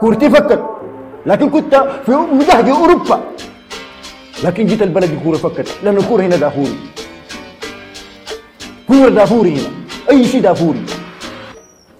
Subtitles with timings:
[0.00, 0.64] كورتي فكت
[1.26, 1.74] لكن كنت
[2.06, 3.24] في مزهج أوروبا.
[4.44, 6.78] لكن جيت البلد الكوره فكت لأن الكورة هنا دافوري.
[8.88, 9.70] كورة دافوري هنا.
[10.10, 10.86] أي شيء دافوري.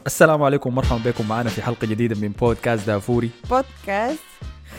[0.07, 1.29] السلام عليكم ومرحبا بكم.
[1.29, 3.31] معنا في حلقة جديدة من بودكاست دافوري.
[3.51, 4.25] بودكاست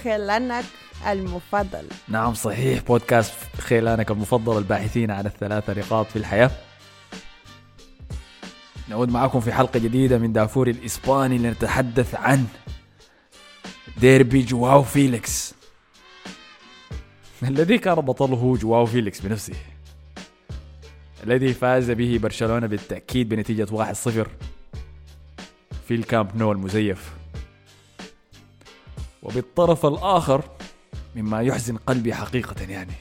[0.04, 0.65] خلانك
[1.11, 1.86] المفضل.
[2.07, 2.82] نعم صحيح.
[2.82, 6.51] بودكاست خيلانك المفضل الباحثين عن الثلاثة نقاط في الحياة.
[8.89, 12.46] نعود معكم في حلقة جديدة من دافوري الإسباني لنتحدث عن
[14.01, 15.54] ديربي جواو فيليكس.
[17.43, 19.55] الذي كان بطله جواو فيليكس بنفسه.
[21.23, 24.28] الذي فاز به برشلونة بالتأكيد بنتيجة 1-0
[25.87, 27.14] في الكامب نو المزيف.
[29.23, 30.43] وبالطرف الآخر
[31.15, 32.94] مما يحزن قلبي حقيقة يعني.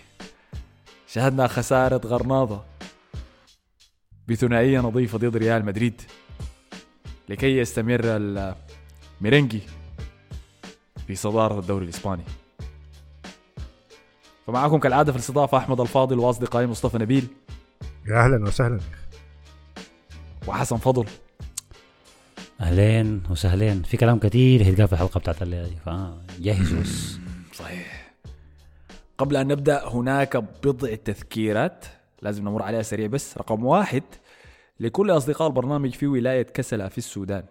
[1.06, 2.64] شاهدنا خسارة غرناطة
[4.28, 6.02] بثنائية نظيفة ضد ريال مدريد.
[7.28, 9.79] لكي يستمر الميرينجي.
[11.10, 12.22] في صدارة الدوري الإسباني.
[14.46, 17.26] فمعكم كالعادة في الاستضافة أحمد الفاضل وأصدقائي مصطفى نبيل.
[18.06, 18.80] يا أهلا وسهلا.
[20.46, 21.06] وحسن فضل.
[22.60, 23.82] أهلين وسهلين.
[23.82, 27.18] في كلام كثير هيتقال في الحلقة بتاعت الليلة دي فجهزوا بس
[27.54, 28.12] صحيح.
[29.18, 31.84] قبل أن نبدأ هناك بضع تذكيرات
[32.22, 33.38] لازم نمر عليها سريع بس.
[33.38, 34.02] رقم واحد
[34.80, 37.44] لكل أصدقاء البرنامج في ولاية كسلة في السودان.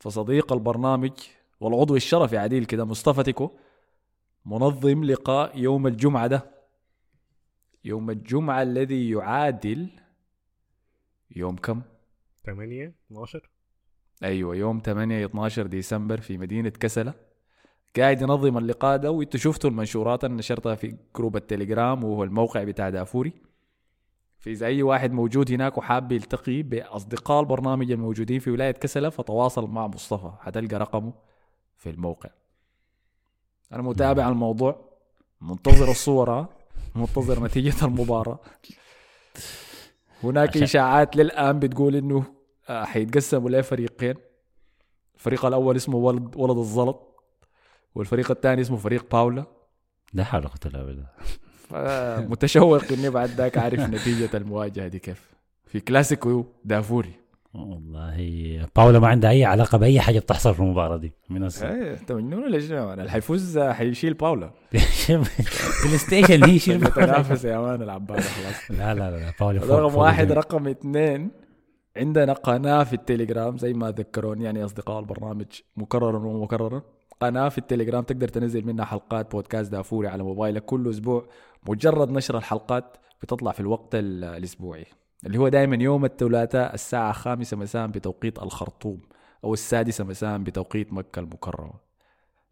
[0.00, 1.12] فصديق البرنامج
[1.60, 3.50] والعضو الشرفي عديل كده مصطفى تيكو
[4.46, 6.54] منظم لقاء يوم الجمعة ده.
[7.84, 9.88] يوم الجمعة الذي يعادل
[11.36, 11.82] يوم كم؟
[12.46, 13.50] 8 12
[14.24, 17.14] أيوه يوم 8 12 ديسمبر في مدينة كسلة.
[17.96, 22.90] قاعد ينظم اللقاء ده وانتوا شفتوا المنشورات اللي نشرتها في جروب التليجرام وهو الموقع بتاع
[22.90, 23.32] دافوري.
[24.38, 29.86] فاذا أي واحد موجود هناك وحاب يلتقي بأصدقاء البرنامج الموجودين في ولاية كسلة فتواصل مع
[29.86, 31.12] مصطفى حتلقى رقمه.
[31.84, 32.30] في الموقع.
[33.72, 34.84] أنا متابع الموضوع
[35.40, 36.48] منتظر الصور ها؟
[36.94, 38.38] منتظر نتيجة المباراة.
[40.22, 42.24] هناك عشان- إشاعات للآن بتقول إنه
[42.68, 44.14] آه، حيتقسموا لفريقين
[45.14, 47.16] الفريق الأول اسمه ولد ولد الزلط
[47.94, 49.44] والفريق الثاني اسمه فريق باولا
[50.12, 51.06] ده حول قوة إلا بالله.
[52.28, 55.34] متشوق إني بعد ذاك أعرف نتيجة المواجهة دي كيف.
[55.66, 57.12] في كلاسيكو دافوري.
[57.54, 58.66] والله.
[58.76, 61.12] باولا ما عندها أي علاقة بأي حاجة بتحصل في المباراة دي.
[61.30, 66.82] من الص- إيه انت مجنون ولا شنو اللي حيفوز حيشيل باولا بلاي ستيشن هي شيل
[66.86, 68.70] يتنافس يا مان العباده خلاص.
[68.78, 70.32] لا لا لا باولا رقم واحد.
[70.32, 71.30] رقم اثنين
[71.96, 76.82] عندنا قناة في التليجرام زي ما ذكروني يعني أصدقاء البرنامج مكررا ومكررا
[77.20, 81.26] قناة في التليجرام تقدر تنزل منها حلقات بودكاست دافوري على موبايلك كل أسبوع
[81.68, 84.84] مجرد نشر الحلقات بتطلع في الوقت ال- الأسبوعي.
[85.26, 89.00] اللي هو دائما يوم الثلاثاء الساعة خامسة مساء بتوقيت الخرطوم
[89.44, 91.84] أو السادسة مساء بتوقيت مكة المكرمة.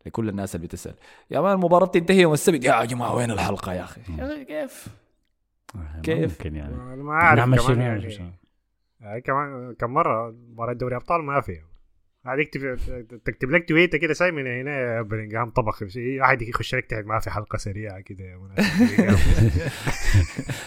[0.07, 0.95] لكل الناس اللي بتسأل
[1.31, 4.89] يا مان المباراة بتنتهي يوم السبت؟ يا جماعة وين الحلقة يا أخي؟ يا أخي كيف؟
[6.03, 6.75] كيف؟ ممكن يعني.
[7.03, 8.33] ما أعرف نعمل كمان شنو يعني.
[9.01, 11.61] يعني كمان كم مرة مباراة دوري أبطال ما في
[12.27, 12.77] يكتب
[13.25, 15.85] تكتب لك تويتة كده ساي من هنا يا بلينجهام طبخ.
[15.87, 18.39] شيء واحد يخش لك تحت ما في حلقة سريعة كده يا.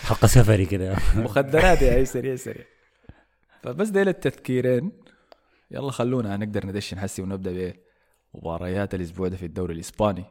[0.07, 0.95] حلقة سفري كده.
[1.15, 2.65] مخدرات يا اي سريع سريع.
[3.63, 4.91] فبس ديل التذكيرين.
[5.71, 7.73] يلا خلونا نقدر ندشن حسي ونبدأ
[8.33, 10.25] بمباريات الأسبوع ده في الدوري الإسباني.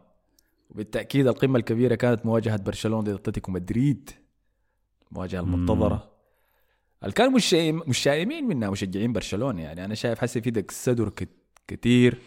[0.70, 4.10] وبالتأكيد القمة الكبيرة كانت مواجهة برشلونة ضد أتلتيكو مدريد.
[5.12, 6.13] المواجهة المنتظرة.
[7.04, 11.08] اللي كانوا مش مش شائمين منها مشجعين برشلونة؟ يعني أنا شايف حسي في دك صدر
[11.08, 11.36] كت-
[11.68, 12.18] كتير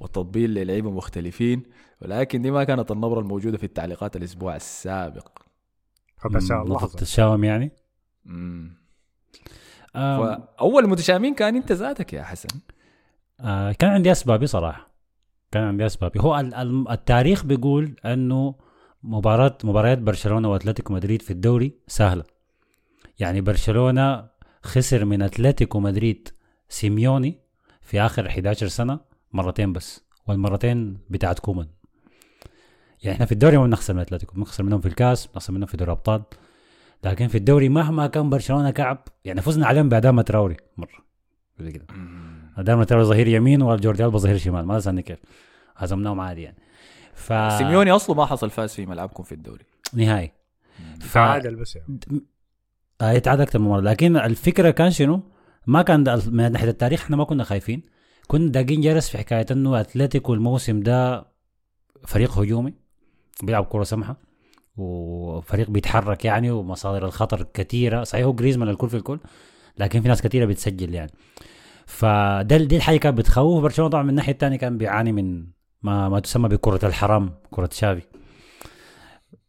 [0.00, 1.62] وتطبيل للعيبة مختلفين
[2.00, 5.28] ولكن دي ما كانت النبرة الموجودة في التعليقات الأسبوع السابق.
[6.30, 7.72] بس لحظه التشاؤم يعني؟
[8.24, 8.82] مم.
[9.96, 10.18] آم،
[10.58, 12.48] فاول متشائمين كان أنت ذاتك يا حسن.
[13.40, 14.88] آه كان عندي أسبابي صراحة.
[15.52, 16.20] كان عندي أسبابي.
[16.20, 18.54] هو ال- ال- التاريخ بيقول إنه
[19.02, 22.24] مباراه مباريات برشلونة وأتلتيكو مدريد في الدوري سهلة.
[23.22, 24.28] يعني برشلونة
[24.62, 26.28] خسر من أتلتيكو مدريد
[26.68, 27.38] سيميوني
[27.82, 29.00] في آخر 11 سنة
[29.32, 31.66] مرتين بس والمرتين بتاعت كومان.
[33.02, 35.76] يعني إحنا في الدوري ما بنخسر من أتلتيكو بنخسر منهم في الكاس بنخسر منهم في
[35.76, 36.22] دوري الأبطال.
[37.04, 41.04] لكن في الدوري مهما كان برشلونة كعب يعني فزنا عليهم بأداما تراوري مرة.
[41.60, 41.86] زي كده.
[42.56, 45.18] ادام ترى ظهير يمين والجوردي البا ظهير شمال ما تسالني كيف.
[45.76, 46.58] هزمناهم عادي يعني.
[47.14, 49.64] ف سيميوني أصله ما حصل فاز في ملعبكم في الدوري.
[49.94, 50.32] نهائي.
[51.00, 51.98] ف تعادل بس يعني.
[53.02, 53.80] آه، يتعادل أكثر من مرة.
[53.80, 55.20] لكن الفكرة كان شنو؟
[55.66, 57.82] ما كان من ناحية التاريخ إحنا ما كنا خايفين.
[58.26, 61.26] كنا داقين جرس في حكاية إنه أتلتيكو الموسم ده
[62.06, 62.74] فريق هجومي
[63.42, 64.16] بيلعب كرة سمحة
[64.76, 69.18] وفريق بيتحرك يعني ومصادر الخطر كثيره صحيح هو جريزمان الكل في الكل
[69.78, 71.10] لكن في ناس كثيره بتسجل يعني.
[71.86, 73.62] فده دي الحاجة كانت بتخوف.
[73.62, 75.46] برشلونة طبعا من الناحية الثانية كان بيعاني من
[75.82, 78.02] ما ما تسمى بكرة الحرام كرة شافي.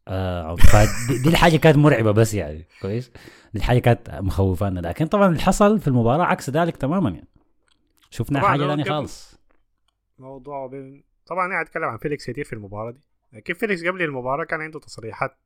[0.08, 3.10] آه فدي دي الحاجة كانت مرعبة بس يعني كويس؟
[3.54, 4.80] دي الحاجة كانت مخوفانا.
[4.80, 7.28] لكن طبعا اللي حصل في المباراة عكس ذلك تماما يعني.
[8.10, 9.40] شفنا حاجة ثانية خالص.
[10.18, 13.02] موضوع بين طبعا أنا أتكلم عن فيليكس كتير في المباراة دي.
[13.34, 15.38] لكن فيليكس قبل المباراة كان عنده تصريحات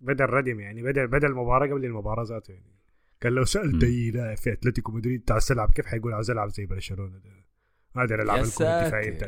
[0.00, 2.72] بدل ردم يعني بدل بدل المباراه قبل المباراة ذاته يعني.
[3.20, 3.84] كان لو سألت.
[3.84, 7.30] أي لاعب في أتلتيكو مدريد تعال تلعب كيف حيقول عاوز ألعب زي برشلونة ده؟
[7.94, 9.18] ما أقدر العب الكره الدفاعية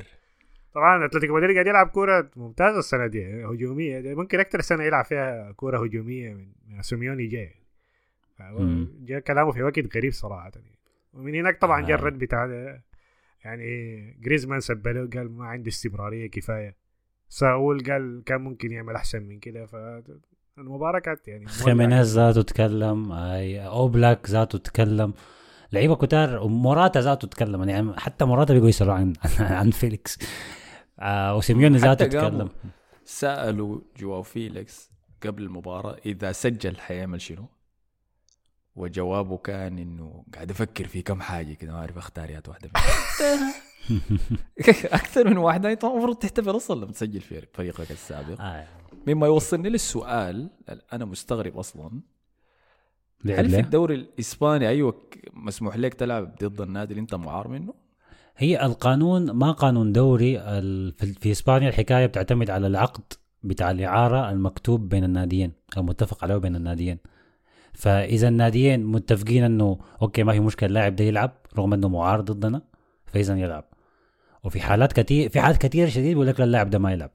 [0.75, 4.01] طبعا أتلتيكو مدريد قاعد يلعب كورة ممتازة السنة دي هجومية.
[4.01, 7.55] دي ممكن أكثر سنة يلعب فيها كورة هجومية من سيميوني جاي.
[9.01, 10.51] جاء كلامه في وقت غريب صراحة.
[10.55, 10.79] يعني.
[11.13, 11.87] ومن هناك طبعا آه.
[11.87, 12.47] جاء الرد بتاع
[13.45, 16.77] يعني جريزمان سبله قال ما عنده استمرارية كفاية.
[17.29, 19.67] ساول قال كان ممكن يعمل أحسن من كده.
[19.67, 25.15] فالمباراه كانت يعني خيمينيز ذاته تكلم أوبلاك ذاته تكلم.
[25.73, 27.69] لعيبة كتار وموراتا ذاته تكلم.
[27.69, 30.19] يعني حتى موراتا بيقوا يسألوا عن عن فيليكس.
[31.01, 32.49] آه وسيميوني ذاته تكلم
[33.05, 34.91] سألوا جواو فيليكس
[35.23, 37.49] قبل المباراة إذا سجل حيعمل شنو
[38.77, 42.71] وجوابه كان إنه قاعد أفكر في كم حاجة كده ما أعرف أختار يا واحدة.
[45.01, 48.67] أكثر من واحدة انت المفروض تحتفل أصلا لما تسجل في فريقك السابق آه.
[49.07, 50.51] مما يوصلني للسؤال
[50.93, 52.01] أنا مستغرب أصلا
[53.27, 57.75] هل في؟ الدوري الإسباني أيوه مسموح لك تلعب ضد النادي اللي أنت معار منه؟
[58.37, 60.39] هي القانون ما قانون دوري
[61.21, 63.03] في إسبانيا الحكاية بتعتمد على العقد
[63.43, 66.99] بتاع الإعارة المكتوب بين الناديين أو متفق عليه بين الناديين.
[67.73, 72.63] فإذا الناديين متفقين إنه أوكي ما في مشكلة اللاعب ده يلعب رغم إنه معار ضدنا
[73.07, 73.65] فإذا يلعب.
[74.45, 77.11] وفي حالات كثير في حالات كثير شديد بيقول لك لا اللاعب ده ما يلعب.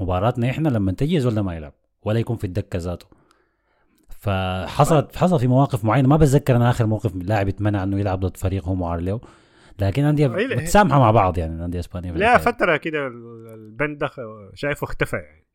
[0.00, 1.72] مباراتنا إحنا لما تجي ولا ما يلعب
[2.02, 3.06] ولا يكون في الدكة ذاته.
[4.08, 8.36] فحصلت حصل في مواقف معينة ما بتذكر أنا آخر موقف لاعب اتمنع إنه يلعب ضد
[8.36, 9.20] فريق هو معار له
[9.80, 10.56] لكن انديه أي لا.
[10.56, 12.38] متسامحة مع بعض يعني الانديه الاسبانيه لا.
[12.38, 14.10] فترة كده ال- البند ده
[14.54, 15.46] شايفه اختفى يعني.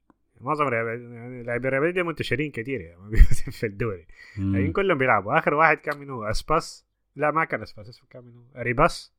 [0.42, 3.16] معظم يعني لاعبين الريال دي منتشرين كثير يعني
[3.60, 4.08] في الدوري.
[4.38, 4.56] مم.
[4.56, 5.38] يعني كلهم بيلعبوا.
[5.38, 6.86] آخر واحد كان منه أسباس؟
[7.16, 9.14] لا ما كان أسباس اسمه كان منه اريباس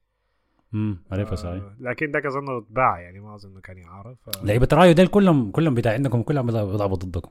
[0.75, 4.45] امم صحيح آه لكن ده اظنه اتباع يعني ما أظنه كان يعارض ف...
[4.45, 7.31] لعيبة رايو ديل كلهم كلهم بتاع عندكم كلهم بيلعبوا ضدكم.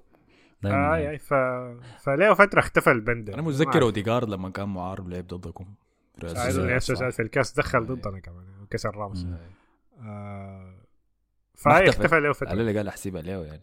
[0.65, 1.03] آه يعني.
[1.03, 1.33] يعني ف...
[2.03, 3.29] فله فترة اختفى البند.
[3.29, 5.65] أنا متذكر أوديجارد لما كان معار ولعب ضدكم.
[7.11, 7.81] في الكاس دخل آه.
[7.81, 9.25] ضدنا كمان وكسر راموس.
[10.01, 10.73] آه
[11.65, 12.19] ما فهي اختفى.
[12.19, 13.61] له فترة اللي قال احسبها له يعني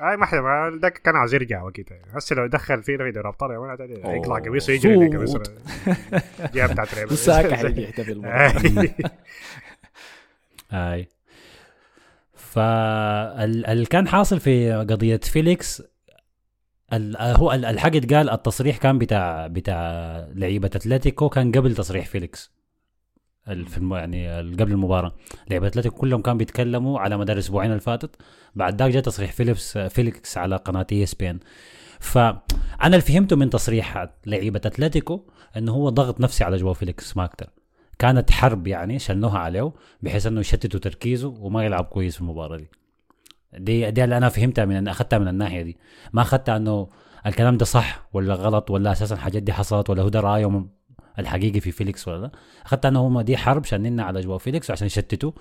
[0.00, 3.10] أي ما حدا ما- ده كان عاوز يرجع وقتها يعني هسه لو دخل فينا في
[3.10, 4.16] دوري ابطال يا.
[4.16, 5.50] يطلع قميصه يجري صوت.
[6.54, 8.24] جاب بتاعت ريال وساكا حيجي يحتفل.
[10.72, 11.08] أي
[12.56, 15.82] فاللي كان حاصل في قضية فيليكس
[16.92, 19.80] هو ال- الحق اتقال التصريح كان بتاع بتاع
[20.34, 22.56] لعيبة أتلتيكو كان قبل تصريح فيليكس.
[23.44, 23.94] في الم...
[23.94, 25.12] يعني قبل المباراة.
[25.50, 28.16] لعيبة أتلتيكو كلهم كانوا بيتكلموا على مدار الاسبوعين اللي فاتت.
[28.54, 31.38] بعد ذاك جاء تصريح فيليكس فيليكس على قناة ESPN.
[32.00, 32.40] فانا
[32.84, 35.20] اللي فهمته من تصريح لعيبة أتلتيكو
[35.56, 37.46] إنه هو ضغط نفسي على جواو فيليكس ما أكثر
[37.98, 39.72] كانت حرب يعني شنوها عليه
[40.02, 42.68] بحيث إنه يشتتوا تركيزه وما يلعب كويس في المباراة دي.
[43.58, 45.76] دي دي اللي أنا فهمتها من أخذتها من الناحية دي.
[46.12, 46.88] ما أخذتها إنه
[47.26, 50.70] الكلام ده صح ولا غلط ولا أساسا الحاجات دي حصلت ولا هو ده رأيهم
[51.18, 52.30] الحقيقي في فيليكس ولا لأ.
[52.66, 55.32] أخذتها إنه هم دي حرب شنوها على جواو فيليكس عشان يشتتوا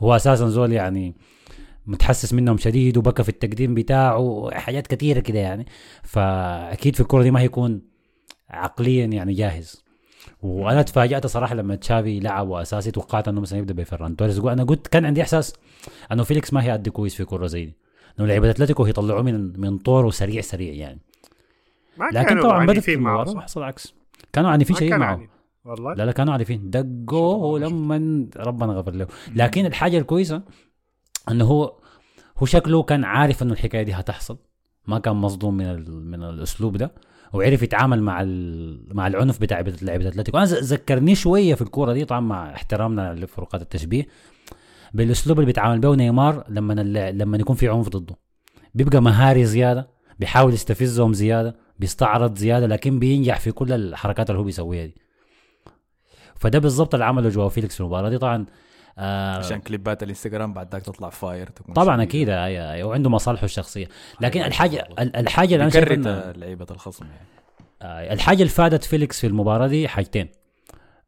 [0.00, 1.16] هو أساسا زول يعني
[1.86, 5.66] متحسس منهم شديد وبكى في التقديم بتاعه حاجات كثيره كده يعني.
[6.02, 7.82] فأكيد في الكره دي ما هيكون
[8.50, 9.83] عقليا يعني جاهز.
[10.42, 14.38] وأنا تفاجأت صراحة لما تشافي لعب وأساسي توقعت إنه مثلا يبدأ بفيران توريس.
[14.38, 15.54] أنا قلت كان عندي إحساس
[16.12, 17.76] إنه فيليكس ما هيأدي كويس في كرة زي دي
[18.18, 21.00] إنه لعيبة أتلتيكو يطلعوه من من طوره سريع سريع يعني.
[21.98, 23.94] ما لكن كانوا طبعا بدت المباراة صح؟ وحصل عكس.
[24.32, 25.12] كانوا عنيفين شديد كان معه.
[25.12, 25.30] عنيف.
[25.64, 25.94] والله.
[25.94, 29.06] لا لا كانوا عارفين دقوا لما ربنا غفر له.
[29.34, 30.42] لكن الحاجة الكويسة
[31.30, 31.76] إنه هو
[32.38, 34.38] هو شكله كان عارف إنه الحكاية دي هتحصل.
[34.86, 36.92] ما كان مصدوم من من الأسلوب ده.
[37.34, 38.22] وعرف يتعامل مع
[38.94, 40.38] مع العنف بتاع لعيبه أتلتيكو.
[40.38, 44.06] أنا ذكرني شوية في الكورة دي طبعا مع احترامنا لفروقات التشبيه
[44.94, 46.72] بالأسلوب اللي بيتعامل به نيمار لما
[47.12, 48.16] لما يكون في عنف ضده.
[48.74, 49.88] بيبقى مهاري زيادة
[50.18, 54.94] بيحاول يستفزهم زيادة بيستعرض زيادة لكن بينجح في كل الحركات اللي هو بيسويها دي.
[56.36, 58.18] فده بالضبط اللي عمله جواو فيليكس في المباراة دي.
[58.18, 58.46] طبعا
[58.98, 62.02] آه عشان كليبات الانستغرام بعد ذاك تطلع fire تكون طبعا.
[62.02, 63.88] أكيد أي أي وعنده مصالحه الشخصية.
[64.20, 65.02] لكن أيوة، الحاجة والله.
[65.02, 67.26] ال- الحاجة اللي أنا شايف بيكرت إنه- لعيبة الخصم يعني.
[67.82, 70.28] آه، الحاجة اللي فادت فيليكس في المباراة دي حاجتين.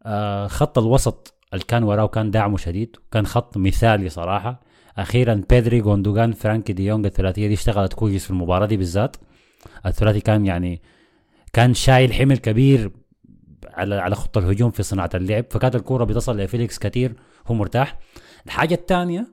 [0.07, 4.61] آه، خط الوسط اللي كان وراه كان دعمه شديد كان خط مثالي صراحة.
[4.99, 9.17] أخيرا بيدري جوندوجان فرانكي دي يونغ الثلاثية دي اشتغلت كويس في المباراة دي بالذات.
[9.87, 10.83] الثلاثي كان يعني
[11.53, 12.91] كان شايل حمل كبير
[13.69, 15.45] على على خط الهجوم في صناعة اللعب.
[15.51, 17.15] فكانت الكورة بتصل لفيليكس كثير
[17.47, 17.99] هو مرتاح.
[18.47, 19.27] الحاجة الثانية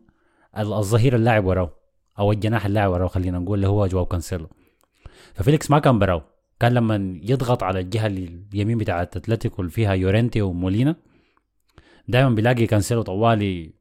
[0.58, 1.74] الظهير اللاعب وراه
[2.20, 4.50] أو الجناح اللاعب وراه خلينا نقول اللي هو جواو كانسيلو.
[5.34, 6.25] ففيليكس ما كان براه
[6.60, 10.96] كان لما يضغط على الجهة اليمين بتاعت اتلتيكو اللي فيها يورنتي ومولينا
[12.08, 13.74] دائما بيلاقي كانسيلو طوالي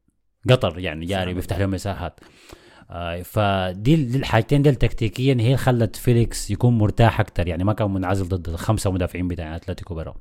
[0.51, 2.21] قطر يعني جاري بيفتح لهم مساحات.
[2.91, 7.91] آه فدي دي الحاجتين دي تكتيكيا هي خلت فيليكس يكون مرتاح أكثر يعني ما كان
[7.91, 10.15] منعزل ضد الخمسه مدافعين بتاع اتلتيكو برا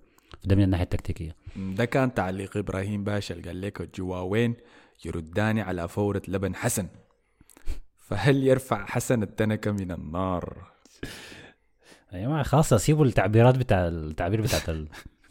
[0.46, 1.36] ده من الناحية التكتيكية.
[1.56, 4.56] ده كان تعليق إبراهيم باشا اللي قال لك الجواوين
[5.06, 6.88] يردان على فورة لبن حسن.
[7.98, 10.58] فهل يرفع حسن التنكة من النار؟
[12.14, 14.64] يا جماعة خلاص سيبوا التعبيرات بتاع التعبير بتاعت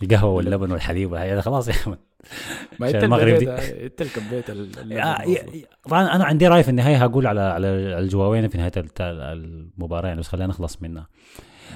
[0.03, 1.99] القهوة واللبن والحليب هذا خلاص يا احمد
[2.81, 3.51] ما انت المغرب دي.
[3.87, 5.55] انت اللي كبيت ال- اللبن يا- المفروض.
[5.55, 7.67] يا- طبعا أنا عندي رأي في النهاية هقول على على
[7.99, 11.09] الجواوين في نهاية المباراة يعني بس خلينا نخلص منها.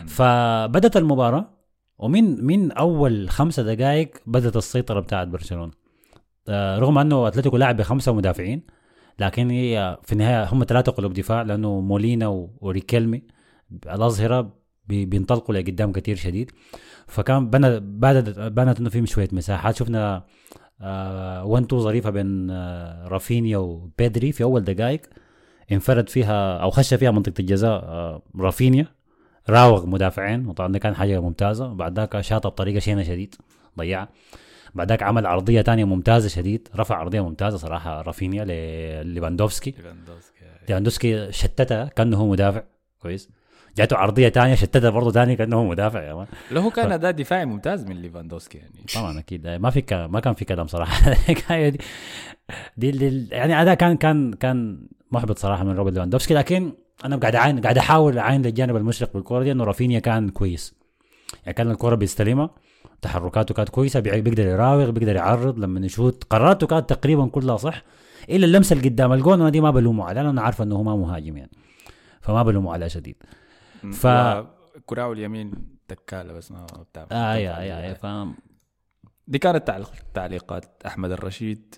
[0.06, 1.53] فبدت المباراة
[1.98, 5.72] ومن من أول خمسة دقائق بدت السيطرة بتاعت برشلونة؟
[6.48, 8.62] آه، رغم أنه أتلتيكو لاعب بخمسة مدافعين
[9.18, 13.22] لكن هي في النهاية هم ثلاثة قلوب دفاع لأنه مولينا وريكيلمي
[13.86, 14.52] الأظهرة
[14.86, 16.50] بي- بينطلقوا لقدام كثير شديد.
[17.06, 17.82] فكان بنت
[18.52, 19.76] بانت إنه في شوية مساحات.
[19.76, 20.24] شفنا
[20.80, 25.00] آه 1 2 ظريفة بين آه رافينيا وبيدري في أول دقائق
[25.72, 28.86] انفرد فيها أو خش فيها منطقة الجزاء آه رافينيا.
[29.48, 31.74] راوغ مدافعين وطبعا ده كان حاجة ممتازة.
[31.74, 33.34] بعد ذاك شاطها بطريقة شينة شديد
[33.78, 34.08] ضيعها
[34.74, 40.40] بعد ذاك عمل عرضية تانية ممتازة شديد رفع عرضية ممتازة صراحة رافينيا لليفاندوفسكي ليفاندوفسكي.
[40.68, 42.62] ليفاندوفسكي شتتها كأنه هو مدافع.
[43.02, 43.28] كويس.
[43.76, 46.26] جاته عرضية تانية شتتها برضه تاني كأنه هو مدافع يا man.
[46.50, 48.74] له هو كان أداء دفاعي ممتاز من ليفاندوفسكي يعني.
[48.94, 49.48] طبعا أكيد.
[49.48, 50.08] ما في.
[50.10, 51.10] ما كان في كلام صراحة.
[52.76, 56.72] دي دي, دي يعني أداء كان كان كان محبط صراحة من روبرت ليفاندوفسكي لكن
[57.04, 60.74] أنا قاعد اعاين قاعد أحاول أعاين الجانب المشرق بالكورة دي إنه رافينيا كان كويس.
[61.42, 62.50] يعني كان الكورة بيستلمها.
[63.02, 65.58] تحركاته كانت كويسة بي- بيقدر يراوغ بيقدر يعرض.
[65.58, 67.82] لما يشوت قراراته كانت تقريبا كلها صح.
[68.30, 70.96] إلا اللمسة اللي قدام الجون أنا دي ما بلومه عليها أنا عارف إنه هو ما
[70.96, 71.50] مهاجم يعني.
[72.20, 73.16] فما بلومه عليها شديد.
[73.92, 74.06] ف-
[74.86, 75.52] كراو اليمين
[75.88, 78.34] تكاله بس ما بتعمل آه يا يا يا فاهم.
[79.26, 81.74] دي كانت تعليق تعليقات أحمد الرشيد.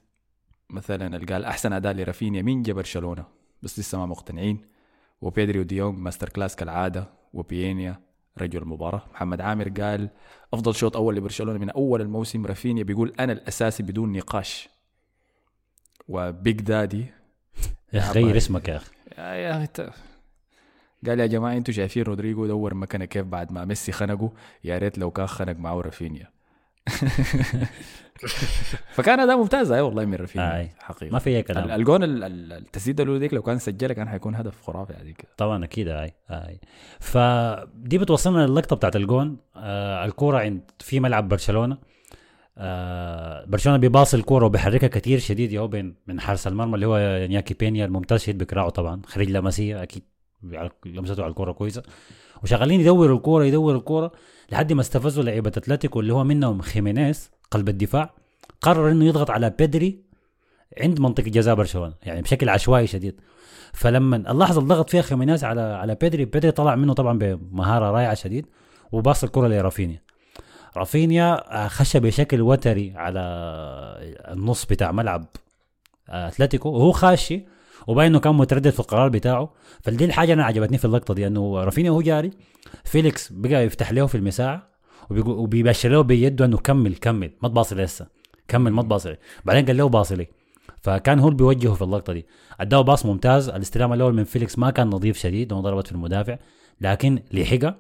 [0.70, 3.25] مثلا قال أحسن اداء لرافينيا من جا برشلونه
[3.62, 4.75] بس لسه ما مقتنعين.
[5.20, 8.00] وبيدري وديونج ماستر كلاس كالعادة وبيينيا
[8.38, 9.02] رجل المباراة.
[9.12, 10.11] محمد عامر قال
[10.54, 12.46] أفضل شوط أول لبرشلونة من أول الموسم.
[12.46, 14.68] رافينيا بيقول أنا الأساسي بدون نقاش.
[16.09, 17.06] و Big Daddy
[17.92, 18.92] يا أخي غير اسمك يا أخي.
[19.18, 19.90] يا أخي
[21.06, 24.32] قال يا جماعة أنتوا شايفين رودريجو دور مكانه كيف بعد ما ميسي خنقه؟
[24.64, 26.30] يا ريت لو كان خنق معه رافينيا.
[28.93, 30.71] فكان أداء ممتاز أي والله من رافينيا آي.
[30.78, 31.12] حقيقة.
[31.12, 31.71] ما في أي كلام.
[31.71, 35.25] الجون ال- ال- التسديد الاولى ديك لو كان سجلها كان حيكون هدف خرافي هذيك.
[35.37, 36.61] طبعا أكيد هاي هاي
[37.00, 39.37] فدي بتوصلنا للقطه بتاعت الجون.
[39.57, 41.78] آه الكورة عند في ملعب برشلونة.
[42.59, 47.55] آه برشلونة بيباصي الكورة وبيحركها كتير شديد يهو بين من حارس المرمى اللي هو نياكي
[47.55, 49.02] بينيا الممتاز شديد بكراعه طبعا.
[49.07, 50.02] خريج لاماسيا أكيد
[50.87, 51.83] لمسته على الكورة كويسة.
[52.43, 54.12] وشغالين يدوروا الكورة يدوروا الكورة.
[54.53, 58.11] لحد ما استفزوا لعيبة أتلتيكو اللي هو منهم خيمينيز قلب الدفاع
[58.61, 60.00] قرر إنه يضغط على بيدري
[60.81, 63.21] عند منطقة جزاء برشلونة يعني بشكل عشوائي شديد.
[63.73, 68.15] فلما اللحظة اللي ضغط فيها خيمينيز على على بيدري بيدري طلع منه طبعا بمهارة رائعة
[68.15, 68.47] شديد
[68.93, 70.03] وباص الكرة لرافينيا.
[70.76, 73.21] رافينيا آه، خش بشكل وتري على
[74.29, 75.26] النص بتاع ملعب
[76.09, 77.47] آه، أتلتيكو وهو خاشي
[77.87, 79.52] وباين انه كان متردد في القرار بتاعه.
[79.83, 82.31] فدي الحاجة أنا عجبتني في اللقطة دي إنه رافينيا وهو جاري
[82.85, 84.76] فيليكس بقى يفتح له في المساحه
[85.11, 88.07] وبيبشر له بيده إنه كمل كمل ما تباصي لسه
[88.49, 90.26] كمل ما تباصي بعدين قال له باصي لي.
[90.83, 92.26] فكان هو اللي بيوجهه في اللقطة دي.
[92.61, 93.49] أداه باص ممتاز.
[93.49, 96.37] الاستلام الأول من فيليكس ما كان نظيف شديد وضربت في المدافع
[96.81, 97.76] لكن لحقها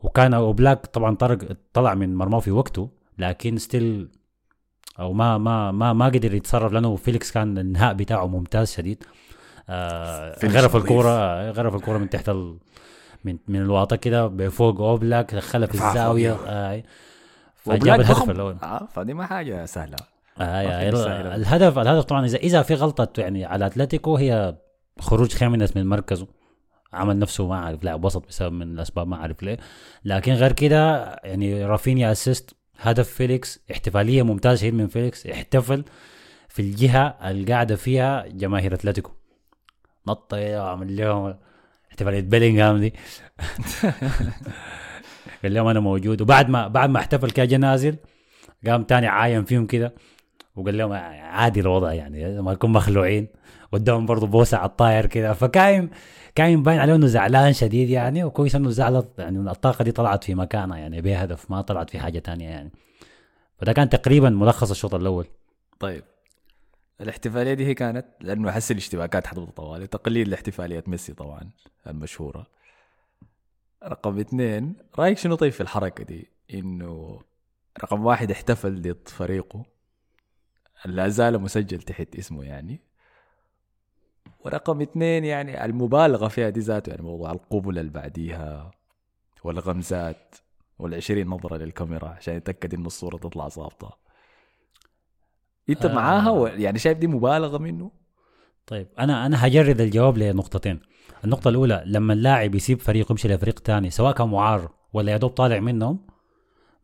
[0.00, 1.38] وكان اوبلاك طبعا طرق
[1.72, 4.08] طلع من مرماه في وقته لكن still
[5.00, 9.04] أو ما ما ما ما قدر يتصرف لأنه فيليكس كان الانهاء بتاعه ممتاز شديد
[9.68, 10.76] آه غرف.
[10.76, 12.58] الكوره غرف الكورة من تحت ال
[13.24, 16.36] من من الواطه كده بفوق أوبلاك دخلها في الزاوية.
[16.46, 16.82] آه
[17.56, 18.30] فجاب الهدف.
[18.30, 19.96] الأول آه فدي ما حاجة سهلة
[20.40, 21.26] آه يا بالساهل.
[21.26, 24.54] الهدف الهدف طبعا اذا إذا في غلطة يعني على أتلتيكو هي
[25.00, 26.26] خروج خيمينيز من مركزه
[26.92, 29.58] عمل نفسه ما أعرف لاعب وسط بسبب من الأسباب ما أعرف ليه
[30.04, 35.84] لكن غير كده يعني رافينيا assist هدف فيليكس احتفالية ممتازة شديد من فيليكس احتفل
[36.48, 39.10] في الجهة اللي قاعدة فيها جماهير أتلتيكو.
[40.08, 41.34] نط وعمل لهم
[41.90, 42.94] احتفالية بيلينغهام دي.
[45.42, 46.22] قال لهم أنا موجود.
[46.22, 47.96] وبعد ما بعد ما احتفل كده جا نازل
[48.66, 49.94] قام تاني عاين فيهم كده
[50.56, 53.28] وقال لهم عادي الوضع يعني لما نكون مخلوعين.
[53.72, 55.32] ودهم برضه بوسة على الطاير كده.
[55.32, 55.90] فكاين
[56.34, 60.34] كاين باين عليه إنه زعلان شديد يعني وكويس إنه زعلت يعني الطاقة دي طلعت في
[60.34, 62.70] مكانها يعني بهدف ما طلعت في حاجة تانية يعني.
[63.58, 65.26] فده كان تقريبا ملخص الشوط الأول.
[65.80, 66.04] طيب.
[67.00, 71.50] الاحتفالية دي هي كانت لأنه أحس الاشتباكات حتبقى طوالي تقليد لاحتفالية ميسي طبعا
[71.86, 72.46] المشهورة.
[73.84, 77.20] رقم اثنين رأيك شنو طيب في الحركة دي؟ إنه
[77.82, 79.64] رقم واحد احتفل ضد فريقه
[80.84, 82.80] لا زال مسجل تحت اسمه يعني.
[84.44, 88.70] ورقم اثنين يعني المبالغة فيها دي ذاته يعني موضوع القبله اللي بعديها
[89.44, 90.34] والغمزات
[90.78, 93.98] والعشرين نظرة للكاميرا عشان يتأكد إنه الصورة تطلع ظابطة.
[95.70, 95.94] أنت آه.
[95.94, 96.46] معاها و...
[96.46, 97.90] يعني شايف دي مبالغة منه؟
[98.66, 100.80] طيب أنا أنا هجرد الجواب لنقطتين.
[101.24, 105.30] النقطة الأولى لما اللاعب يسيب فريق ويمشي لفريق تاني سواء كان معار ولا يا دوب
[105.30, 106.06] طالع منهم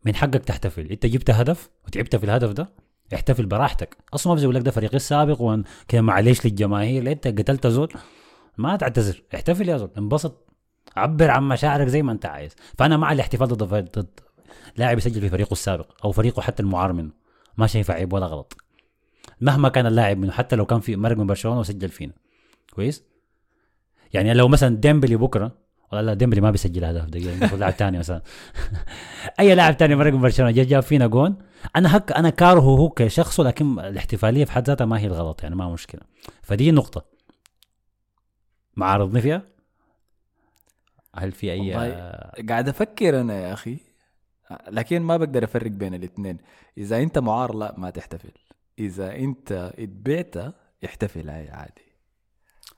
[0.05, 0.91] من حقك تحتفل.
[0.91, 2.69] أنت جبت هدف وتعبت في الهدف ده
[3.13, 3.97] احتفل براحتك.
[4.13, 7.93] أصلا ما بيقول لك ده فريقي السابق وأن معلش للجماهير؟ أنت قتلت زول؟
[8.57, 9.23] ما تعتذر.
[9.35, 9.91] احتفل يا زول.
[9.97, 10.45] انبسط.
[10.95, 12.55] عبر عن مشاعرك زي ما أنت عايز.
[12.77, 14.19] فأنا مع الاحتفال ضد ضد
[14.77, 17.11] لاعب يسجل في فريقه السابق أو فريقه حتى المعار منه.
[17.57, 18.57] ما شايف عيب ولا غلط.
[19.41, 22.13] مهما كان اللاعب منه حتى لو كان في مرق من برشلونة وسجل فينا.
[22.73, 23.03] كويس؟
[24.13, 25.51] يعني لو مثلا ديمبلي بكرة
[25.91, 27.55] والله لا ديمبلي ما بيسجل أهداف دقيقة.
[27.55, 28.21] لاعب ثاني مثلا.
[29.39, 31.35] أي لاعب ثاني مرق من برشلونة جا جاب فينا جون
[31.75, 35.55] أنا هك أنا كارهه هو كشخصه لكن الاحتفالية في حد ذاتها ما هي الغلط يعني
[35.55, 36.01] ما مشكلة.
[36.41, 37.05] فدي نقطة.
[38.75, 39.41] معارضني فيها؟
[41.15, 42.19] هل في أي والله
[42.49, 43.77] قاعد أفكر أنا يا أخي.
[44.67, 46.37] لكن ما بقدر أفرق بين الاثنين
[46.77, 48.31] إذا أنت معار لا ما تحتفل.
[48.79, 50.55] إذا أنت اتبعت
[50.85, 51.85] احتفل هاي عادي.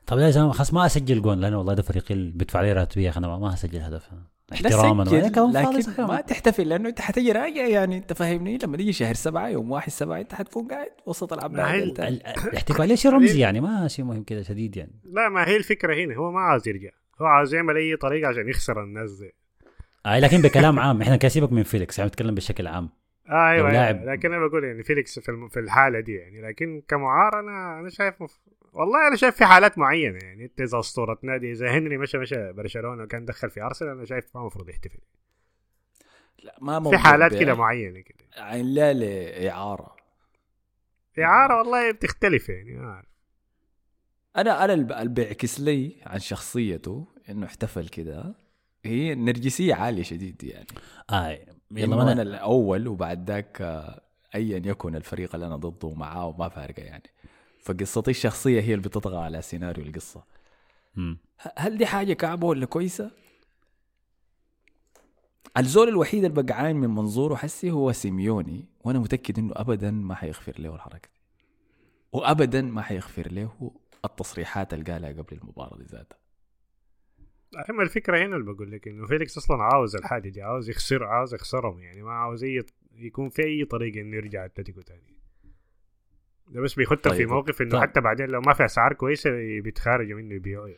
[0.08, 3.14] طب يا زلمه خلاص ما أسجل جون لأنه والله ده فريقي اللي بدفع لي راتبية
[3.18, 4.10] أنا ما- اسجل هدف.
[4.54, 6.04] احتراما لكن.
[6.04, 9.90] ما تحتفل لأنه أنت حتجي راجع يعني أنت فاهمني؟ لما تيجي شهر سبعة يوم واحد
[9.90, 14.06] سبعة أنت حتكون قاعد وسط ما هي العباد ال- الاحتفاليه شيء رمزي يعني؟ ما شيء
[14.06, 14.92] مهم كده شديد يعني.
[15.04, 16.90] لا ما هي الفكرة هنا هو ما عاوز يرجع.
[17.22, 19.34] هو عاوز يعمل أي طريقة عشان يخسر الناس دي.
[20.06, 22.90] آه لكن بكلام عام إحنا كده سيبك من فيليكس يعني بنتكلم بشكل عام.
[23.30, 24.06] آه أيوه, أيوة.
[24.14, 28.40] لكن أنا بقول يعني فيليكس في الحالة دي يعني لكن كمعار أنا أنا شايف مف...
[28.74, 32.54] والله أنا شايف في حالات معينة يعني أنت إذا أسطورة نادي إذا هنري مشى مشى
[32.54, 35.00] برشلونة وكان دخل في أرسنال أنا شايف ما المفروض يحتفل.
[36.44, 37.36] لا ما في حالات.
[37.36, 38.18] كده معينة كده.
[38.38, 39.96] عين لا لإعارة.
[41.20, 43.08] إعارة والله بتختلف يعني ما أعرف.
[44.38, 48.36] أنا أنا اللي بيعكس لي عن شخصيته إنه احتفل كده.
[48.86, 50.68] هي نرجسية عالية شديد يعني.
[51.10, 54.02] آه يلا يلا أنا الأول وبعد ذاك آه،
[54.36, 57.04] ايا يكن الفريق اللي أنا ضده معاه وما فارقة يعني.
[57.68, 60.24] فقصتي الشخصية هي اللي بتطغى على سيناريو القصة
[60.96, 61.18] مم.
[61.42, 63.12] ه- هل دي حاجة كعبة ولا كويسة؟
[65.58, 70.54] الزول الوحيد اللي بقعان من منظوره حسي هو سيميوني وأنا متأكد إنه ابدا ما حيغفر
[70.60, 71.20] له الحركة دي
[72.12, 73.72] وابدا ما حيغفر له
[74.06, 76.18] التصريحات اللي قالها قبل المباراة دي ذاتها
[77.70, 81.34] اما الفكرة هنا اللي بقول لك إنه فيليكس أصلا عاوز الحاجة دي عاوز يخسر عاوز
[81.34, 85.17] يخسرهم يعني ما عاوز أي يكون في أي طريقة إنه يرجع أتلتيكو تاني
[86.50, 87.30] ده بس بيخطها في طيب.
[87.30, 87.82] موقف إنه طيب.
[87.82, 89.30] حتى بعدين لو ما في أسعار كويسة
[89.64, 90.76] بيتخارجوا منه يبيعوه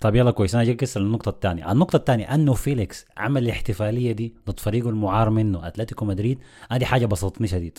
[0.00, 4.34] طيب يلا كويس أنا جاي كسر النقطة الثانية، النقطة الثانية أنه فيليكس عمل الاحتفالية دي
[4.48, 6.38] ضد فريقه المعار منه أتلتيكو مدريد،
[6.70, 7.78] هذه حاجة بسطتني شديد.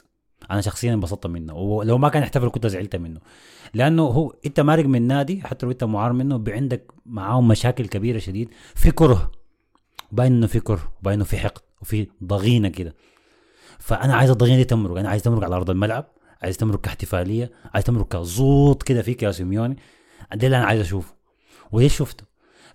[0.51, 3.19] أنا شخصيا انبسطت منه ولو ما كان يحتفل كنت زعلت منه.
[3.73, 8.17] لأنه هو أنت مارق من نادي حتى لو أنت معار منه عندك معاهم مشاكل كبيرة
[8.17, 9.31] شديد، في كره
[10.11, 12.95] باين إنه في كره، باين إنه في حقد وفي ضغينة كده.
[13.79, 16.05] فأنا عايز الضغينة دي تمرق، أنا عايز تمرق على أرض الملعب،
[16.45, 19.77] عايز تمرق كاحتفالية، عايز تمرق كزوط كده فيك يا سيميوني.
[20.33, 21.13] ده اللي أنا عايز أشوفه.
[21.71, 22.23] ودي شفته.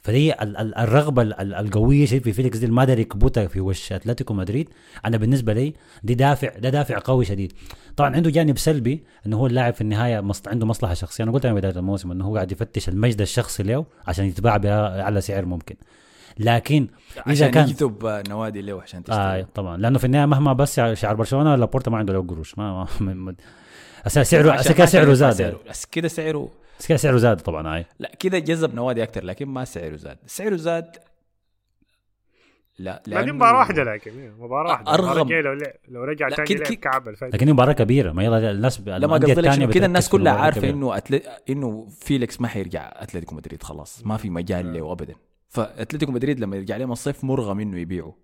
[0.03, 3.61] فدي ال- ال- الرغبة ال- ال- القوية شديد في فيليكس دي ما داري يكبتها في
[3.61, 4.69] وش أتلتيكو مدريد.
[5.05, 7.53] أنا بالنسبة لي دي دافع ده دافع قوي شديد.
[7.97, 10.43] طبعا عنده جانب سلبي إنه هو اللاعب في النهاية مص...
[10.49, 11.25] عنده مصلحة شخصية.
[11.25, 15.21] أنا قلت من بداية الموسم إنه هو قاعد يفتش المجد الشخصي له عشان يتباع باعلى
[15.21, 15.77] سعر ممكن.
[16.39, 19.23] لكن إذا عشان كان يجذب نوادي له عشان تشتري.
[19.23, 19.77] آه طبعا.
[19.77, 22.59] لأنه في النهاية مهما بس شعار برشلونة لابورتا ما عنده له قروش.
[22.59, 23.35] ما, ما,
[24.07, 25.57] أسا سعره عشان كده سعره زاد.
[25.69, 26.49] بس كده سعره
[26.81, 30.19] أسا كده سعره زاد طبعا هاي لا كده جذب نوادي أكثر لكن ما سعره زاد.
[30.27, 30.97] سعره زاد
[32.79, 35.23] لا لكن مباراة واحدة لكن إيه، مباراة واحدة.
[35.23, 35.59] الجاية لو
[35.89, 38.13] لو رجع لا، تاني لعب كعب لكن هي مباراة كبيرة.
[38.13, 40.71] ما يلا الناس لما قصدي لك كده الناس كلها الكبيرة.
[40.73, 41.21] إنه أتل...
[41.51, 44.07] إنه فيليكس ما حيرجع أتلتيكو مدريد خلاص.
[44.07, 45.15] ما في مجال له ابدا.
[45.49, 48.15] فأتلتيكو مدريد لما يرجع لهم الصيف مرغم إنه يبيعه.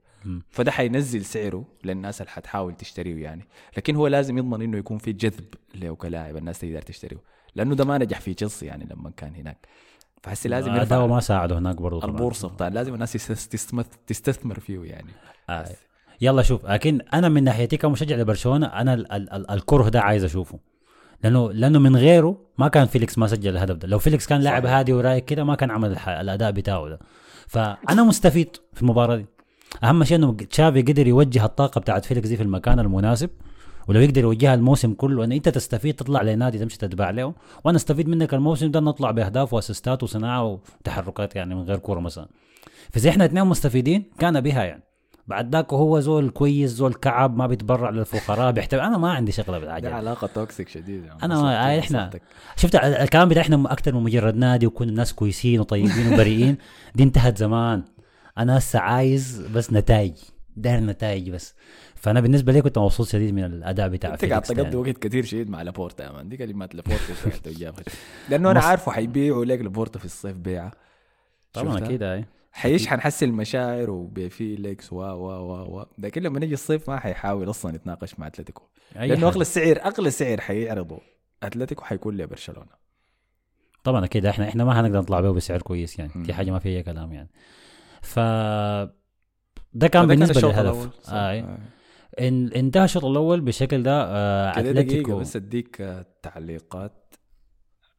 [0.51, 3.49] فده حينزل سعره للناس اللي حتحاول تشتريه يعني.
[3.77, 7.19] لكن هو لازم يضمن إنه يكون في جذب له كلاعب الناس تقدر تشتريه.
[7.55, 9.67] لأنه ده ما نجح في تشيلسي يعني لما كان هناك.
[10.23, 13.13] فحسي لازم ده يرفع ما ساعده هناك برضه البورصة بتاع لازم الناس
[14.07, 15.11] تستثمر فيه يعني.
[15.51, 15.67] آه.
[16.21, 20.25] يلا شوف لكن أنا من ناحيتي كمشجع لبرشلونة أنا ال ال ال الكره ده عايز
[20.25, 20.59] أشوفه.
[21.25, 23.89] لأنه لأنه من غيره ما كان فيليكس ما سجل الهدف ده.
[23.89, 26.99] لو فيليكس كان لاعب هادي ورايق كده ما كان عمل الح- الأداء بتاعه ده.
[27.49, 29.27] فأنا مستفيد في المباراة دي.
[29.85, 33.31] أهم شيء إنه تشافي قدر يوجه الطاقة بتاعت فيليكس دي في المكان المناسب
[33.89, 37.35] ولو يقدر يوجهها الموسم كله ان أنت تستفيد تطلع لنادي تمشي تتبع له.
[37.65, 40.45] وأنا أستفيد منك الموسم ده نطلع بأهداف وأسيستات وصناعة
[40.81, 42.29] وتحركات يعني من غير كورة مثلا.
[42.91, 44.83] فإذا إحنا اثنين مستفيدين كان بها يعني.
[45.27, 49.59] بعد ذاك هو زول كويس زول كعب ما بيتبرع للفقراء بيحتوي أنا ما عندي شغلة
[49.59, 51.23] دي بالحاجة علاقة toxic شديد يعني.
[51.23, 52.17] أنا ما- آه، إحنا-
[52.57, 56.57] شفت ال- الكلام بتاع إحنا أكثر من مجرد نادي وكون الناس كويسين وطيبين وبريئين.
[56.95, 57.83] دي انتهت زمان.
[58.39, 60.15] أنا هسه عايز بس نتائج
[60.57, 61.55] داير نتائج بس
[61.95, 64.77] فأنا بالنسبة لي كنت مبسوط شديد من الأداء بتاع أنت قاعد تقضي يعني.
[64.77, 67.83] وقت كثير شديد مع لابورتا يا man دي كلمات لابورتا.
[68.31, 70.73] لأنه أنا عارفه حيبيعوا لك لابورتا في الصيف بيعة
[71.53, 76.91] طبعا؟ أكيد هاي حيشحن حس المشاعر وبفيليكس و و و و لكن لما نجي الصيف
[76.91, 78.63] ما حيحاول أصلا يتناقش مع أتلتيكو
[78.95, 79.29] لأنه.
[79.29, 81.01] اغلى السعر اغلى سعر حيعرضه
[81.43, 82.87] أتلتيكو حيكون لبرشلونة
[83.85, 86.11] طبعا أكيد إحنا إحنا ما حنقدر نطلع به بسعر كويس يعني.
[86.17, 87.29] دي حاجة ما فيها كلام يعني
[88.07, 88.19] ف
[89.73, 90.91] ده كان بالنسبة للهدف الأول.
[91.03, 91.13] صح.
[91.13, 91.41] آه.
[91.41, 91.59] آه.
[92.21, 97.15] إن انتهى الشوط الأول بالشكل ده آه دقيقة أتلتيكو بس أديك آه، تعليقات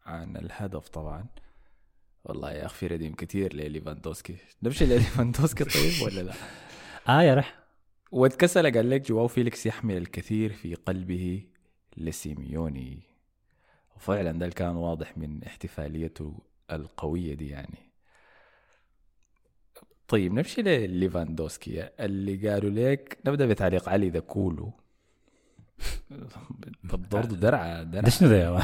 [0.06, 1.26] عن الهدف طبعا
[2.26, 6.34] والله يا أخي في رديم كتير لليفاندوسكي نمشي لليفاندوسكي طيب ولا لا؟
[7.10, 7.60] آه يا رح
[8.12, 11.44] واتكسل قال لك جواو فيليكس يحمل الكثير في قلبه
[11.98, 13.00] لسيميوني
[13.96, 16.40] وفعلا ده كان واضح من احتفاليته
[16.72, 17.87] القوية دي يعني
[20.08, 21.90] طيب نمشي لليفاندوسكي.
[22.00, 24.74] اللي قالوا لك نبدأ بتعليق علي ذا كولو.
[26.90, 28.10] طب برضه ده درعة.
[28.10, 28.62] شنو ده يا؟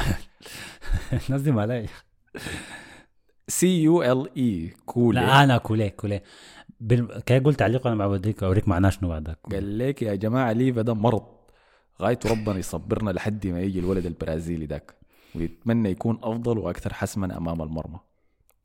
[1.28, 1.86] الناس دي مالي
[3.48, 6.22] سي يو ال اي كولو لا أنا كوليه كوليه
[6.80, 7.20] بال...
[7.20, 10.82] كي قلت تعليق أنا بعوديك أوريك معناه شنو بعد ذاك قال لك يا جماعة ليفا
[10.82, 11.26] ده مرض.
[12.02, 14.94] غايته ربنا يصبرنا لحد ما يجي الولد البرازيلي ذاك.
[15.34, 17.98] ويتمنى يكون أفضل وأكثر حسما أمام المرمى.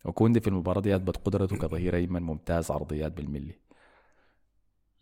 [0.05, 3.55] وكوندي في المباراة دي اثبت قدرته كظهير أيمن ممتاز عرضيات بالملي.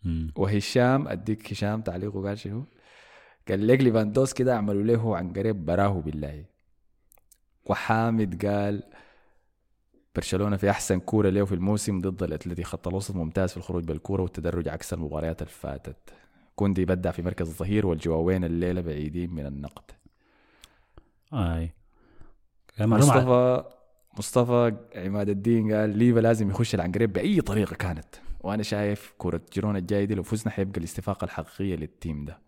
[0.04, 0.32] مم.
[0.36, 2.64] وهشام أديك هشام تعليقه قال شنو؟
[3.48, 6.44] قال لك ليفاندوسكي ده عملوا له عن قريب براه بالله.
[7.64, 8.82] وحامد قال
[10.14, 14.22] برشلونة في أحسن كورة له في الموسم ضد الاتلتي خط الوسط ممتاز في الخروج بالكورة
[14.22, 15.96] والتدرج عكس المباريات اللي فاتت
[16.54, 19.90] كوندي بدع في مركز الظهير والجواوين الليلة بعيدين من النقد.
[21.32, 21.72] أي.
[22.80, 23.64] مصطفى
[24.18, 28.14] مصطفى عماد الدين قال ليفا لازم يخش العنقريب بأي طريقة كانت.
[28.40, 32.38] وأنا شايف كرة جيرونا الجايه دي لو فزنا حيبقى الاستفاقة الحقيقية لل team ده.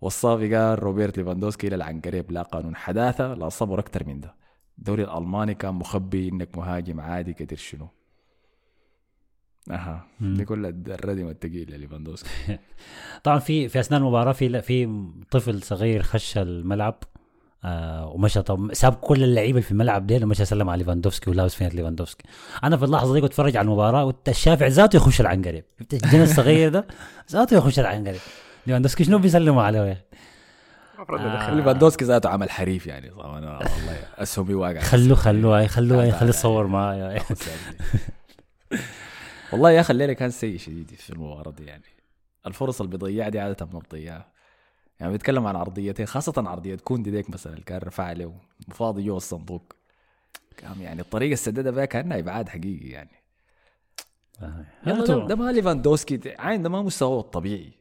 [0.00, 4.34] والصافي قال روبرت ليفاندوسكي إلى العنقريب لا قانون حداثة لا صبر أكثر من ده.
[4.78, 7.88] الدوري الألماني كان مخبي إنك مهاجم عادي قدر شنو.
[9.70, 10.06] أها.
[10.20, 12.58] دي كلها الردم الثقيل لليفاندوسكي
[13.24, 17.02] طبعا في في أثناء المباراة في في طفل صغير خش الملعب.
[17.64, 21.54] آه ومشى طب ساب كل اللعيبة اللي في الملعب ديل ومشى سلم على ليفاندوفسكي ولابس
[21.54, 22.24] فنيلة ليفاندوفسكي.
[22.64, 25.64] أنا في اللحظة دي كنت أتفرج على المباراة والشافع ذاته يخش العنقريب.
[25.80, 26.86] شفت الجن الصغير ده؟
[27.30, 28.20] ذاته يخش العنقريب.
[28.66, 30.04] ليفاندوفسكي شنو بيسلموا عليه؟ يا
[30.98, 31.34] آه.
[31.34, 34.80] ندخل ليفاندوسكي ذاته عمل حريف يعني صراحة أنا والله اسهمي واقع.
[34.80, 36.28] خلوه خلوه خلوه خليه.
[36.28, 37.22] يتصور معايا.
[39.52, 41.82] والله يا أخي الليلة كان سيء شديد في المباراة دي يعني.
[42.46, 44.35] الفرص اللي بيضيعها دي عادة ما بتضيعها.
[45.00, 48.32] يعني بيتكلم عن عرضيتين خاصة عرضية كوندي ديك مثلا اللي كان رفع عليه
[48.68, 49.72] وفاضي جوا الصندوق.
[50.56, 53.10] كان يعني الطريقة اللي سددها بها كأنها إبعاد حقيقي يعني.
[55.26, 57.72] ده, ما ليفاندوسكي عين ده ما مستواه الطبيعي.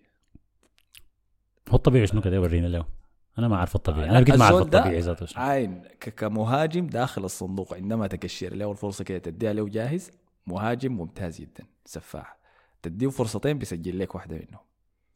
[1.70, 2.86] هو الطبيعي شنو كده يورينا له
[3.40, 4.10] أنا ما أعرف الطبيعي.
[4.10, 5.40] أنا بقيت ما أعرف الطبيعي ذاته.
[5.40, 10.12] عين كمهاجم داخل الصندوق عندما تكشر له الفرصة كده تديها له جاهز
[10.48, 12.38] مهاجم ممتاز جدا سفاح.
[12.82, 14.65] تديه فرصتين بيسجل لك واحدة منهم.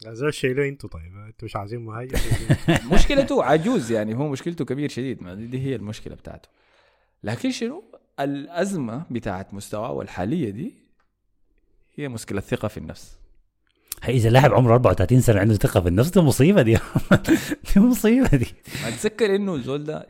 [0.08, 2.20] زي شيلوه أنتوا طيب أنتوا مش عايزين مهاجم
[2.94, 6.50] مشكلته عجوز يعني هو مشكلته كبير شديد ما دي, دي هي المشكلة بتاعته.
[7.24, 7.84] لكن شنو؟
[8.20, 10.74] الأزمة بتاعت مستواه الحاليه دي
[11.96, 13.20] هي مشكلة ثقة في النفس.
[14.04, 16.78] هي إذا لاعب عمره 34 سنة عنده ثقة في النفس دي مصيبة دي.
[17.74, 18.48] دي مصيبة دي.
[18.86, 20.08] اتذكر إنه الزول ده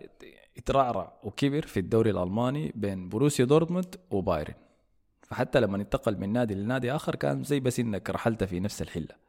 [0.57, 4.53] اترعرع وكبر في الدوري الألماني بين بروسيا دورتموند وبايرن.
[5.27, 9.28] فحتى لما انتقل من نادي لنادي آخر كان زي بس إنك رحلت في نفس الحلة.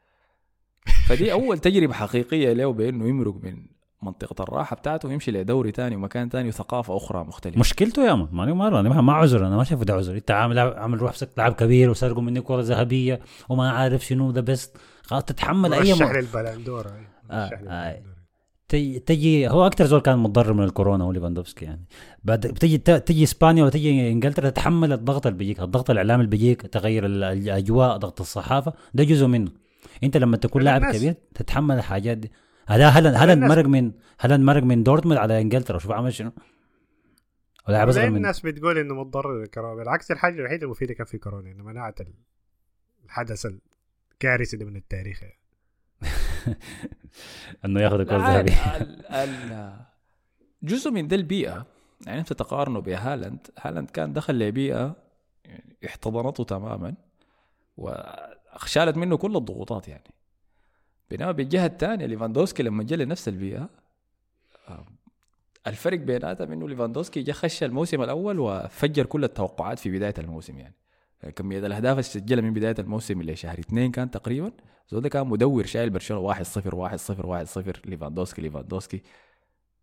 [1.11, 3.57] فدي أول تجربة حقيقية له بإنه يمرق من
[4.03, 8.53] منطقة الراحة بتاعته ويمشي لدوري تاني ومكان تاني وثقافة أخرى مختلفة مشكلته يا man ماني
[8.53, 11.90] مره أنا ما- عذر أنا ما شايفه ده عذر إنت عامل عامل روحك لاعب كبير
[11.90, 16.11] وسرقوا منك كرة ذهبية وما عارف شنو the best خلاص تتحمل أي مرشح.
[16.12, 16.87] للبلندور.
[17.31, 17.35] آه،
[17.68, 18.03] آه.
[18.68, 21.85] تجي, تجي هو أكثر زول كان متضرر من الكورونا هو ليفاندوفسكي يعني
[22.25, 26.31] بعد بتجي ت- تجي إسبانيا ولا تجي إنجلترا تتحمل الضغط اللي بيجيك الضغط الإعلامي اللي
[26.31, 29.51] بيجيك تغير ال- الأجواء ضغط الصحافة ده جزء منه
[30.05, 32.33] انت لما تكون لاعب كبير تتحمل الحاجات دي.
[32.67, 36.33] هذا هالاند هالاند مرق من هالاند مرق من دورتموند على إنجلترا؟ شوف عمل شنو.
[37.69, 39.75] ولاعب اصغر من الناس بتقول إنه متضرر الكورونا.
[39.75, 42.15] بالعكس الحاجة الوحيدة المفيده كان في كورونا إنه منعت ال-
[43.05, 43.47] الحدث
[44.13, 45.39] الكارثي ده من التاريخ يعني.
[47.65, 49.77] إنه ياخذ الكره الذهبيه ال- ال-
[50.63, 51.67] جزء من ده البيئة
[52.07, 53.91] يعني أنت تقارنه بهالاند هالاند.
[53.91, 54.97] كان دخل لبيئة
[55.45, 56.95] يعني احتضنته تماما
[58.63, 60.11] وشالت منه كل الضغوطات يعني.
[61.11, 63.69] بينما بالجهة الثانية ليفاندوسكي لما جاء لنفس البيئة
[64.69, 64.87] آه،
[65.67, 70.75] الفرق بيناتهم انه ليفاندوسكي جا خش الموسم الأول وفجر كل التوقعات في بداية الموسم يعني.
[71.37, 74.53] كمية الأهداف اللي سجلها من بداية الموسم اللي شهر اثنين كان تقريبا
[74.89, 79.03] زول كان مدور شايل برشلونة 1 0 1 0 1 0 ليفاندوسكي ليفاندوسكي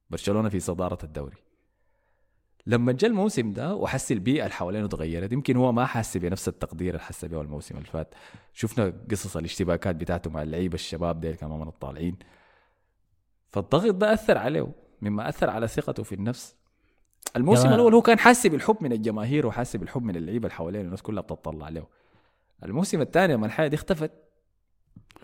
[0.10, 1.47] برشلونة في صدارة الدوري.
[2.68, 6.90] لما جاء الموسم ده وحس البيئة اللي حوالينه تغيرت يمكن هو ما حس بنفس التقدير
[6.90, 8.14] اللي حس به الموسم اللي فات.
[8.54, 12.16] شفنا قصص الاشتباكات بتاعته مع اللعيبة الشباب ديل كمان من الطالعين
[13.52, 14.68] فالضغط ده أثر عليه
[15.02, 16.56] مما أثر على ثقته في النفس.
[17.36, 17.70] الموسم.
[17.74, 21.22] الأول هو كان حاسس بالحب من الجماهير وحاسس بالحب من اللعيبة اللي حوالينه الناس كلها
[21.22, 21.84] بتطلع له
[22.64, 24.12] الموسم الثاني لما الحياة دي اختفت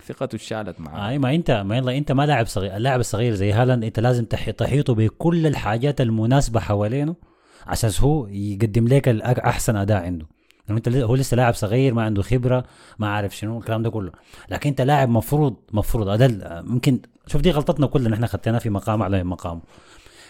[0.06, 1.10] ثقته اتشالت معاه.
[1.10, 4.26] اي ما انت ما يلا أنت ما لاعب صغير اللاعب الصغير زي هالاند أنت لازم
[4.26, 7.16] تح- تحيطه بكل الحاجات المناسبة حوالينه.
[7.68, 9.08] عشان هو يقدم لك
[9.40, 10.26] أحسن أداء عنده.
[10.68, 12.64] لأنه أنت هو لسه لاعب صغير ما عنده خبرة
[13.00, 14.12] ما عارف شنو الكلام ده كله.
[14.50, 19.02] لكن أنت لاعب مفروض مفروض هذا ممكن شوف دي غلطتنا كلنا إحنا خدناها في مقام
[19.02, 19.62] اعلى من مقامه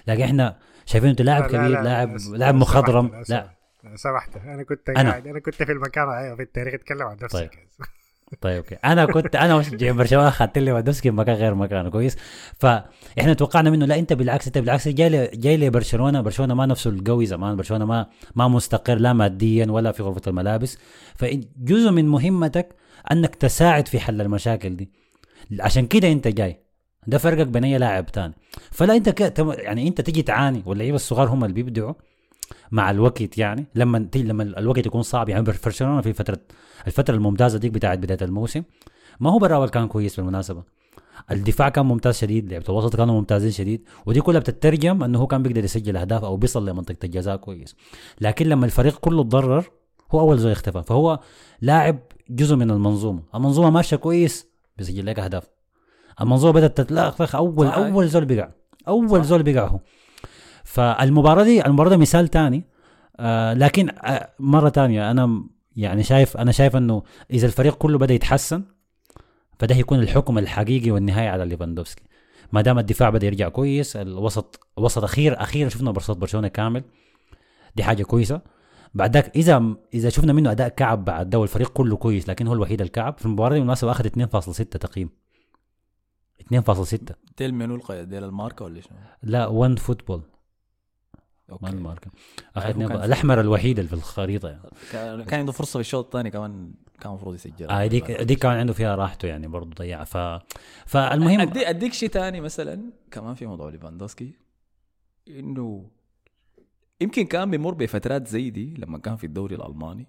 [0.07, 3.23] لكن إحنا شايفين أنت لاعب لا- لا- كبير لا- لاعب لا- لاعب لا مخضرم.
[3.29, 3.49] لا.
[3.95, 4.37] سمحت.
[4.37, 5.09] أنا كنت أنا.
[5.09, 7.49] قاعد أنا كنت في المكان أيوة، في التاريخ أتكلم عن نفسك طيب.
[8.41, 8.75] طيب أوكي.
[8.75, 11.89] أنا كنت أنا مشجع برشلونة اخذت لي في مكان غير مكانه.
[11.89, 12.17] كويس؟
[12.59, 16.21] فاحنا توقعنا منه لا أنت بالعكس أنت بالعكس جاي لي جاي لي برشلونة
[16.53, 17.55] ما نفسه القوي زمان.
[17.55, 20.77] برشلونة ما ما مستقر لا ماديا ولا في غرفة الملابس.
[21.15, 22.75] فجزء من مهمتك
[23.11, 24.91] أنك تساعد في حل المشاكل دي.
[25.59, 26.59] عشان كده أنت جاي.
[27.07, 28.33] ده فرقك بين أي لاعب تاني.
[28.71, 31.93] فلا أنت يعني أنت تجي تعاني واللعيبه الصغار هم اللي بيبدعوا.
[32.71, 36.37] مع الوقت يعني لما لما الوقت يكون صعب يعني برشلونة في فترة
[36.87, 38.63] الفترة الممتازة ديك بتاعت بداية الموسم
[39.19, 40.63] ما هو براول كان كويس بالمناسبة.
[41.31, 45.43] الدفاع كان ممتاز شديد لعبة الوسط كانوا ممتازين شديد ودي كلها بتترجم إنه هو كان
[45.43, 47.75] بيقدر يسجل أهداف أو بيصل لمنطقة الجزاء كويس.
[48.21, 49.65] لكن لما الفريق كله تضرر
[50.11, 51.19] هو أول زول اختفى فهو
[51.61, 53.23] لاعب جزء من المنظومة.
[53.35, 55.49] المنظومة ماشية كويس بيسجل لك أهداف.
[56.21, 57.77] المنظومة بدأت تتلخبخ أول صح.
[57.77, 58.49] أول زول بقع
[58.87, 59.79] أول زول بقع هو
[60.63, 62.63] فالمباراة دي المباراة دي مثال تاني.
[63.19, 65.43] آه لكن آه مرة تانية أنا
[65.75, 68.63] يعني شايف أنا شايف إنه إذا الفريق كله بدأ يتحسن
[69.59, 72.03] فده هيكون الحكم الحقيقي والنهائي على ليفاندوفسكي.
[72.51, 76.83] ما دام الدفاع بدأ يرجع كويس الوسط وسط أخير أخيرا شفنا برصات برشلونة كامل.
[77.75, 78.41] دي حاجة كويسة.
[78.93, 82.53] بعد ذاك إذا إذا شفنا منه أداء كعب بعد ده والفريق كله كويس لكن هو
[82.53, 85.09] الوحيد الكعب في المباراة دي بالمناسبة أخذ 2.6 تقييم.
[86.53, 86.97] 2.6
[87.37, 90.21] تيل منو القيد ديل الماركة ولا شنو؟ لا 1 Football
[91.61, 92.11] ما الماركة.
[92.53, 92.69] في-
[93.05, 95.23] الأحمر الوحيد اللي في الخريطة يعني.
[95.25, 97.69] كان عنده فرصة في الشوط الثاني كمان كان المفروض يسجل.
[97.69, 100.03] آه ديك ديك كان عنده فيها راحته يعني برضه ضيعها.
[100.03, 100.17] ف
[100.85, 102.91] فالمهم أدي أديك شيء ثاني مثلا.
[103.11, 104.31] كمان في موضوع ليفاندوسكي.
[105.27, 105.89] إنه
[107.01, 110.07] يمكن كان بيمر بفترات زي دي لما كان في الدوري الألماني.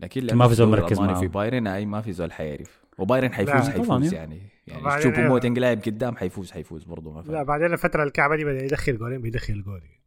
[0.00, 1.20] لكن ما في زول مركز معه.
[1.20, 2.84] في بايرن أي ما في زول حيعرف.
[2.98, 4.42] وبايرن حيفوز لا، حيفوز يعني.
[4.66, 8.44] يعني تشوفوا أنا- موتنج لاعب قدام حيفوز حيفوز برضه ما لا بعدين الفترة الكعبة دي
[8.44, 9.97] بدأ يدخل جولين بيدخل جولين.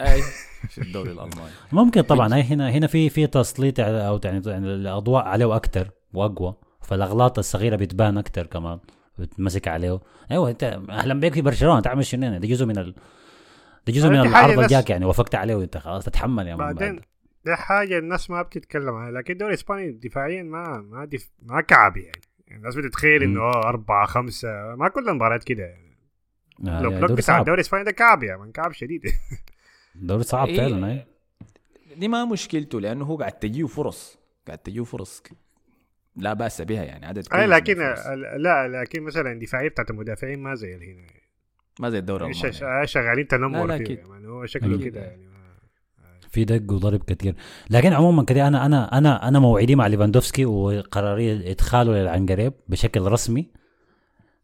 [0.00, 0.22] أي.
[0.72, 1.50] في الدوري الألماني.
[1.72, 5.90] ممكن طبعا هي هنا هنا في في تسليط على- أو يعني يعني الأضواء عليه أكثر
[6.14, 8.78] وأقوى فالأغلاط الصغيرة بتبان أكثر كمان
[9.18, 10.00] بتمسك عليه.
[10.30, 12.94] أيوه أنت أهلا بك في برشلونة تعمل شنو؟ يعني؟ ده جزء من ال...
[13.86, 17.04] ده جزء من العرض جاك يعني وافقت عليه وأنت خلاص تتحمل يا بعدين بعد.
[17.44, 21.30] دي حاجة الناس ما بتتكلم عنها لكن الدوري الإسباني دفاعيا ما ما دف...
[21.42, 22.20] ما كعب يعني.
[22.46, 23.40] يعني الناس بتتخيل إنه.
[23.40, 25.92] آه، أربعة خمسة ما كل المباريات كده يعني.
[26.68, 29.02] آه لو يعني بلوك دوري بتاع الدوري الإسباني ده كعب من كعب شديد.
[29.94, 31.06] دوري صعب إيه، فعلا أي.
[31.96, 35.22] دي ما مشكلته لأنه هو قاعد تجيه فرص قاعد تجيه فرص
[36.16, 37.78] لا بأس بها يعني عدد كويس من لكن.
[38.38, 41.02] لا لكن مثلا الدفاعية بتاعت المدافعين ما زي الهنا
[41.80, 43.98] ما زي الدوري ش- الألماني شغالين لا، تنمر لا، فيه أكيد.
[43.98, 44.84] يعني هو شكله.
[44.84, 45.32] كده يعني
[46.30, 47.34] في دق وضرب كثير
[47.70, 53.50] لكن عموما كده أنا أنا أنا أنا موعدي مع ليفاندوفسكي وقراري إدخاله للعنقريب بشكل رسمي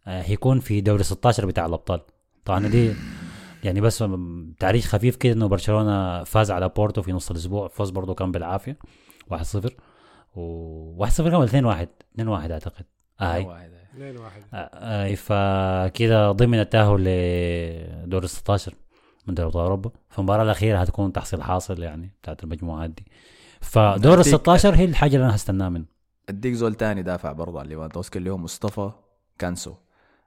[0.06, 2.00] آه، هيكون في دوري 16 بتاع الأبطال
[2.44, 2.92] طبعا دي
[3.64, 4.04] يعني بس
[4.58, 8.78] تاريخ خفيف كده إنه برشلونة فاز على بورتو في نص الأسبوع فوز برضه كان بالعافية
[9.34, 9.70] 1-0
[10.36, 11.88] و 1-0 كان ولا 2-1
[12.20, 12.84] 2-1 أعتقد.
[13.20, 13.38] آه.
[13.94, 17.04] اثنين واحد آه، اي فكده ضمن التأهل
[18.04, 18.74] لدور ال 16
[19.26, 19.90] من دوري أبطال أوروبا.
[20.10, 23.04] فالمباراه الأخيرة هتكون تحصيل حاصل يعني بتاعت المجموعات دي.
[23.60, 25.84] فدور ال أديك- 16 هي الحاجة اللي أنا هستناها منه.
[26.28, 28.90] أديك زول تاني دافع برضه عن ليفاندوسكي اللي هو مصطفى
[29.38, 29.74] كانسو.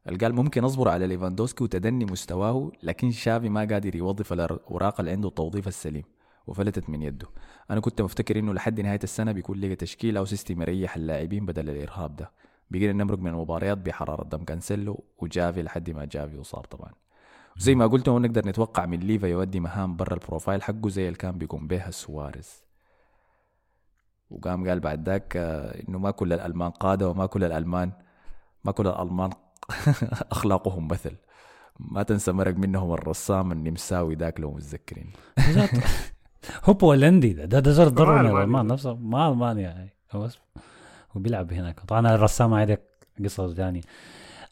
[0.08, 5.30] قال ممكن أصبر على ليفاندوسكي وتدني مستواه لكن شافي ما قادر يوظف الاوراق اللي عنده
[5.30, 6.04] التوظيف السليم
[6.48, 7.28] وفلتت من يده.
[7.72, 11.70] أنا كنت مفتكر إنه لحد نهاية السنة بيكون لقى تشكيله أو system يريح اللاعبين بدل
[11.70, 12.32] الإرهاب ده.
[12.72, 16.92] بقينا نمرق من المباريات بحرارة دم كانسيلو وجافي لحد ما جافي وصار طبعا.
[17.58, 21.18] زي ما قلت نقدر نتوقع من ليفا يودي مهام برا ال profile حقه زي اللي
[21.18, 22.64] كان بيقوم بها سواريز.
[24.32, 27.92] وقام قال بعد ذاك آه، إنه ما كل الألمان قادة وما كل الألمان
[28.64, 29.30] ما كل الألمان
[30.32, 31.12] اخلاقهم مثل.
[31.80, 35.10] ما تنسى مرق منهم الرسام النمساوي ذاك لو متذكرين.
[36.66, 37.46] هو بولندي ده.
[37.46, 38.38] ده, ده زر ضر من ألماني.
[38.38, 40.42] الالمان نفسه ما المانيا يعني هو اسمه.
[41.12, 41.80] هو بيلعب هناك.
[41.80, 42.82] طبعا الرسام عندك
[43.24, 43.82] قصة ثانية.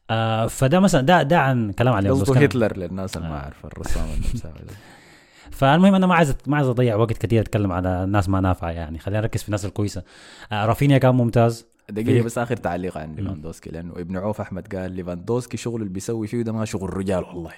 [0.10, 4.04] آه فده مثلا ده ده عن كلام على قصده هتلر للناس اللي ما عارفه الرسام
[4.10, 4.74] النمساوي ده.
[5.58, 9.00] فالمهم أنا ما عايز ما عايز أضيع وقت كثير أتكلم على الناس ما نافعة يعني.
[9.00, 10.04] خلينا نركز في الناس الكويسة.
[10.52, 11.66] آه رافينيا كان ممتاز.
[11.90, 16.28] دقيقة بس آخر تعليق عن ليفاندوسكي لأنه ابن عوف أحمد قال ليفاندوسكي شغل اللي بيسوي
[16.28, 17.54] فيه ده ما شغل رجال والله.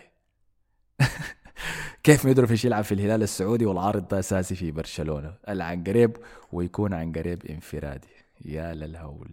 [2.03, 5.33] كيف ميتروفيتش يلعب في الهلال السعودي والعارض ده أساسي في برشلونة.
[5.47, 6.17] عن قريب
[6.51, 8.07] ويكون عن قريب انفرادي.
[8.45, 9.31] يا للهول.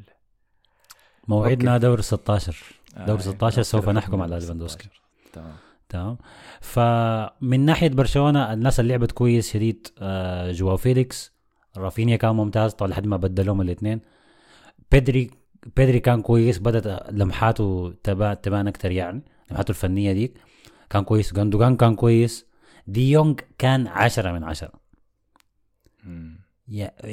[1.28, 2.56] موعدنا دور 16
[3.06, 4.40] دور آه، 16 سوف نحكم على 16.
[4.40, 4.88] ليفاندوسكي.
[5.32, 5.56] تمام.
[5.88, 6.16] تمام.
[6.60, 11.32] فمن ناحية برشلونة الناس اللي لعبت كويس شديد آه، جواو فيليكس.
[11.76, 14.00] رافينيا كان ممتاز طبعا لحد ما بدلهم الاثنين.
[14.92, 15.30] بيدري
[15.76, 20.34] بيدري كان كويس بدأت لمحاته تبان تبان أكثر يعني لمحاته الفنية ديك.
[20.90, 21.34] كان كويس.
[21.34, 22.46] جاندوجان كان كويس.
[22.86, 24.72] دي يونغ كان عشرة من عشرة.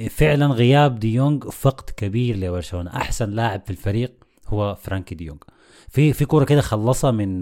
[0.09, 2.95] فعلا غياب دي يونغ فقد كبير لبرشلونة.
[2.95, 5.39] أحسن لاعب في الفريق هو فرانكي دي يونغ.
[5.89, 7.41] في في كورة كده خلصها من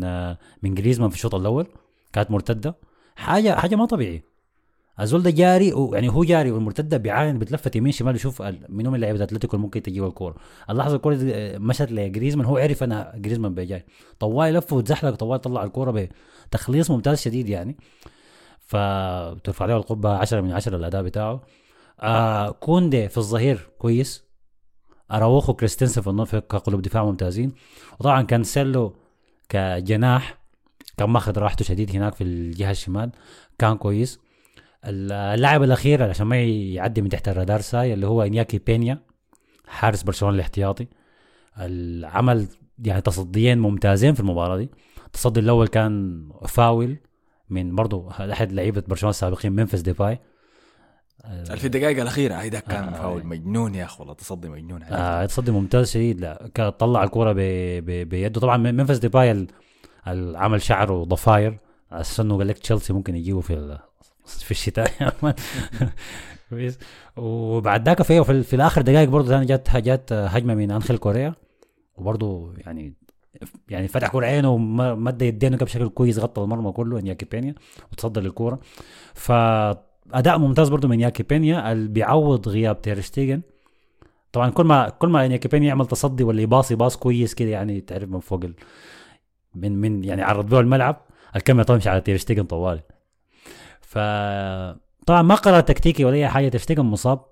[0.63, 1.67] من جريزمان في الشوط الأول
[2.13, 2.75] كانت مرتدة.
[3.15, 4.32] حاجة حاجة ما طبيعيه
[4.99, 9.57] الزول ده جاري يعني هو جاري والمرتدة بيعاين بتلفت يمين شمال يشوف من لعيبه أتلتيكو
[9.57, 10.35] ممكن تجيب الكورة.
[10.69, 12.45] اللحظه الكورة آه، مشت لجريزمان.
[12.45, 13.85] هو عرف إنه جريزمان بيجاي.
[14.19, 16.07] طوال لف وتزحلق طوال طلع الكورة
[16.49, 17.77] بتخليص ممتاز شديد يعني.
[18.59, 21.41] فترفع له القبعة 10 من 10 الأداء بتاعه.
[21.99, 24.23] آه كوندي في الظهير كويس.
[25.11, 27.53] أراوخو كريستنسن في النص كقلوب دفاع ممتازين.
[27.99, 28.95] وطبعا كانسيلو
[29.49, 30.37] كجناح
[30.97, 33.11] كان ماخذ راحته شديد هناك في الجهة الشمال.
[33.59, 34.19] كان كويس.
[34.85, 38.99] اللاعب الأخير عشان ما يعدي من تحت الرادار ساي اللي هو إنياكي بينيا
[39.67, 40.87] حارس برشلونة الاحتياطي
[41.59, 42.47] العمل
[42.83, 44.69] يعني تصديين ممتازين في المباراة دي
[45.05, 46.97] التصدي الأول كان فاول
[47.49, 50.19] من برضو أحد لعيبة برشلونة السابقين منفس ديباي
[51.55, 53.25] في الدقائق الأخيرة هيدا كان آه، فاول آه.
[53.25, 54.83] مجنون يا أخي والله تصدي مجنون.
[54.83, 57.05] آه تصدي ممتاز شديد لا طلع.
[57.05, 58.09] ب...
[58.09, 59.47] بيده طبعا منفس ديباي
[60.35, 61.59] عمل شعره ضفاير
[61.91, 63.79] على أساس إنه قال لك تشيلسي ممكن يجيبه في.
[64.25, 65.13] في الشتاء.
[66.49, 66.79] كويس.
[67.17, 71.35] وبعد ذاك في في, في الآخر دقائق برضه ثاني جت جت هجمة من أنخيل كوريا.
[71.97, 72.93] وبرضه يعني
[73.69, 77.55] يعني فتح كرعينه ومد يدينه بشكل كويس غطى المرمى كله إنياكي بينيا
[77.91, 78.59] وتصدى للكوره
[79.13, 83.41] فأداء ممتاز برضه من إنياكي بينيا اللي بيعوض غياب تيرشتيجن
[84.31, 87.81] طبعا كل ما كل ما ياكي بينيا يعمل تصدي ولا يباصي باص كويس كده يعني
[87.81, 88.45] تعرف من فوق.
[89.55, 91.01] من من يعني عرض به الملعب
[91.35, 92.81] الكاميرا تمشي على تيرشتيجن طوالي
[93.93, 93.97] ف
[95.05, 97.25] طبعا ما قرار تكتيكي ولا أي حاجة تيرشتيجن مصاب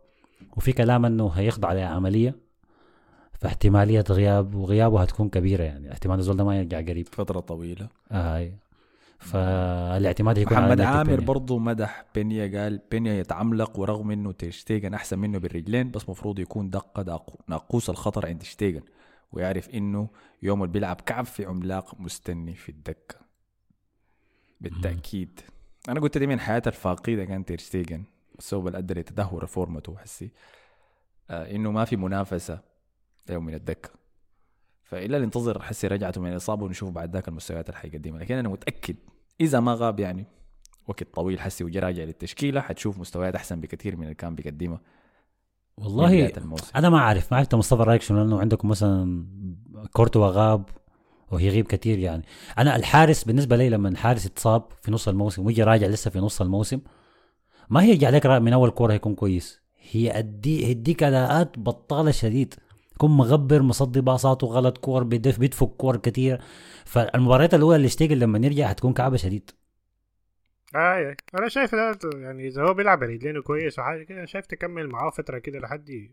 [0.58, 2.36] وفي كلام إنه هيخضع لعملية
[3.34, 5.92] فاحتمالية غياب وغيابه هتكون كبيرة يعني.
[5.92, 7.08] احتمال الزول ده ما يرجع قريب.
[7.08, 7.88] فترة طويلة.
[8.12, 8.54] آه هاي.
[9.20, 11.26] فالاعتماد يكون على محمد عامر بينيا.
[11.26, 16.70] برضو مدح بينيا قال بينيا يتعملق ورغم إنه تشتيجن أحسن منه بالرجلين بس مفروض يكون
[16.70, 18.82] دقة داق- ناقوس الخطر عند شتيجن
[19.32, 20.08] ويعرف إنه
[20.44, 23.16] يوم اللي بيلعب كعب في عملاق مستني في الدكة
[24.62, 25.40] بالتأكيد.
[25.90, 28.04] أنا قلت دي من حياة الفاقدة كان تيرشتيجن
[28.40, 30.32] السبب اللي ادى لتدهور فورمته حسي.
[31.30, 32.60] آه إنه ما في منافسة
[33.30, 33.90] له من الدكة.
[34.92, 38.96] فإلا ننتظر حسي رجعته من الإصابة ونشوف بعد ذاك المستويات اللي حيقدمها لكن أنا متأكد
[39.42, 40.26] إذا ما غاب يعني
[40.88, 44.82] وقت طويل حسي وجا راجع للتشكيلة حتشوف مستويات أحسن بكثير من اللي كان بيقدمها
[45.78, 46.32] والله
[46.76, 49.26] أنا ما أعرف ما عرفت مصطفى رأيك شنو؟ لأنه عندكم مثلا
[49.94, 50.70] كورتوا غاب
[51.32, 52.24] ويغيب كثير يعني.
[52.58, 56.42] أنا الحارس بالنسبة لي لما الحارس اتصاب في نص الموسم ويجي راجع لسه في نص
[56.42, 56.82] الموسم
[57.70, 59.62] ما هي يرجع لك من أول كورة هيكون كويس.
[59.92, 62.54] هي ادي هيديك أداءات بطالة شديد.
[62.96, 66.42] يكون مغبر مصدي باصاته غلط كور بيدف بيدفك كور كثير
[66.86, 69.52] فالمباريات الأولى اللي اشتغل لما نرجع هتكون كعبة شديد.
[70.76, 75.10] اي أنا شايف ده يعني إذا هو بيلعب رجلينه كويس وحاجة كده شايف تكمل معاه
[75.10, 76.10] فترة كده لحد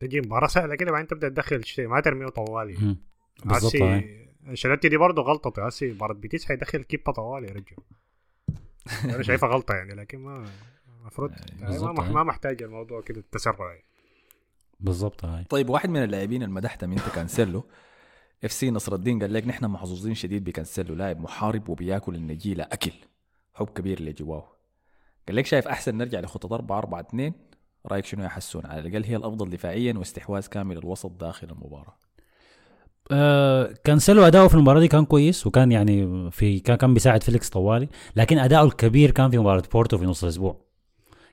[0.00, 2.96] تجي مباراة سهلة كده بعدين تبدأ تدخل شيء ما ترمية طوالي.
[3.44, 4.28] بالضبط هاي.
[4.48, 7.76] انشيلوتي دي برضه غلطته هسي مباراه بيتيس حيدخل كيبا طوالي يا رجل
[9.14, 10.46] أنا شايفها غلطة يعني لكن ما
[11.00, 12.12] المفروض يعني بالضبط، ما.
[12.12, 13.84] ما محتاج الموضوع كده التسرع يعني.
[14.80, 17.64] بالضبط هاي طيب واحد من اللاعبين المدحتهم انت كانسيلو.
[18.44, 22.92] FC نصر الدين قال لك نحن محظوظين شديد بكانسيلو لاعب محارب وبياكل النجيله اكل
[23.54, 24.52] حب كبير لجواو
[25.28, 27.32] قال لك شايف أحسن نرجع لخطة 4 4 2
[27.86, 31.96] رأيك شنو يا حسون على الأقل هي الأفضل دفاعيا واستحواذ كامل الوسط داخل المباراة.
[33.10, 37.50] آه كانسيلو أداؤه في المباراة دي كان كويس وكان يعني في كان كان بيساعد فيليكس
[37.50, 40.60] طوالي لكن أداؤه الكبير كان في مباراة بورتو في نص الأسبوع.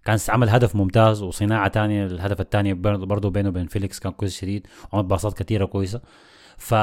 [0.05, 4.67] كان عمل هدف ممتاز وصناعة تانية الهدف الثاني برضه بينه وبين فيليكس كان كويس شديد
[4.93, 6.01] وعمل باصات كثيره كويسة.
[6.57, 6.74] ف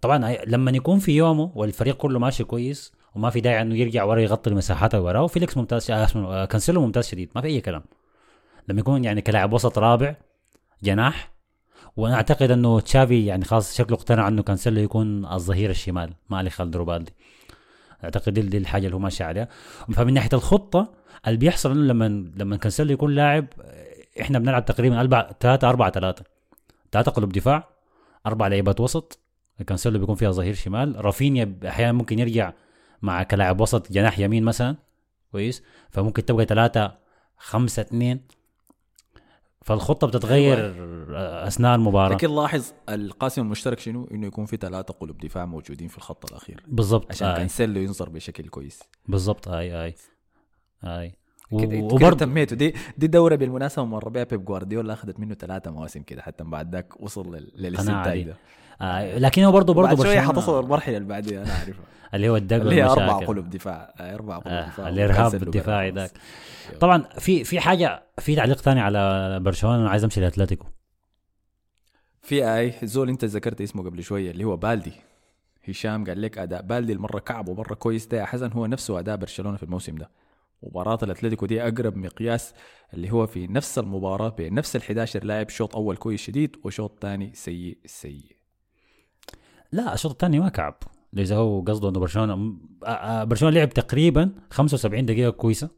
[0.00, 4.20] طبعا لما يكون في يومه والفريق كله ماشي كويس وما في داعي إنه يرجع ورا
[4.20, 7.82] يغطي المساحات اللي وراه فيليكس ممتاز آه، كانسيلو ممتاز شديد ما في أي كلام.
[8.68, 10.16] لما يكون يعني كلاعب وسط رابع
[10.82, 11.31] جناح
[11.96, 16.76] وأنا اعتقد إنه تشافي يعني خلاص شكله اقتنع إنه كانسيلو يكون الظهير الشمال ما أليخاندرو
[16.76, 17.12] بالدي.
[18.04, 19.48] أعتقد دي, دي الحاجة اللي هو ماشي عليها.
[19.92, 20.92] فمن ناحية الخطة
[21.26, 23.46] اللي بيحصل إنه لما لما كانسيلو يكون لاعب
[24.20, 26.24] إحنا بنلعب تقريبا 4 3 4 3
[26.92, 27.68] ثلاثة قلوب دفاع
[28.26, 29.18] أربع لعيبات وسط.
[29.66, 31.04] كانسيلو بيكون فيها ظهير شمال.
[31.04, 32.52] رافينيا أحيانا ممكن يرجع
[33.02, 34.76] مع كلاعب وسط جناح يمين مثلا.
[35.32, 35.62] كويس.
[35.90, 36.96] فممكن تبقى ثلاثة
[37.36, 38.20] خمسة اثنين.
[39.64, 40.74] فالخطة بتتغير
[41.46, 42.14] أثناء المباراة.
[42.14, 46.62] لكن لاحظ القاسم المشترك شنو؟ إنه يكون في ثلاثة قلوب دفاع موجودين في الخط الأخير.
[46.68, 47.36] بالضبط عشان آي.
[47.36, 48.80] كانسيلو ينظر بشكل كويس.
[49.08, 49.94] بالضبط هاي
[51.50, 55.70] كده كده وبرضه تميته دي دي دورة بالمناسبة مر بها بيب جوارديولا أخذت منه ثلاثة
[55.70, 58.24] مواسم كده حتى بعد ذاك وصل لل- للاستنتاج دي.
[58.24, 58.36] ده.
[58.80, 61.84] آه لكن هو برضه برضه بعد شوية حتصل المرحلة اللي بعدها أنا عارفها.
[62.14, 63.18] اللي هو الدق اللي هي أربع.
[63.18, 63.94] قلوب دفاع.
[64.00, 64.88] آه، أربع قلوب آه دفاع.
[64.88, 66.12] الارهاب الدفاعي ذاك.
[66.80, 70.66] طبعا في في حاجة في تعليق ثاني على برشلونة أنا عايز أمشي لأتلتيكو.
[72.22, 74.92] في أي زول أنت ذكرت اسمه قبل شوية اللي هو بالدي.
[75.68, 78.06] هشام قال لك أداء بالدي المرة كعب ومرة كويس.
[78.06, 80.10] ده يا حسن هو نفسه أداء برشلونة في الموسم ده.
[80.62, 82.54] مباراة الأتلتيكو دي أقرب مقياس
[82.94, 86.98] اللي هو في نفس المباراة بين نفس ال 11 لاعب شوط أول كويس شديد وشوط
[87.02, 88.36] ثاني سيء سيء.
[89.72, 90.74] لا الشوط الثاني ما كعب.
[91.18, 92.54] اذا هو قصده إنه برشلونة
[93.24, 95.70] برشلونة لعب تقريبا 75 دقيقة كويسة.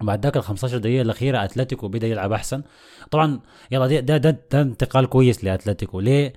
[0.00, 2.62] بعد ذاك ال 15 دقيقة الأخيرة أتلتيكو بدأ يلعب أحسن.
[3.10, 3.40] طبعا
[3.70, 6.00] يلا ده ده, ده, ده انتقال كويس لأتلتيكو.
[6.00, 6.32] ليه؟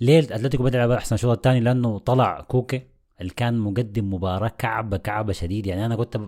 [0.00, 2.82] ليه أتلتيكو بدأ يلعب أحسن الشوط الثاني؟ لأنه طلع كوكي
[3.20, 5.66] اللي كان مقدم مباراة كعبة كعبة شديد.
[5.66, 6.20] يعني أنا كنت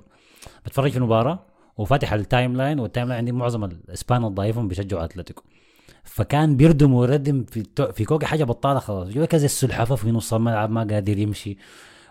[0.66, 5.42] بتفرج في المباراة وفاتح ال timeline وال timeline عندي معظم الإسبان الضايفهم بيشجعوا أتلتيكو.
[6.10, 9.08] فكان بيردم ويردم في في كوكي حاجة بطالة خلاص.
[9.08, 11.56] جو كذا السلحفة في نص الملعب ما قادر يمشي.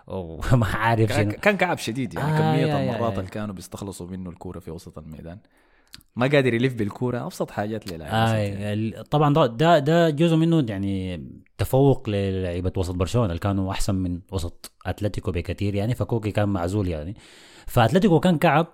[0.06, 3.18] وما عارف كان كان كعب شديد يعني آه، يا- يا- المرات يا.
[3.18, 5.38] اللي كانوا بيستخلصوا منه الكورة في وسط الميدان.
[6.16, 8.66] ما قادر يلف بالكورة أبسط حاجات للاعب يعني.
[8.66, 11.26] آه ال- طبعا ده- ده ده جزء منه يعني
[11.58, 16.88] تفوق للعيبة وسط برشلونة اللي كانوا أحسن من وسط أتلتيكو بكثير يعني فكوكي كان معزول
[16.88, 17.16] يعني.
[17.66, 18.66] فأتلتيكو كان كعب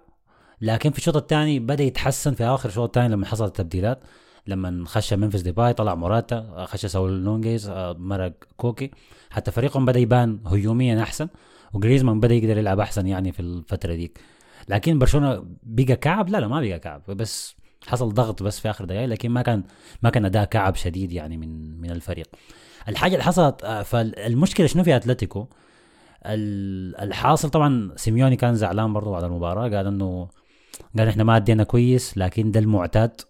[0.60, 4.00] لكن في الشوط الثاني بدأ يتحسن في آخر الشوط الثاني لما حصلت التبديلات.
[4.46, 8.90] لما خش منفس ديباي طلع موراتا خش ساول نيغيز آه، مرق كوكي.
[9.30, 11.28] حتى فريقهم بدأ يبان هجوميا أحسن
[11.72, 14.20] وجريزمان بدأ يقدر يلعب أحسن يعني في الفترة ديك.
[14.68, 17.02] لكن برشلونة بقى كعب؟ لا لا ما بقى كعب.
[17.10, 19.62] بس حصل ضغط بس في آخر دقائق لكن ما كان
[20.02, 22.26] ما كان أداء كعب شديد يعني من من الفريق.
[22.88, 25.46] الحاجة اللي حصلت آه، فالمشكلة شنو في أتلتيكو؟
[26.26, 30.28] ال- الحاصل طبعا سيميوني كان زعلان برضو بعد المباراة قال انه
[30.98, 33.20] قال إحنا ما أدينا كويس لكن ده المعتاد.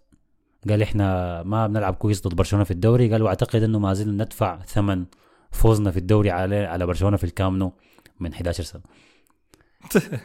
[0.71, 3.13] قال إحنا ما بنلعب كويس ضد برشلونة في الدوري.
[3.13, 5.05] قال وأعتقد إنه ما زلنا ندفع ثمن
[5.51, 7.73] فوزنا في الدوري على على برشلونة في الكامنو
[8.21, 8.83] من 11 سنة.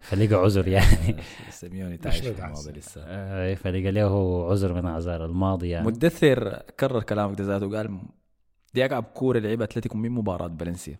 [0.00, 1.16] فلقى عذر يعني.
[1.50, 2.72] سيميوني تعيش في الماضي.
[2.72, 3.02] لسه.
[3.06, 5.86] آه، فلقى له عذر من اعذار الماضي يعني.
[5.86, 7.76] مدثر كرر كلامك ده ذاته.
[7.76, 8.00] قال
[8.74, 10.96] دي اقعب كوره لعيبة أتلتيكو من مباراة فالنسيا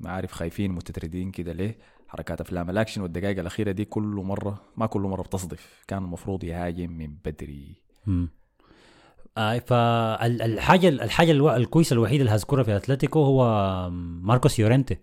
[0.00, 2.70] ما عارف خايفين متترددين كده ليه؟ حركات أفلام.
[2.70, 5.84] الأكشن والدقائق الأخيرة دي كل مره ما كل مرة بتصدف.
[5.88, 7.87] كان المفروض يهاجم من بدري.
[8.08, 8.28] مم.
[9.38, 11.30] آه فالحاجه الحاجة.
[11.56, 13.90] الكويسه الوحيده اللي هذكرها في أتلتيكو هو
[14.22, 14.98] ماركوس يورنتي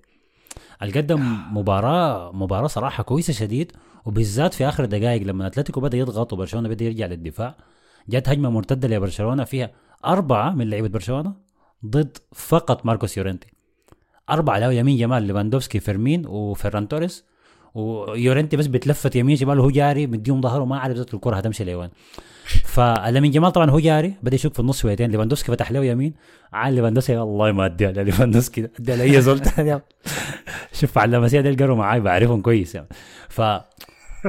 [0.81, 3.71] قدم مباراة مباراة صراحة كويسة شديد
[4.05, 7.55] وبالذات في آخر دقائق لما أتلتيكو بدأ يضغط وبرشلونة بدأ يرجع للدفاع
[8.09, 9.71] جت هجمة مرتدة لبرشلونة فيها
[10.05, 11.33] أربعة من لعيبة برشلونة
[11.85, 13.47] ضد فقط ماركوس يورنتي
[14.29, 17.23] أربعة لامين جمال ليفاندوفسكي فيرمين وفيران توريس
[17.75, 21.89] ويورنتي بس بتلفت يمين شمال وهو جاري مديهم ظهره ما عارف الكرة هتمشي لوين
[22.45, 25.11] فلامين جمال طبعا هو جاري بدأ يشوف في النص شويتين.
[25.11, 26.13] ليفاندوفسكي فتح له يمين.
[26.53, 29.81] عال ليفاندوفسكي والله ما اديها ليفاندوفسكي ده اديها لاي زول تاني.
[30.79, 32.87] شوف على المسيح ده القروا معاي بعرفهم كويس يعني.
[33.29, 33.41] ف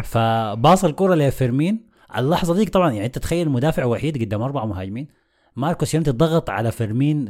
[0.04, 1.86] فباص الكرة لفيرمين.
[2.16, 5.08] اللحظة ديك طبعا يعني أنت تخيل مدافع وحيد قدام أربع مهاجمين.
[5.56, 7.28] ماركوس يورنتي ضغط على فيرمين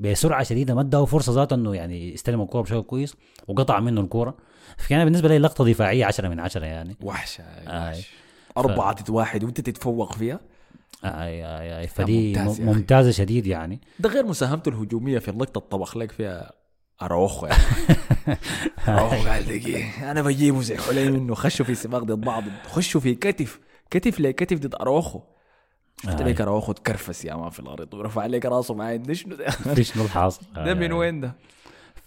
[0.00, 3.16] بسرعة شديدة ما اداه فرصة ذاته إنه يعني يستلم الكورة بشكل كويس
[3.48, 4.36] وقطع منه الكورة.
[4.76, 6.96] فكان بالنسبة لي لقطة دفاعية 10 من 10 يعني.
[7.02, 7.44] وحشة.
[7.66, 8.19] وحش
[8.60, 10.40] أربعة ضد واحد وأنت تتفوق فيها؟
[11.04, 12.78] آي آي آي فدي ممتاز يا م- أخي.
[12.78, 13.80] ممتازة شديد يعني.
[13.98, 16.52] ده غير مساهمته الهجومية في اللقطة الطبخ لك فيها
[17.02, 17.62] اراوخو يعني.
[18.88, 20.10] اراوخو قال دقيقة.
[20.10, 22.42] أنا بجيبه زي حليم انه خشوا في سباق ضد بعض.
[22.66, 25.20] خشوا في كتف كتف لكتف ضد اراوخو
[26.04, 26.24] شفت آه.
[26.28, 30.04] لك اراوخو تكرفس يا ما في الأرض ورفع لك راسه معي ده شنو ده؟ شنو
[30.04, 31.34] الحاصل؟ ده من وين ده؟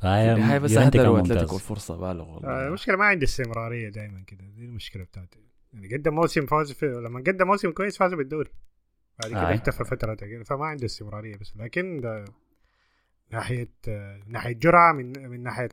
[0.02, 1.32] فهي هاي بس ممتاز.
[1.32, 4.44] اتلتيكو الفرصه بالغ آه، والله المشكلة ما عندي استمرارية دائما كده.
[4.58, 5.43] دي المشكلة بتاعتي.
[5.74, 8.50] يعني قدم موسم فاز في لما قدم موسم كويس فازوا بالدوري.
[9.22, 9.56] بعد كده آه.
[9.56, 12.26] اختفى فترة كده فما عنده استمرارية بس لكن ده
[13.32, 13.70] ناحية
[14.28, 15.70] ناحية جرعة من من ناحية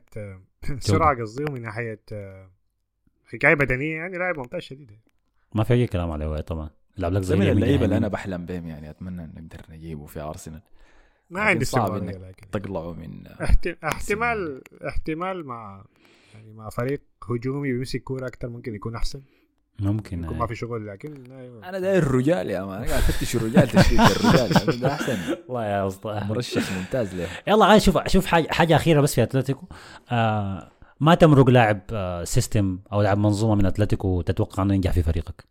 [0.79, 1.99] سرعة قصدي ومن ناحية
[3.25, 4.91] حكاية بدنية يعني لاعب ممتاز شديد.
[5.55, 6.69] ما في أي كلام عليه طبعا.
[6.97, 7.93] لعب لك زي من اللعيبة اللي يمين.
[7.97, 10.61] أنا بحلم بهم يعني أتمنى إن نقدر نجيبه في أرسنال.
[11.29, 15.85] ما عندي صعب لكن تقلعوا من احت- احتمال احتمال مع
[16.33, 19.21] يعني مع فريق هجومي بيمسك كورة أكثر ممكن يكون أحسن.
[19.81, 20.39] ممكن يكون آه.
[20.39, 21.69] ما في شغل لكن أيوة.
[21.69, 22.77] أنا داير الرجال يا مان.
[22.77, 24.51] أنا قاعد أفتش الرجال تشريد الرجال.
[24.67, 25.17] يعني ده أحسن.
[25.47, 26.21] والله يا أسطى.
[26.29, 27.27] مرشح ممتاز له.
[27.47, 29.67] يلا عايز شوف شوف حاجة حاجة أخيرة بس في أتلتيكو.
[30.11, 35.03] آه ما تمرق لاعب آه system أو لاعب منظومة من أتلتيكو تتوقع أنه ينجح في
[35.03, 35.45] فريقك؟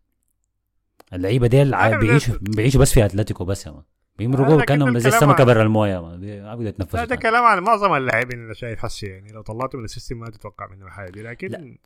[1.13, 3.83] اللعيبة ديل بيعيشوا بيعيشوا بس في أتلتيكو بس يا man.
[4.19, 7.17] بيمرقوا كانهم زي السمكة برا الموية ما بيقدروا يتنفسوا ده.
[7.17, 10.67] كلام عن معظم اللاعبين اللي شايف حسي يعني لو طلعته من ال system ما تتوقع
[10.67, 11.77] منه الحاجة دي لكن لا.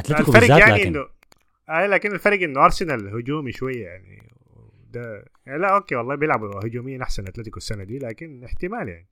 [0.00, 1.06] أتلتيكو الفرق بالذات يعني لكن انه
[1.68, 4.22] آه لكن الفرق إنه أرسنال هجومي شوية يعني.
[4.92, 9.06] ده يعني لا okay والله بيلعبوا هجوميا أحسن أتلتيكو السنة دي لكن احتمال يعني.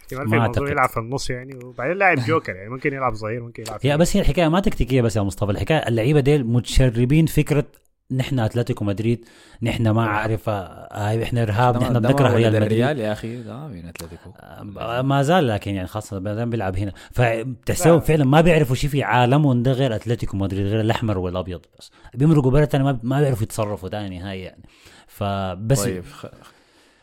[0.00, 0.70] احتمال في الموضوع.
[0.70, 4.16] يلعب في النص يعني وبعدين لاعب جوكر يعني ممكن يلعب ظهير ممكن يلعب هي بس
[4.16, 7.64] هي الحكاية ما تكتيكية بس يا مصطفى الحكاية اللعيبة ديل متشربين فكرة
[8.12, 9.24] نحن أتلتيكو مدريد
[9.62, 12.72] نحن ما عارف آه، هاي إحنا إرهاب ما- نحن ما بنكره ولد ريال مدريد.
[12.72, 14.30] الريال يا أخي ده من أتلتيكو.
[14.78, 16.92] آه، ما زال لكن يعني خاصة بيلعب هنا.
[17.18, 17.98] لا.
[18.00, 21.90] فعلا ما بيعرفوا شيء في عالمهم ده غير أتلتيكو مدريد غير الأحمر والأبيض بس.
[22.14, 24.62] بيمرقوا برا تاني ما ما بيعرفوا يتصرفوا تاني نهائي يعني.
[25.06, 26.04] فبس طيب.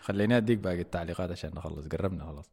[0.01, 2.49] خليني أديك باقي التعليقات عشان نخلص قربنا خلاص.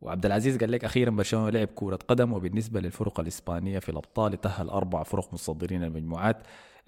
[0.00, 4.68] وعبد العزيز قال لك أخيرا برشلونة لعب كرة قدم وبالنسبة للفرق الإسبانية في الأبطال تأهل
[4.68, 6.36] أربع فرق متصدرين المجموعات.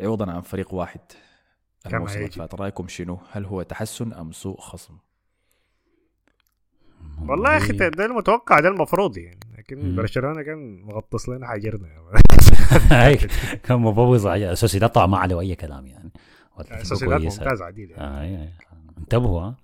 [0.01, 1.01] عوضا عن فريق واحد
[1.87, 2.39] الموسم اللي يجب.
[2.39, 4.95] فات رأيكم شنو؟ هل هو تحسن أم سوء خصم؟
[7.29, 9.97] والله يا أخي ده المتوقع ده المفروض يعني لكن.
[9.97, 11.89] برشلونة كان مغطس لنا حجرنا
[13.65, 16.11] كان مبوظ اساسي ده طعم ما عليه اي كلام يعني
[17.05, 17.41] كويس.
[17.41, 18.49] ممتاز عديد يعني آه،.
[18.99, 19.57] انتبهوا ها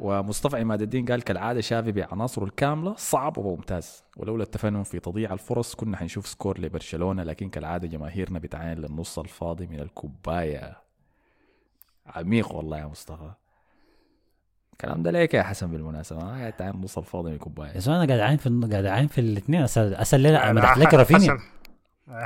[0.00, 5.74] ومصطفى عماد الدين قال كالعادة شافي بعناصره الكاملة صعب وممتاز ولولا التفنن في تضييع الفرص
[5.74, 10.76] كنا حنشوف سكور لبرشلونة لكن كالعادة جماهيرنا بتعاين للنص الفاضي من الكوباية
[12.06, 13.30] عميق والله يا مصطفى
[14.72, 18.06] الكلام ده ليك يا حسن بالمناسبة ما قاعد تعاين النص الفاضي من الكوباية يا أنا
[18.06, 21.40] قاعد عاين في قاعد عاين في الاثنين اسال أسأل ليه لا، مدحت لك رافينيا حسن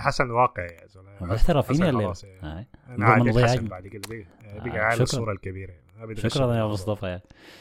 [0.01, 2.41] حسن واقعي يا زلمة مدحت رافينيا حسن اللي خلاص يعني.
[2.43, 2.67] هاي.
[2.89, 3.69] أنا عادي حسن.
[3.69, 5.03] بعد كده بقى آه، بقى شكراً.
[5.03, 5.84] الصورة الكبيرة يعني.
[6.17, 6.65] شكرا يا.
[6.65, 7.21] مصطفى يا.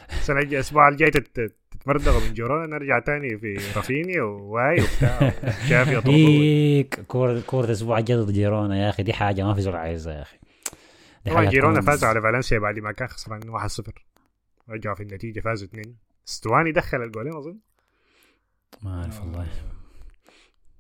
[0.10, 5.34] السنة الأسبوع الجاي تت- تتمردغوا من جيران نرجع تاني في رافينيا وواي وبتاع.
[5.92, 6.16] يطردوه.
[6.16, 9.04] هيك كورة كورة الأسبوع الجاي ضد جيرونا يا أخي.
[9.04, 10.38] دي حاجة ما في زول عايزها يا أخي.
[11.26, 13.92] طبعا جيرونا فازوا على فالنسيا بعد ما كان خسران 1-0
[14.70, 15.96] رجعوا في النتيجة فازوا 2
[16.28, 17.58] ستواني دخل الجولين أظن.
[18.82, 19.48] ما أعرف والله.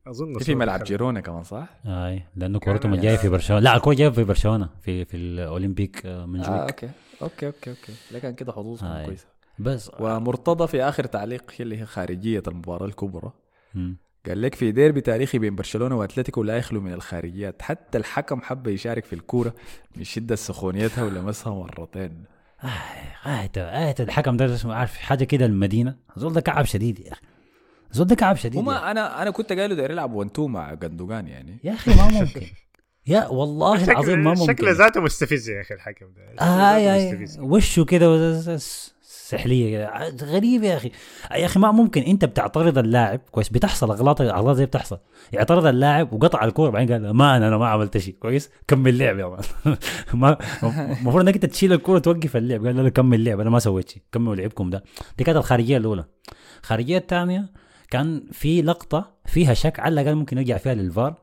[0.08, 0.84] أظن في ملعب.
[0.84, 3.62] جيرونا كمان صح؟ آي لأنه كان كورتهم يعني- الجايه في برشلونة.
[3.62, 6.60] لا الكوره جاية في برشلونة في في الأولمبيك آه، من آه جويك.
[6.84, 6.90] okay.
[7.22, 7.94] okay okay okay.
[8.12, 9.06] لكن كده هاي.
[9.06, 9.26] كويسة.
[9.60, 13.32] بس ومرتضى في آخر تعليق هي اللي هي خارجية المباراة الكبرى.
[13.76, 13.98] مم.
[14.28, 17.62] قال لك في ديربي تاريخي بين برشلونة وأتلتيكو لا يخلو من الخارجيات.
[17.62, 19.54] حتى الحكم حب يشارك في الكورة
[19.96, 22.24] من شدة سخونيتها ولمسها مرتين.
[23.26, 25.96] آيت آيت الحكم ده اسمه عارف حاجة كده المدينة.
[26.18, 27.22] زول ده كعب شديد يا أخي.
[27.94, 30.74] زول ده كعب شديد وما أنا أنا كنت قايل له داير يلعب 1 2 مع
[30.74, 31.60] جندوجان يعني.
[31.64, 32.42] يا أخي ما ممكن.
[33.08, 34.46] يا والله العظيم ما ممكن.
[34.54, 36.22] شكله ذاته مستفز يا أخي الحكم ده.
[36.34, 37.42] شكله آه ذاته يا.
[37.42, 40.10] وشه كده س- سحلية كده.
[40.26, 40.92] غريب يا أخي.
[41.36, 42.02] يا أخي ما ممكن.
[42.02, 43.50] أنت بتعترض اللاعب كويس.
[43.50, 44.98] بتحصل اغلاط أغلاط زي بتحصل.
[45.34, 48.16] يعترض اللاعب وقطع الكورة بعدين قال ما أنا أنا ما عملت شيء.
[48.20, 49.76] كويس؟ كمل لعب يا man.
[50.22, 52.66] ما المفروض إنك أنت تشيل الكورة توقف اللعب.
[52.66, 54.02] قال لا كمل لعب أنا ما سويت شيء.
[54.12, 54.84] كملوا لعبكم ده.
[55.18, 56.06] دي كانت الخارجية الأولى.
[56.62, 57.50] الخارجيه الثانية
[57.94, 61.16] كان في لقطة فيها شك على الأقل ممكن يرجع فيها للفار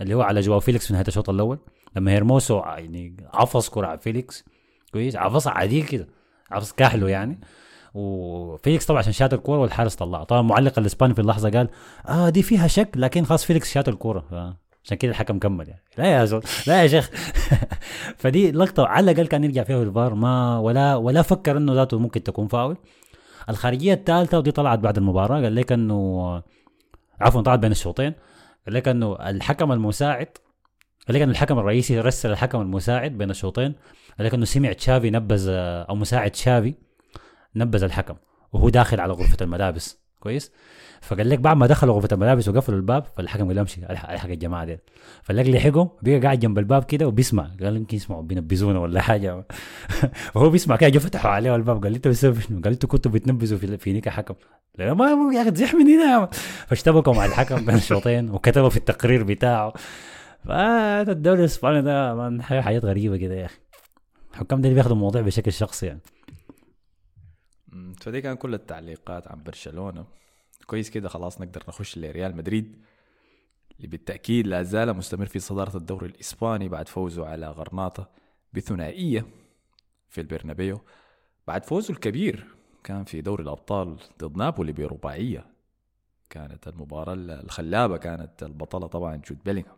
[0.00, 1.58] اللي هو على جواو فيليكس في نهاية الشوط الأول
[1.96, 4.44] لما هيرموسو يعني عفص كرة على فيليكس.
[4.92, 6.08] كويس؟ عفصها عديل كده
[6.50, 7.40] عفص كاحله يعني.
[7.94, 11.68] وفيليكس طبعا عشان شات الكورة والحارس طلعها طبعا المعلق الإسباني في اللحظة قال
[12.08, 14.56] آه دي فيها شك لكن خلاص فيليكس شات الكورة.
[14.84, 15.82] عشان كده الحكم كمل يعني.
[15.98, 17.10] لا يا زول لا يا شيخ.
[18.20, 22.22] فدي لقطة على الأقل كان يرجع فيها الفار ما ولا ولا فكر إنه ذاته ممكن
[22.22, 22.76] تكون فاول.
[23.48, 26.42] الخارجية الثالثة ودي طلعت بعد المباراة قال لك إنه
[27.20, 28.14] عفوا طلعت بين الشوطين.
[28.66, 30.28] قال لك إنه الحكم المساعد
[31.08, 33.74] قال لك إنه الحكم الرئيسي رسل الحكم المساعد بين الشوطين.
[34.18, 36.74] قال لك إنه سمع تشافي نبذ أو مساعد تشافي
[37.56, 38.14] نبذ الحكم
[38.52, 40.01] وهو داخل على غرفة الملابس.
[40.22, 40.52] كويس.
[41.00, 44.78] فقال لك بعد ما دخلوا غرفة الملابس وقفلوا الباب فالحكم قال امشي الحق الجماعة دي
[45.22, 47.50] فاللك لحقهم بقى قاعد جنب الباب كده وبيسمع.
[47.62, 49.46] قال يمكن يسمعوا بينبذونا ولا حاجة.
[50.34, 51.84] وهو بيسمع كده فتحوا عليه الباب.
[51.84, 54.34] قال أنتوا بتسوي شنو؟ قال أنتوا كنتوا بتنبذوا في في نيك حكم.
[54.78, 56.28] لا ما يا أخي تزيح من هنا.
[56.66, 59.72] فاشتبكوا مع الحكم بين الشوطين وكتبوا في التقرير بتاعه.
[60.44, 63.58] فالدوري الاسباني ده حاجات غريبة كده يا أخي.
[64.32, 66.00] الحكام دي بياخدوا الموضوع بشكل شخصي يعني.
[68.00, 70.06] فدي كان كل التعليقات عن برشلونة.
[70.66, 72.82] كويس كده خلاص نقدر نخش لريال مدريد
[73.76, 78.10] اللي بالتأكيد لا زال مستمر في صدارة الدوري الإسباني بعد فوزه على غرناطة
[78.52, 79.26] بثنائية
[80.08, 80.80] في البرنابيو.
[81.46, 82.46] بعد فوزه الكبير
[82.84, 85.46] كان في دوري الأبطال ضد نابولي برباعية.
[86.30, 89.76] كانت المباراة الخلابة كانت البطلة طبعا جود بيلينغهام.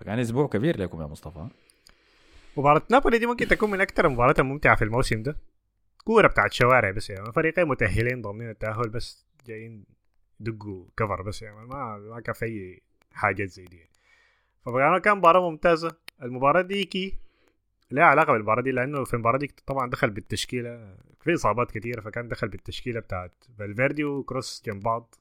[0.00, 1.48] فكان أسبوع كبير لكم يا مصطفى.
[2.56, 5.36] مباراة نابولي دي ممكن تكون من أكثر المباريات الممتعة في الموسم ده.
[6.04, 7.32] كورة بتاعت شوارع بس يعني.
[7.32, 9.84] فريقين متأهلين ضامنين التأهل بس جايين
[10.40, 11.66] يدقوا كفر بس يعني.
[11.66, 12.80] ما ما كان في
[13.12, 13.88] حاجات زي دي.
[14.66, 15.96] فبقى كان مباراة ممتازة.
[16.22, 17.18] المباراة دي كي
[17.90, 20.96] لها علاقة بالمباراة دي لأنه في المباراة دي طبعا دخل بالتشكيلة.
[21.20, 25.14] في إصابات كثيرة فكان دخل بالتشكيلة بتاعت فالفيردي وكروس جنب بعض.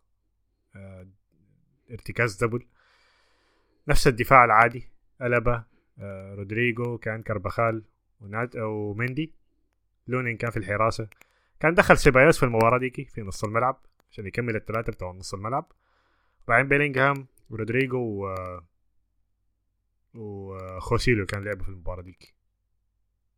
[0.75, 1.07] آه،
[1.91, 2.65] ارتكاز double.
[3.88, 4.88] نفس الدفاع العادي.
[5.21, 5.63] ألبا
[5.99, 7.84] آه، رودريجو كان كارباخال
[8.22, 9.34] وناتشو ومندي
[10.12, 11.07] لونين كان في الحراسة.
[11.59, 13.82] كان دخل سيبايوس في المباراة ديكي في نص الملعب
[14.12, 15.72] عشان يكمل الثلاثة بتوع نص الملعب.
[16.47, 18.36] وبعدين بيلينغهام ورودريجو و
[20.16, 22.34] وخوسيلو كان لعبوا في المباراة ديكي.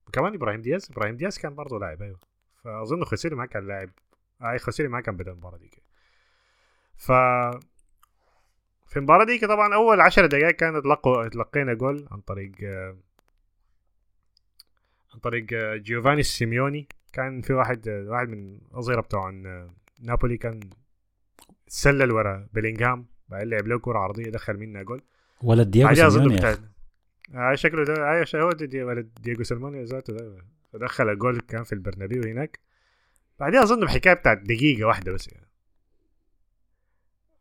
[0.07, 2.19] وكمان إبراهيم دياز إبراهيم دياز كان برضه لاعب أيوه.
[2.63, 3.89] فأظن خوسيلو ما كان لاعب.
[4.41, 5.81] أي خوسيلو ما كان بدأ المباراة ديكي.
[6.97, 7.11] ف
[8.87, 12.51] في المباراة دي طبعا أول عشر دقائق كانت لقوا تلقينا جول عن طريق
[15.13, 16.87] عن طريق آه، جيوفاني سيميوني.
[17.13, 19.69] كان في واحد آه، واحد من الأظهرة بتوع آه،
[20.01, 20.59] نابولي كان
[21.67, 25.01] تسلل ورا بيلينغهام بعدين لعب له كرة عرضية دخل منها جول.
[25.43, 26.55] ولد أظن سيميوني بتاع.
[27.35, 30.37] آه شكله ده أيوه هو دي ولد دييغو سيميوني ذاته ده.
[30.73, 32.59] فدخل الجول كان في البرنابيو هناك.
[33.39, 35.47] بعدين اظن بحكاية بتاعت دقيقة واحدة بس يعني.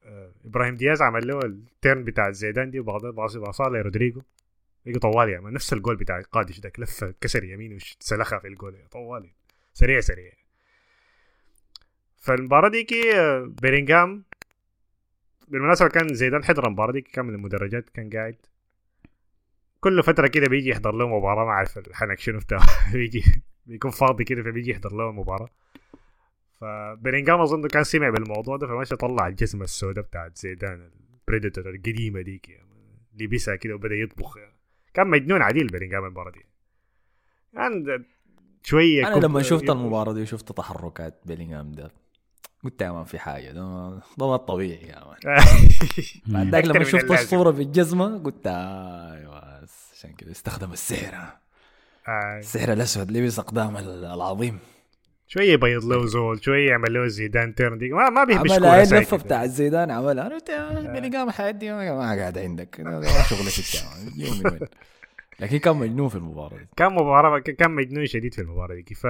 [0.05, 4.23] آه إبراهيم دياز عمل له ال turn بتاع زيدان دي وبعدين باصاه لرودريجو
[4.87, 9.31] يجي طوالي يعني نفس الجول بتاع قادش ده لفه كسر يمين وسلخها في الجول طوالي
[9.73, 10.33] سريع سريع
[12.17, 14.25] فالمباراة دي كي آه، بيلينغهام
[15.49, 18.37] بالمناسبة كان زيدان حضر المباراة دي كان من المدرجات كان قاعد
[19.81, 23.25] كل فترة كده بيجي يحضر له مباراة ما أعرف الحنك شنو بتاعه بيجي
[23.67, 25.49] بيكون فاضي كده فبيجي يحضر له مباراة
[26.61, 32.21] فبيلينغهام أظن كان سمع بالموضوع ده فماشي طلع الجزمه السوداء بتاعت زيدان ال Predator القديمة
[32.21, 32.69] ديك يعني.
[33.21, 34.62] لبسها كده وبدأ يطبخ يعني.
[34.95, 36.47] كان مجنون عديل بيلينغهام المباراة دي
[37.55, 38.05] كان
[38.63, 41.91] شوية أنا لما شفت المباراة دي وشفت تحركات بيلينغهام ده
[42.65, 45.37] قلت يا man في حاجة ده ده ما طبيعي يا man
[46.27, 47.11] بعد ذاك لما شفت.
[47.11, 49.63] الصورة بالجزمه قلت أيوه
[49.93, 51.15] عشان كده استخدم السحر
[52.09, 52.39] آه.
[52.39, 54.59] السحر الأسود لبس أقدام ال- العظيم
[55.27, 57.91] شوية يبيض له زول شوية يعمل له زيدان turn دي.
[57.91, 59.17] ما ما بيهبش عمل هاي اللفه.
[59.17, 60.27] بتاع الزيدان عملها.
[60.27, 62.81] أنا قلت يا بيلينغهام الحياة دي ما قاعد عندك.
[62.81, 63.05] من وين
[65.41, 66.69] لكن كان مجنون في المباراة دي.
[66.77, 68.95] كان مباراة كان مجنون شديد في المباراة دي.
[68.95, 69.07] ف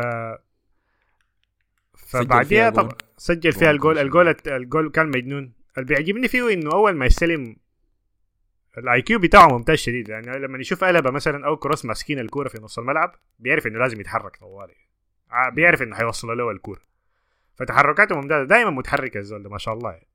[1.97, 2.71] فبعديها.
[2.71, 4.29] طبعا سجل فيها جول الجول.
[4.29, 5.53] الجول الجول كان مجنون.
[5.79, 7.57] اللي بيعجبني فيه إنه أول ما يستلم
[8.79, 10.09] ال IQ بتاعه ممتاز شديد.
[10.09, 14.01] يعني لما يشوف قلبة مثلا أو كروس ماسكين الكورة في نص الملعب بيعرف إنه لازم
[14.01, 14.82] يتحرك طوالي.
[15.53, 16.81] بيعرف إنه حيوصل له الكورة.
[17.55, 18.45] فتحركاته ممتازة.
[18.45, 19.91] دائما متحرك الزول ده ما شاء الله.
[19.91, 20.07] يعني.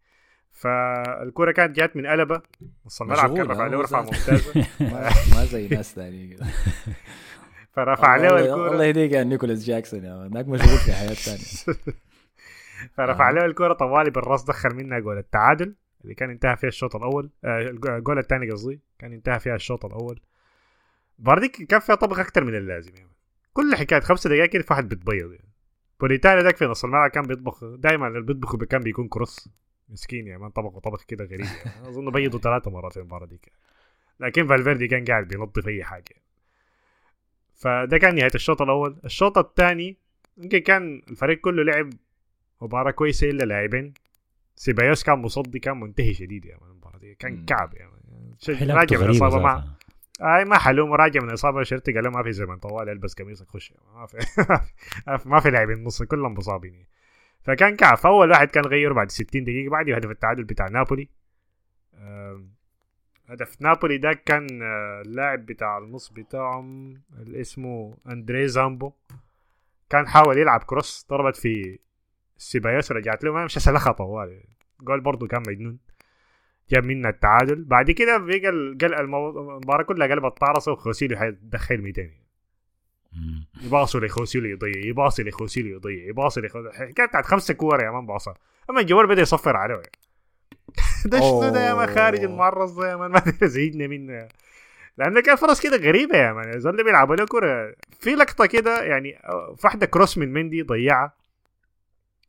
[0.52, 2.42] فالكورة كانت جات من قلبه.
[2.86, 4.02] نص الملعب كان رفع له هو رفعه.
[4.02, 4.68] ممتازة.
[5.36, 6.38] ما زي ناس ثانيين
[7.74, 8.72] فرفع له الكورة.
[8.72, 10.34] الله يهديك يا نيكولاس جاكسون يا man.
[10.34, 11.78] ذاك مشغول في حياة ثانية
[12.98, 13.34] فرفع آه.
[13.34, 17.30] له الكرة طوالي بالراس دخل منها جول التعادل اللي كان انتهى فيها الشوط الأول.
[17.46, 20.20] آه، الجول الثاني قصدي كان انتهى فيها الشوط الأول.
[21.20, 22.96] دي كان فيها طبخ أكثر من اللازم.
[22.96, 23.17] يعني
[23.58, 25.50] كل حكاية خمسة دقائق كده في واحد بتبيض يعني.
[26.00, 29.50] بوليتانو ذاك في نص الملعب كان بيطبخ دائما اللي بيطبخ كان بيكون كروس.
[29.90, 31.90] مسكين يعني ما طبخوا طبخ كده غريب يعني.
[31.90, 33.42] أظن بيضوا ثلاثة مرات في المباراة دي
[34.20, 36.16] لكن فالفيردي كان قاعد بينظف أي حاجة.
[37.54, 38.98] فده كان نهاية الشوط الأول.
[39.06, 39.98] الشوط الثاني
[40.38, 41.90] يمكن كان الفريق كله لعب
[42.62, 43.94] مباراة كويسة إلا لاعبين.
[44.56, 47.16] سيبايوس كان مصدي كان منتهي شديد يعني المباراة دي.
[47.16, 47.46] كان.
[47.46, 47.92] كعب يعني.
[48.74, 49.74] راجع من الإصابة ما.
[50.22, 53.74] اي ما حلوم راجع من الإصابة شرطي قال ما في زمن طوال البس قميصك خش.
[53.96, 54.18] ما في.
[55.30, 56.86] ما في لاعبين نص كلهم مصابين.
[57.44, 61.10] فكان كعب فأول واحد كان غير بعد 60 دقيقة بعد هدف التعادل بتاع نابولي.
[63.30, 68.92] هدف نابولي ده كان آه، اللاعب بتاع النص بتاعهم اللي اسمه أندري زامبو.
[69.90, 71.80] كان حاول يلعب كروس ضربت في
[72.38, 73.34] سيبايوس رجعت له.
[73.34, 74.44] ما مش سلخها طوال.
[74.82, 75.80] جول برضه كان مجنون.
[76.72, 77.64] جاب منا التعادل.
[77.64, 82.10] بعد كده بقى المباراة كلها قلبت طارصه وخوسيلو حيدخل 200
[83.14, 83.46] مم.
[83.62, 88.34] يباصوا لخوسيلو يضيع يباصي لخوسيلو يضيع يباصي لخوسيلو الحكاية بتاعت خمسه كور يا مان باصة.
[88.70, 89.76] أما الجوال بدأ يصفر عليه.
[91.06, 92.20] ده شنو ده يا مان؟ خارج.
[92.24, 93.12] المعرض ده يا مان.
[93.42, 94.28] ما زهقنا منه.
[94.98, 96.60] لأنه كان فرص كده غريبة يا man.
[96.60, 99.20] زول بيلعبوا له كوره في لقطة كده يعني
[99.56, 101.14] في واحدة cross من مندي ضيعها.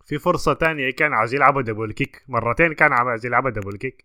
[0.06, 4.04] في فرصة تانية كان عاوز يلعبها double kick مرتين كان عاوز يلعبها double kick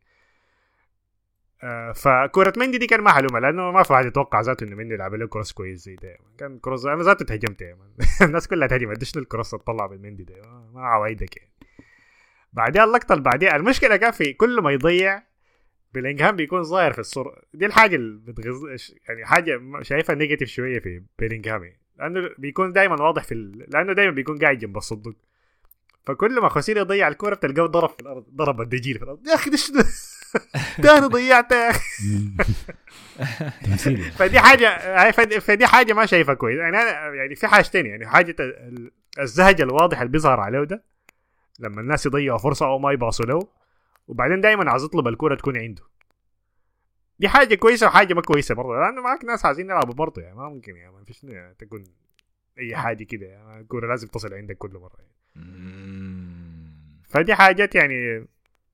[1.96, 5.14] فكرة مندي دي كان ما حلومة لأنه ما في واحد يتوقع ذاته إنه مندي يلعب
[5.14, 6.18] له cross كويس زي ده.
[6.38, 7.62] كان cross أنا ذاته تهجمت
[8.22, 10.36] الناس كلها تهجم اديش ال cross تطلع بالمندي ده.
[10.74, 11.50] ما- عوايدك يعني.
[12.54, 15.24] بعدين اللقطة اللي بعديها المشكلة كان في كل ما يضيع
[15.94, 17.42] بيلينغهام بيكون ظاهر في الصورة.
[17.54, 18.62] دي الحاجة اللي بتغز
[19.10, 21.80] يعني حاجة شايفها نيجاتيف شوية في بيلينغهام يعني.
[22.00, 23.66] لأنه بيكون دائما واضح في ال...
[23.70, 25.14] لأنه دائما بيكون قاعد جنب الصندوق.
[26.06, 29.28] فكل ما خوسيلو يضيع الكورة بتلقاه ضرب في الأرض ضرب الدجيل في الأرض.
[29.28, 29.80] يا أخي شنو؟
[30.84, 31.74] تاني ضيعتها يا
[32.04, 32.38] يعني.
[34.18, 34.70] فدي حاجة
[35.04, 36.60] هاي فدي, حاجة ما شايفها كويس.
[36.60, 40.84] يعني أنا يعني في حاجتين يعني حاجة ال- الزهج الواضح اللي بيظهر عليه ده
[41.60, 43.48] لما الناس يضيعوا فرصة أو ما يباصوا له
[44.08, 45.84] وبعدين دائما عاوز يطلب الكوره تكون عنده.
[47.20, 48.76] دي حاجة كويسة وحاجة ما كويسة برضه.
[48.80, 51.84] لأنه معك ناس عايزين يلعبوا برضه يعني ما ممكن يعني ما فيش يعني تكون
[52.60, 54.98] أي حاجة كده يعني الكوره لازم تصل عندك كل مرة.
[55.00, 55.14] يعني.
[57.10, 58.28] فدي حاجات يعني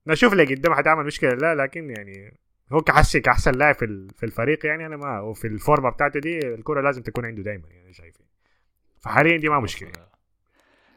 [0.06, 1.30] نشوف لي قدام حتعمل مشكلة.
[1.30, 2.40] لا لكن يعني
[2.72, 6.80] هو كحسي كأحسن لاعب في في الفريق يعني أنا ما وفي الفورمة بتاعته دي الكرة
[6.80, 8.14] لازم تكون عنده دايما يعني شايف
[9.00, 9.90] فحاليا دي ما مشكلة.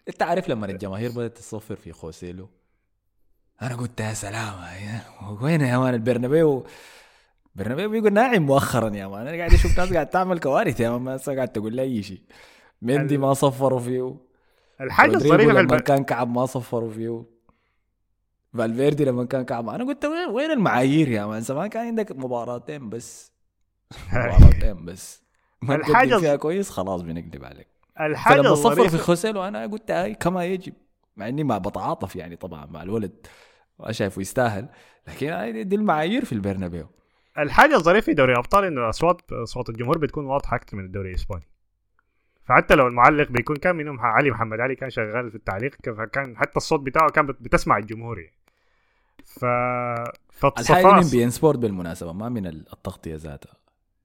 [0.10, 2.50] أنت عارف لما الجماهير بدأت تصفر في خوسيلو
[3.62, 4.54] أنا قلت يا سلام
[5.42, 6.66] وين يا man البرنابيو؟
[7.56, 9.28] برنابيو بقى ناعم مؤخرا يا man.
[9.28, 12.22] أنا قاعد أشوف ناس قاعد تعمل كوارث يا man ما قاعد تقول لي أي شيء.
[12.82, 14.16] مندي ما صفروا فيه.
[14.82, 15.76] الحاجة الظريفه في الب...
[15.76, 17.33] كان كعب ما صفروا فيه.
[18.54, 23.34] فالفيردي لما كان كعب أنا قلت وين المعايير يا man؟ زمان كان عندك مباراتين بس.
[24.14, 25.24] مباراتين بس.
[25.62, 27.68] ما الز- فيها كويس خلاص بنكذب عليك.
[28.02, 30.74] الحاجة فلما صفر في خوسيلو أنا قلت هاي كما يجب
[31.18, 33.28] مع إني ما بتعاطف يعني طبعا مع الولد
[33.92, 34.70] شايفه يستاهل
[35.08, 36.88] لكن دي المعايير في البرنابيو.
[37.40, 41.48] الحاجة الظريفة في دوري الأبطال إنه اصوات أصوات الجمهور بتكون واضحة أكثر من الدوري الإسباني.
[42.46, 46.58] فحتى لو المعلق بيكون كان منهم علي محمد علي كان شغال في التعليق فكان حتى
[46.58, 48.36] الصوت بتاعه كان بت- بتسمع الجمهور يعني.
[49.26, 49.46] ف
[50.72, 53.54] دي من بي ان سبورت بالمناسبة ما من التغطية ذاتها.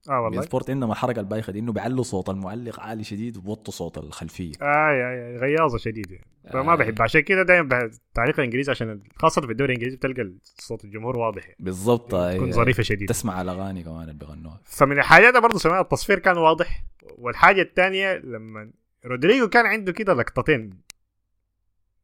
[0.08, 0.42] آه بي ان والله.
[0.42, 4.52] سبورت عندهم الحركه البايخة دي إنه بيعلوا صوت المعلق عالي شديد وبوطوا صوت الخلفية.
[4.62, 6.14] آه يا يا غياظة شديدة.
[6.14, 6.26] يعني.
[6.52, 6.76] فما آه.
[6.76, 7.02] بحب.
[7.02, 11.42] عشان كده دائما التعليق الإنجليزي عشان خاصة في الدوري الإنجليزي بتلقى صوت الجمهور واضح.
[11.44, 11.56] يعني.
[11.58, 13.12] بالضبط تكون هاي- ظريفة شديدة.
[13.14, 14.60] تسمع الاغاني كمان اللي بيغنوها.
[14.64, 16.84] فمن الحاجات برضه سمعت التصوير كان واضح.
[17.18, 18.70] والحاجة الثانية لما
[19.06, 20.70] رودريجو كان عنده كده لقطتين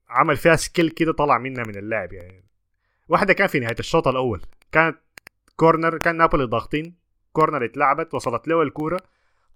[0.09, 2.44] عمل فيها skill كده طلع منها من اللاعب يعني.
[3.09, 4.41] واحدة كان في نهاية الشوط الأول.
[4.73, 4.97] كانت
[5.57, 6.95] corner كان نابولي ضاغطين.
[7.33, 9.01] corner اتلعبت وصلت له الكورة.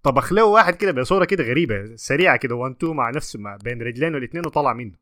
[0.02, 3.82] طبخ له واحد كده بصورة كده غريبة سريعة كده one two مع نفسه مع بين
[3.82, 4.92] رجلينه الاثنين وطلع منه.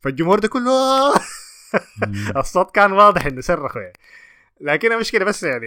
[0.00, 1.12] فالجمهور ده كله.
[2.36, 3.92] الصوت كان واضح إنه صرخوا يعني
[4.60, 5.66] لكن المشكلة بس يعني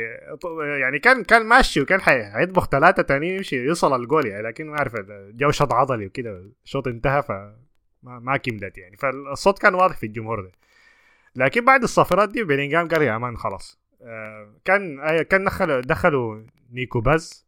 [0.80, 4.44] يعني كان كان ماشي وكان حي- حيطبخ ثلاثة تانيين يمشي يوصل الجول يعني.
[4.48, 8.98] لكن ما أعرف جو شد عضلي وكده الشوط انتهى ف ما, ما كملت يعني.
[8.98, 10.52] فالصوت كان واضح في الجمهور ده.
[11.36, 13.80] لكن بعد الصفرات دي بيلينغهام قال يا man خلاص.
[14.02, 17.46] آه كان آه كان دخلوا دخلوا نيكو باز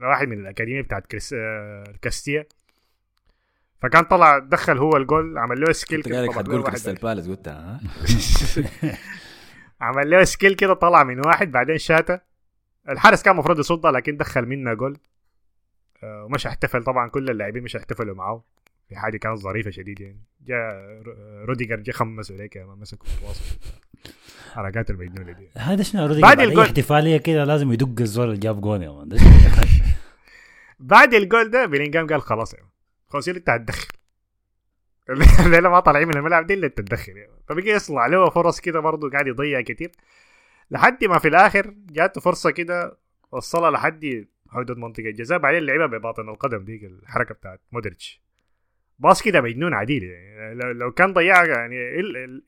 [0.00, 2.46] واحد من الأكاديمية بتاعت كريس آه كاستيا.
[3.82, 7.80] فكان طلع دخل هو الجول عمل له skill كده واحد كريستال بالاس قلت ها؟
[9.80, 12.20] عمل له skill كده طلع من واحد بعدين شاته.
[12.88, 14.98] الحارس كان المفروض يصدها لكن دخل منه جول.
[16.02, 18.44] آه، ومش احتفل طبعا كل اللاعبين مش احتفلوا معاه
[18.88, 20.20] في حاجة كانت ظريفة شديد يعني.
[20.46, 23.56] جاء رو- روديجر جا خمس عليك ما مسك التواصل.
[24.52, 25.48] حركات المجنونه دي.
[25.56, 26.64] هذا شنو روديجر؟ بعد الجول.
[26.64, 29.08] احتفالية كده لازم يدق الزول اللي جاب جول يا man؟
[30.80, 32.68] بعد الجول ده بيلينجهام قال خلاص يعني
[33.08, 33.88] خوسيل انت هتدخل.
[35.46, 37.32] الليلة ما طالعين من الملعب دي إلا تدخل يعني.
[37.48, 39.92] فبقي يصنع له فرص كده برضه قاعد يضيع كتير.
[40.70, 42.98] لحد ما في الآخر جاته فرصة كده
[43.32, 45.38] وصلها لحد حدود منطقة الجزاء.
[45.38, 48.25] بعدين لعبها بباطن القدم ديك الحركة بتاعت مودريتش.
[48.98, 50.02] pass كده مجنون عديل.
[50.02, 52.00] يعني لو, لو كان ضيعها يعني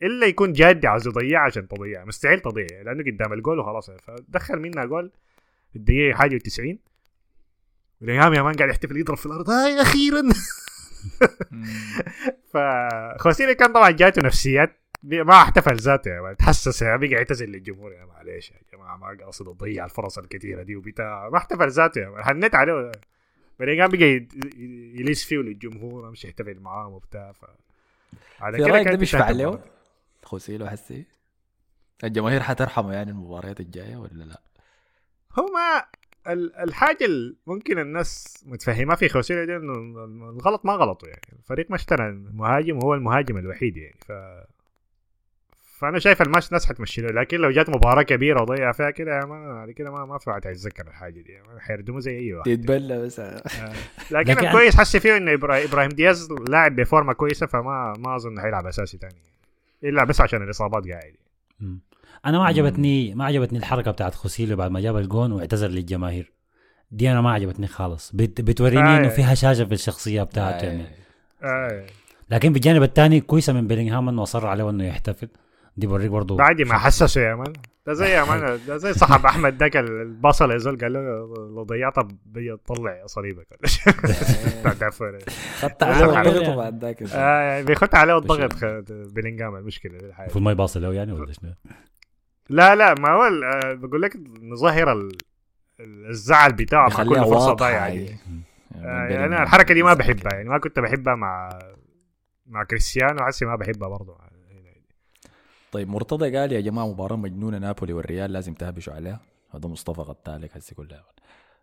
[0.03, 3.90] إلا يكون جادي عاوز يضيعها عشان تضيعها مستحيل تضيع لأنه قدام الجول وخلاص.
[3.90, 5.12] فدخل منها جول
[5.70, 6.76] في الدقيقة حاجة و90
[8.01, 9.51] وليام يا man قاعد يحتفل يضرب في الأرض.
[9.51, 10.22] هاي أخيرا.
[12.53, 16.36] فخوسيلي كان طبعا جاته نفسيات ما احتفل ذاته يا man.
[16.36, 17.92] تحسس يا بقى يعتذر للجمهور.
[17.92, 21.28] يا معلش يا جماعة ما قاصد أضيع الفرص الكثيرة دي وبتاع.
[21.28, 22.24] ما احتفل ذاته يا man.
[22.24, 22.55] حنيت
[23.61, 24.26] عليه بلينجهام بقى
[25.00, 27.44] يليس فيه للجمهور مش يحتفل معاهم وبتاع ف
[28.40, 29.61] على في كده رأيك ده كانت بيشفع له.
[30.22, 31.04] خوسيلو حسي
[32.04, 34.40] الجماهير حترحمه يعني المباريات الجاية ولا لا؟
[35.38, 35.84] هو ما
[36.32, 39.72] ال- الحاجة اللي ممكن الناس متفهمة في خوسيلو دي إنه
[40.30, 44.12] الغلط ما غلطه يعني الفريق ما اشترى المهاجم وهو المهاجم الوحيد يعني ف
[45.79, 49.72] فأنا شايف الماتش ناس حتمشي له لكن لو جات مباراة كبيرة وضيع فيها كده ما
[49.76, 51.39] كده ما ما في واحد حيتذكر الحاجة دي.
[51.59, 52.51] حيردموا زي أي واحد.
[52.51, 53.20] تتبلى بس.
[54.11, 58.66] لكن لكن- الكويس حسي فيه إنه إبراهيم دياز لاعب بفورمة كويسة فما ما أظن حيلعب
[58.66, 59.14] أساسي تاني.
[59.85, 61.14] إلا بس عشان الإصابات قاعد.
[62.26, 66.33] أنا ما عجبتني ما عجبتني الحركة بتاعت خوسيلو بعد ما جاب الجون واعتذر للجماهير.
[66.91, 68.12] دي أنا ما عجبتني خالص.
[68.14, 68.99] بت بتوريني آه.
[68.99, 70.85] انه في هشاشه في الشخصية بتاعته يعني.
[71.43, 71.87] آه.
[72.31, 75.29] لكن بالجانب الثاني كويسة من بيلينغهام إنه أصر عليه انه يحتفل.
[75.79, 77.53] دي بوريك برضه بعد ما حسسه يا man
[77.87, 81.01] ده زي يا man ده زي صاحب أحمد ذاك البصل يا زول قال له
[81.55, 83.93] لو ضيعتها بيطلع صليبك ولا شيء.
[84.61, 85.18] بتاع دافور.
[85.61, 86.05] خدت عليه.
[86.20, 88.53] الضغط وبعد ذاك آه، يعني بيخت عليه الضغط.
[88.53, 88.83] خ-
[89.14, 90.24] بلينجهام المشكلة الحاجة.
[90.24, 91.55] المفروض ما يباصي له يعني ولا شنو
[92.49, 94.14] لا لا ما هو آه، بقول لك
[95.81, 98.16] ال- الزعل بتاعه مع كل فرصه ضايعه يعني
[98.74, 99.41] أنا الناس.
[99.41, 101.59] الحركة دي ما بحبها يعني ما كنت بحبها مع
[102.47, 104.16] مع كريستيانو حسي ما بحبها برضه
[105.72, 109.20] طيب مرتضى قال يا جماعة مباراة مجنونة نابولي والريال لازم تهبشوا عليها
[109.54, 111.04] هذا مصطفى غطالك هسه كلها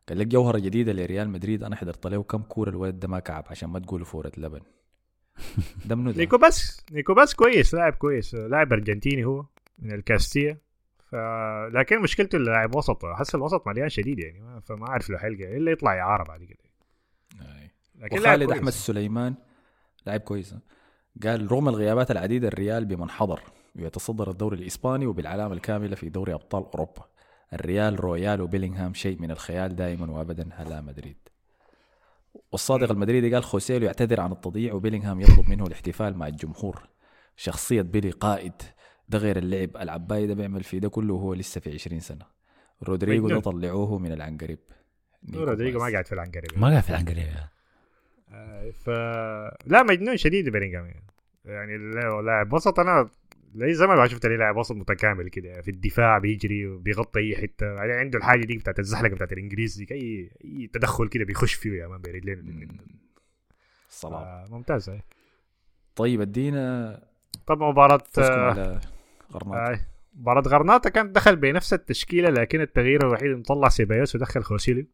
[0.09, 3.45] قال لك جوهرة جديدة لريال مدريد أنا حضرت له كم كورة الولد ده ما كعب
[3.49, 4.61] عشان ما تقولوا فورة لبن
[5.85, 9.45] ده منو ده؟ نيكو بس نيكو بس كويس لاعب كويس لاعب أرجنتيني هو
[9.79, 10.57] من الكاستيا
[11.11, 11.15] ف...
[11.73, 14.59] لكن مشكلته اللاعب وسط حس الوسط مليان شديد يعني ما...
[14.59, 16.65] فما أعرف له حلقة إلا يطلع اعاره بعد كده.
[17.95, 18.51] لكن وخالد.
[18.51, 19.35] أحمد سليمان
[20.05, 20.55] لاعب كويس؟
[21.23, 23.41] قال رغم الغيابات العديدة الريال بمن حضر
[23.75, 27.05] ويتصدر الدوري الإسباني وبالعلامة الكاملة في دوري أبطال أوروبا.
[27.53, 31.17] الريال رويال وبيلينغهام شيء من الخيال دائما وابدا هلا مدريد.
[32.51, 36.89] والصادق المدريدي قال خوسيلو يعتذر عن التضييع وبيلينغهام يطلب منه الاحتفال مع الجمهور.
[37.37, 38.53] شخصية بيلي قائد
[39.09, 42.25] ده غير اللعب العباي ده بيعمل في ده كله وهو لسه في 20 سنة.
[42.83, 43.39] رودريجو ده.
[43.39, 44.59] طلعوه من العنقريب.
[45.33, 45.91] رودريجو ما.
[45.91, 46.59] قاعد في العنقريب.
[46.59, 47.25] ما قاعد في العنقريب.
[48.31, 48.89] آه، ف
[49.67, 51.05] لا مجنون شديد بيلينغهام يعني.
[51.45, 53.09] يعني لا- لاعب وسط أنا
[53.55, 57.65] لي زمان ما شفت لاعب وسط متكامل كده في الدفاع بيجري وبيغطي أي حتة.
[57.65, 61.81] يعني عنده الحاجة دي بتاعت الزحلقة بتاعت الانجليز دي أي اي تدخل كده بيخش فيه
[61.81, 62.77] يا man برجلين الاتنين.
[63.89, 65.01] الصلاة آه، ممتاز هاي.
[65.95, 67.01] طيب ادينا
[67.47, 68.81] طب مباراة فوزكم آه، على
[69.33, 69.71] غرناطة.
[69.73, 69.79] آه،
[70.15, 74.85] مباراة غرناطة كانت دخل بنفس التشكيلة لكن التغيير الوحيد انه طلع سيبايوس ودخل خوسيليو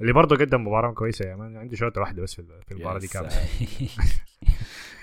[0.00, 1.56] اللي برضه قدم مباراة كويسة يا man.
[1.56, 3.16] عنده شوطة واحدة بس في يا دي ف...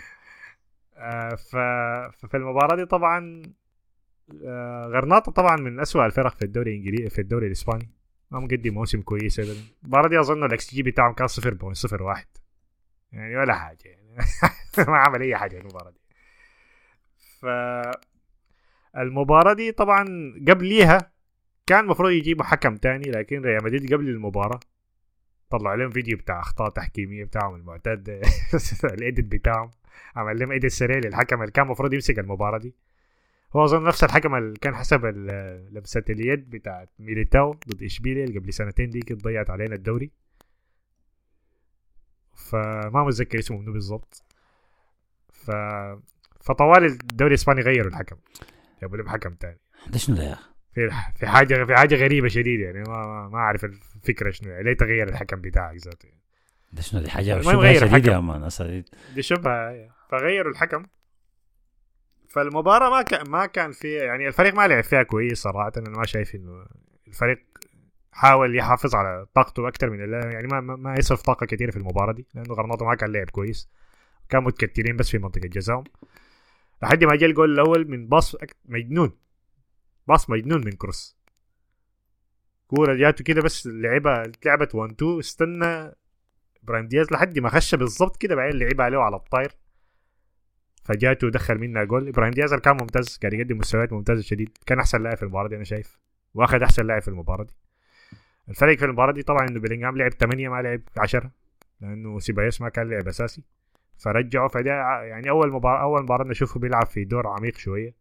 [1.35, 3.43] ففي المباراة دي طبعا
[4.45, 7.89] آه، غرناطة طبعا من أسوأ الفرق في الدوري الإنجليزي في الدوري الإسباني.
[8.31, 12.25] ما مقدم موسم كويس أبدا المباراة دي أظن الإكس جي بتاعهم كان 0.01
[13.11, 14.15] يعني ولا حاجة يعني.
[14.91, 15.99] ما عمل أي حاجة في المباراة دي.
[17.39, 17.45] ف
[18.97, 20.05] المباراة دي طبعا
[20.47, 21.11] قبليها
[21.67, 24.59] كان المفروض يجيبوا حكم تاني لكن ريال مدريد قبل المباراة
[25.57, 28.09] طلعوا لهم فيديو بتاع أخطاء تحكيمية بتاعهم المعتاد
[28.83, 29.71] الإيديت بتاعهم.
[30.15, 32.75] عمل لهم ايدي سريع للحكم اللي كان المفروض يمسك المباراة دي.
[33.55, 35.05] هو أظن نفس الحكم اللي كان حسب
[35.71, 40.11] لمسه اليد بتاعت ميليتاو ضد إشبيليا اللي قبل سنتين دي كانت ضيعت علينا الدوري.
[42.33, 44.23] فما متذكر اسمه منو بالضبط.
[45.33, 45.51] ف
[46.41, 48.15] فطوال الدوري الإسباني غيروا الحكم.
[48.81, 49.59] جابوا لهم حكم تاني.
[49.87, 53.37] ده شنو ده يا أخي؟ في في حاجة في حاجة غريبة شديد يعني ما ما
[53.37, 56.19] أعرف الفكرة شنو يعني ليه تغير الحكم بتاعك ذاته يعني.
[56.73, 58.11] ده شنو دي حاجة شبهه غير شديد الحكم.
[58.11, 58.83] يا مان أصلاً.
[59.15, 60.85] دي شبهه فغيروا الحكم
[62.29, 66.05] فالمباراة ما كان ما كان في يعني الفريق ما لعب فيها كويس صراحة أنا ما
[66.05, 66.65] شايف إنه
[67.07, 67.39] الفريق
[68.11, 72.13] حاول يحافظ على طاقته أكثر من اللي يعني ما ما, يصرف طاقة كثيره في المباراة
[72.13, 73.69] دي لأنه غرناطة ما كان لعب كويس
[74.29, 75.83] كان متكتلين بس في منطقة جزاهم
[76.83, 79.11] لحد ما جاء الجول الأول من باص مجنون
[80.07, 81.17] باص مجنون من كروس
[82.67, 85.93] كورة جاته كده بس لعبها لعبت 1 2 استنى
[86.63, 89.51] إبراهيم دياز لحد ما خش بالضبط كده بعدين لعبها عليه على الطاير.
[90.83, 92.07] فجاته ودخل منها جول.
[92.07, 94.57] إبراهيم دياز كان ممتاز قاعد يقدم مستويات ممتازة شديد.
[94.65, 95.99] كان أحسن لاعب في المباراة دي أنا شايف.
[96.33, 97.53] وأخذ أحسن لاعب في المباراة دي.
[98.49, 101.31] الفرق في المباراة دي طبعا إنه بيلينغهام لعب 8 ما لعب 10
[101.81, 103.43] لأنه سيبايوس ما كان لعب أساسي.
[103.97, 104.71] فرجعه فده
[105.03, 107.95] يعني أول مباراة أول مباراة نشوفه بيلعب في دور عميق شوية.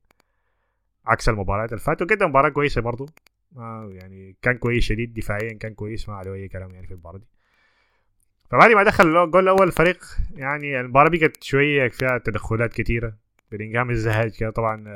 [1.06, 3.06] عكس المباريات اللي فاتوا قدم مباراة كويسة برضه
[3.90, 7.26] يعني كان كويس شديد دفاعيا كان كويس ما عليه أي كلام يعني في المباراة دي.
[8.50, 13.16] فبعد ما دخل الجول الأول الفريق يعني المباراة بقت شوية فيها تدخلات كثيره
[13.52, 14.94] بلينغهام الزهج كده طبعا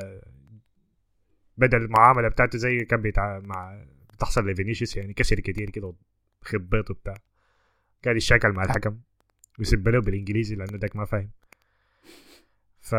[1.57, 3.39] بدأ المعاملة بتاعته زي كان بيتع...
[3.39, 3.85] مع
[4.15, 5.95] بتحصل لفينيسيوس يعني كسر كتير كده
[6.43, 7.15] خبيط وبتاع.
[8.05, 8.99] قاعد يشاكل مع الحكم
[9.59, 11.31] ويسب له بالإنجليزي لأنه داك ما فاهم.
[12.81, 12.95] ف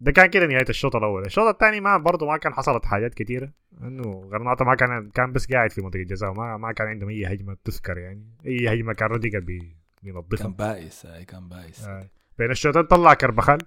[0.00, 1.26] ده كان كده نهاية الشوط الأول.
[1.26, 5.52] الشوط الثاني ما برضه ما كان حصلت حاجات كتيره إنه غرناطه ما كان كان بس
[5.52, 8.26] قاعد في منطقة الجزاء ما ما كان عندهم أي هجمة تذكر يعني.
[8.46, 10.42] أي هجمة كان روديجر بي بينظفها.
[10.46, 11.84] كان بائس أي كان بائس.
[11.84, 12.08] آه.
[12.38, 13.58] بين الشوطين طلع كربخال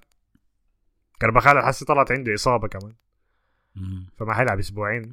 [1.21, 2.93] كربخال الحسي طلعت عنده إصابة كمان.
[3.75, 4.07] مم.
[4.17, 5.11] فما حيلعب أسبوعين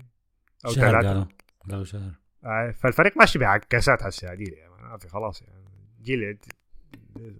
[0.67, 1.09] أو شهر ثلاثة.
[1.09, 1.25] قالوا
[1.71, 2.11] قالوا شهر.
[2.45, 2.71] آه.
[2.71, 4.73] فالفريق ماشي بعكاسات هسه عديل يعني.
[4.83, 5.65] ما في خلاص يعني.
[6.03, 6.39] جيل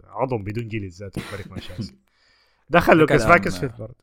[0.05, 1.95] عظم بدون جيل ذاته الفريق ماشي
[2.71, 3.95] دخل لوكاس فاكس في الفرد.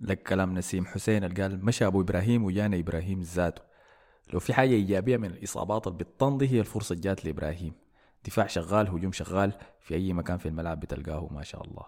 [0.00, 3.62] لك كلام نسيم حسين اللي قال مشى أبو إبراهيم وجانا إبراهيم ذاته.
[4.32, 7.72] لو في حاجة إيجابية من الإصابات اللي بتطندي هي الفرصة اللي جات لإبراهيم.
[8.24, 11.82] دفاع شغال هجوم شغال في أي مكان في الملعب بتلقاه ما شاء الله.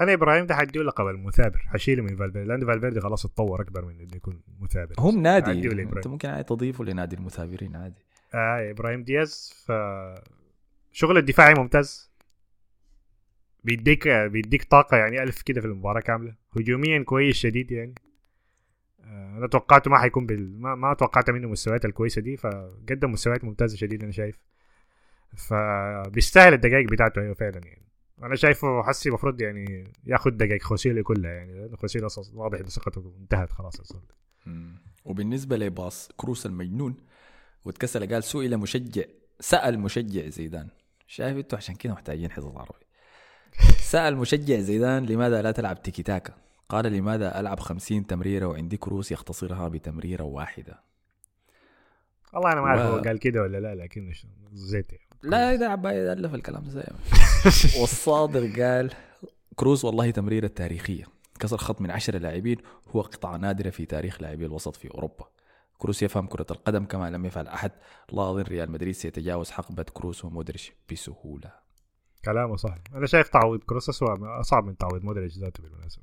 [0.00, 4.00] أنا إبراهيم ده حديه لقب المثابر حشيله من فالفيردي لأن فالفيردي خلاص اتطور أكبر من
[4.00, 4.94] إنه يكون مثابر.
[4.98, 8.04] هم نادي أنت؟ ممكن عادي تضيفه لنادي المثابرين عادي.
[8.34, 9.72] آه إبراهيم دياز ف
[10.92, 12.09] شغل الدفاعي ممتاز.
[13.64, 16.34] بيديك بيديك طاقة يعني ألف كده في المباراة كاملة.
[16.56, 17.94] هجوميا كويس شديد يعني.
[19.00, 20.60] آه أنا توقعته ما حيكون بال...
[20.60, 24.40] ما, ما توقعت منه المستويات الكويسة دي فقدم مستويات ممتازة شديد أنا شايف.
[25.36, 27.86] فبيستاهل الدقائق بتاعته أيوه فعلا يعني.
[28.22, 32.66] أنا شايفه حسي المفروض يعني ياخذ دقائق خوسيلي كلها يعني لأنه خوسيلي أصلاً واضح إن
[32.66, 34.00] ثقته انتهت خلاص أصلا.
[35.04, 36.96] وبالنسبة لباص كروس المجنون
[37.64, 39.02] واتكسل قال سئل مشجع
[39.40, 40.68] سأل مشجع زيدان.
[41.06, 42.84] شايف إنتوا عشان كده محتاجين حصص عربي.
[43.80, 46.34] سأل مشجع زيدان لماذا لا تلعب تيكي تاكا
[46.68, 50.80] قال لماذا ألعب خمسين تمريرة وعندي كروس يختصرها بتمريرة واحدة؟
[52.32, 54.12] والله أنا ما أعرف و- هو قال كده ولا لا لكن
[54.52, 55.04] زيت يعني.
[55.22, 56.82] لا ده عباية ألف الكلام ده زي
[57.80, 58.90] والصادر قال
[59.56, 61.04] كروز والله تمريرة تاريخية.
[61.40, 62.56] كسر خط من عشرة لاعبين
[62.96, 65.24] هو قطعة نادرة في تاريخ لاعبي الوسط في أوروبا.
[65.78, 67.70] كروس يفهم كرة القدم كما لم يفعل أحد.
[68.12, 71.50] لا أظن ريال مدريد سيتجاوز حقبة كروس ومودريتش بسهولة.
[72.24, 76.02] كلامه صح أنا شايف تعويض كروس اسوء اصعب من تعويض مودريتش ذاته بالمناسبة.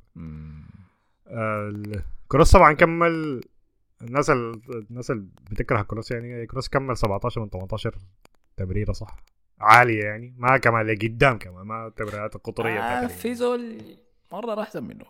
[2.28, 3.41] كروس طبعا كمل
[4.01, 4.61] الناس ال...
[4.89, 7.95] الناس اللي بتكره كروس يعني كروس كمل 17 من 18
[8.57, 9.15] تمريرة صح؟
[9.59, 13.82] عالية يعني ما كمان لقدام كمان ما التمريرات القطريه آه في زول
[14.32, 15.05] مرة أحسن منه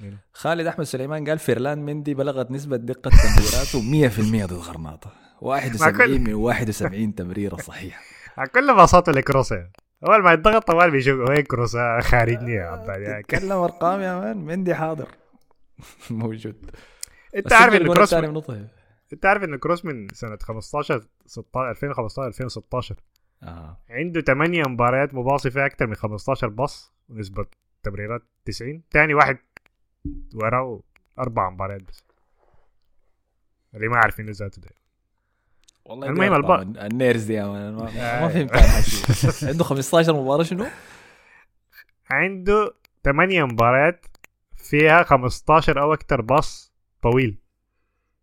[0.00, 4.08] مين؟ خالد أحمد سليمان قال فيرلان مندي بلغت نسبة دقة تمريراته
[4.44, 5.12] 100% ضد غرناطة.
[5.40, 8.02] 71 من 71 تمريرة صحيحة.
[8.54, 9.72] كل باصاته لكروس يعني.
[10.04, 13.22] أول ما يتضغط طوال بيشوف وين كروس آه، خارجني يا عباد يعني.
[13.28, 15.08] تكلم أرقام يا man مندي حاضر.
[16.10, 16.70] موجود.
[17.36, 18.68] أنت عارف إن كروس من...
[19.12, 22.96] أنت عارف إن كروس من سنة 15 16 2015 2016
[23.42, 23.78] آه.
[23.90, 27.46] عنده 8 مباريات مباصي فيها أكثر من 15 باص ونسبه
[27.82, 29.38] تمريرات 90 تاني واحد
[30.34, 30.80] وراه
[31.18, 32.04] أربع مباريات بس.
[33.74, 34.70] اللي ما عارفين ذاته ده
[35.84, 37.74] والله المهم الب- النيرز دي يا مان.
[37.74, 38.28] ما, ما.
[38.28, 39.44] فهمت.
[39.44, 40.66] عنده 15 مباراة شنو؟
[42.10, 42.74] عنده
[43.04, 44.06] 8 مباريات
[44.56, 46.72] فيها 15 أو أكثر باص
[47.02, 47.38] طويل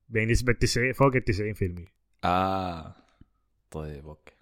[0.10, 1.90] بنسبة 90 فوق ال 90%
[2.24, 2.96] آه.
[3.72, 4.34] طيب okay.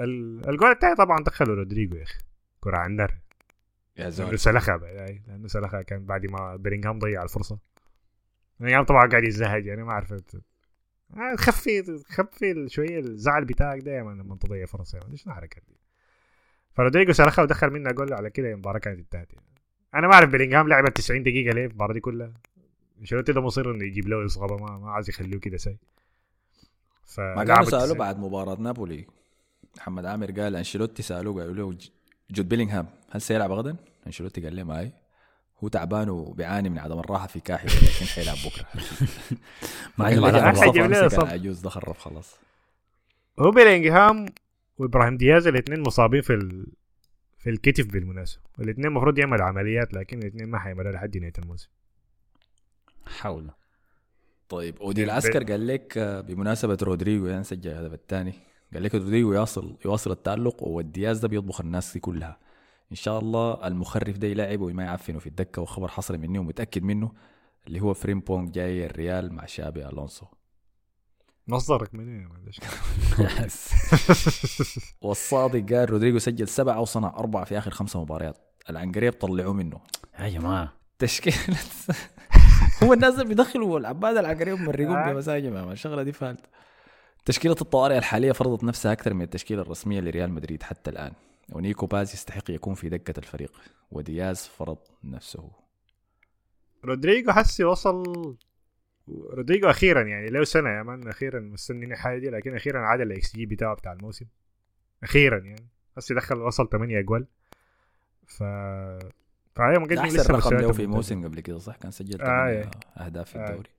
[0.00, 2.18] الجول الثاني طبعا دخله رودريجو يا أخي.
[2.60, 3.14] كرة على النار
[3.96, 4.76] يا زول سلخها
[5.26, 7.58] لأنه سلخها كان بعد ما بيلينغهام ضيع الفرصة.
[8.60, 10.20] بيلينغهام طبعا قاعد يزهج يعني ما اعرف آه،
[11.36, 15.76] خف خف شوية الزعل بتاعك دائما لما تضيع فرصه يعني إيش الحركات دي؟
[16.72, 19.46] فرودريجو سلخها ودخل منها جول على كده المباراة كانت انتهت يعني.
[19.94, 22.32] أنا ما أعرف بيلينغهام لعب 90 دقيقة ليه المباراة دي كلها؟
[23.00, 25.76] أنشيلوتي ده مصر إنه يجيب له إصابة ما, ما عايز يخليه كده زي
[27.18, 29.06] ما كانوا سألوه بعد مباراة نابولي.
[29.76, 31.78] محمد عامر قال أنشيلوتي سألوه قالوا له
[32.30, 34.92] جود بيلينغهام هل سيلعب غدا؟ أنشيلوتي قال له ما هي.
[35.64, 38.66] هو تعبان وبيعاني من عدم الراحة في كاحل لكن حيلعب بكرة.
[39.98, 40.08] ما
[41.08, 41.24] صف.
[41.24, 42.36] العجوز ده خرب خلاص.
[43.38, 44.26] هو بيلينغهام
[44.78, 46.66] وإبراهيم دياز الاثنين مصابين في ال...
[47.38, 48.42] في الكتف بالمناسبة.
[48.58, 51.68] الاثنين المفروض يعملوا عمليات لكن الاثنين ما حيعملوا لحد نهاية الموسم.
[53.06, 53.50] حول
[54.48, 58.32] طيب اودي العسكر قال لك آه، بمناسبة رودريجو يعني سجل الهدف الثاني
[58.74, 62.38] قال لك رودريجو يواصل يواصل التألق والدياز ده بيطبخ الناس دي كلها.
[62.90, 67.12] إن شاء الله المخرف ده يلعب وما يعفنه في الدكة وخبر حصل مني ومتأكد منه
[67.66, 70.26] اللي هو فريمبونج جاي الريال مع شابي ألونسو.
[71.48, 72.60] مصدرك من إيه معلش
[75.02, 78.36] والصادق قال رودريجو سجل سبعة وصنع أربعة في آخر خمسة مباريات.
[78.70, 79.80] العنقريب طلعوه منه.
[80.18, 81.58] يا جماعة تشكيلة.
[82.82, 85.12] هو الناس اللي بيدخلوا العباد العنقريب مرقوهم يا
[85.50, 86.46] man، الشغلة دي فالت
[87.24, 91.12] تشكيلة الطوارئ الحالية فرضت نفسها أكثر من التشكيلة الرسمية لريال مدريد حتى الآن.
[91.52, 95.50] ونيكو باز يستحق يكون في دكة الفريق ودياز فرض نفسه
[96.84, 98.36] رودريجو حسي وصل
[99.08, 103.36] رودريجو أخيرا يعني له سنة يا man أخيرا مستنيني حاجة دي لكن أخيرا عاد الاكس
[103.36, 104.26] جي بتاعه بتاع الموسم
[105.02, 107.26] أخيرا يعني حسي دخل وصل 8 أجوال
[108.26, 108.42] ف
[109.54, 110.86] فهي ده لسه رقم له في.
[110.86, 112.70] موسم قبل كده صح كان سجل آه، 8 إيه.
[113.06, 113.44] أهداف في آه.
[113.44, 113.70] الدوري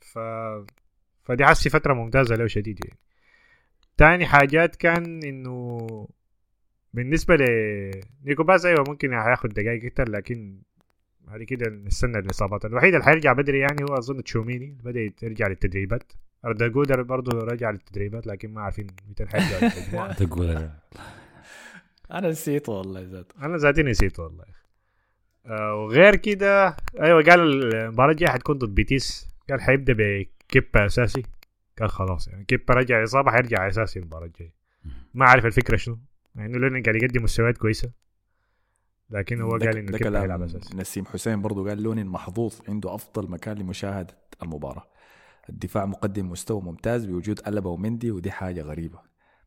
[0.00, 0.18] ف
[1.24, 2.98] فدي حسي فترة ممتازة له شديد يعني
[3.96, 6.08] تاني حاجات كان إنه
[6.94, 7.42] بالنسبة ل
[8.24, 10.62] نيكو باز أيوه ممكن هياخد دقائق أكتر لكن
[11.28, 12.64] هذه كده نستنى الإصابات.
[12.64, 16.12] الوحيد اللي حيرجع بدري يعني هو أظن تشوميني بدأ يرجع للتدريبات.
[16.44, 19.66] اردا جودر برضه رجع للتدريبات لكن ما عارفين متى حيرجع
[22.12, 23.34] أنا نسيت والله ذاته.
[23.44, 24.44] أنا ذاتي نسيت والله.
[25.46, 29.28] آه وغير كده أيوه قال المباراة الجاية حتكون ضد بيتيس.
[29.50, 31.22] قال حيبدأ بكيبا أساسي.
[31.80, 34.52] قال خلاص يعني كيبا رجع إصابة حيرجع أساسي المباراة الجاية.
[35.14, 35.98] ما عارف الفكرة شنو.
[36.38, 37.90] مع إنه لونين قاعد يقدم مستويات كويسة.
[39.10, 40.76] لكن هو قال إنه ده كيبا كلام حيلعب أساسي.
[40.76, 44.86] نسيم حسين برضو قال لونين محظوظ عنده أفضل مكان لمشاهدة المباراة.
[45.48, 48.98] الدفاع مقدم مستوى ممتاز بوجود ألبا ومندي ودي حاجة غريبة.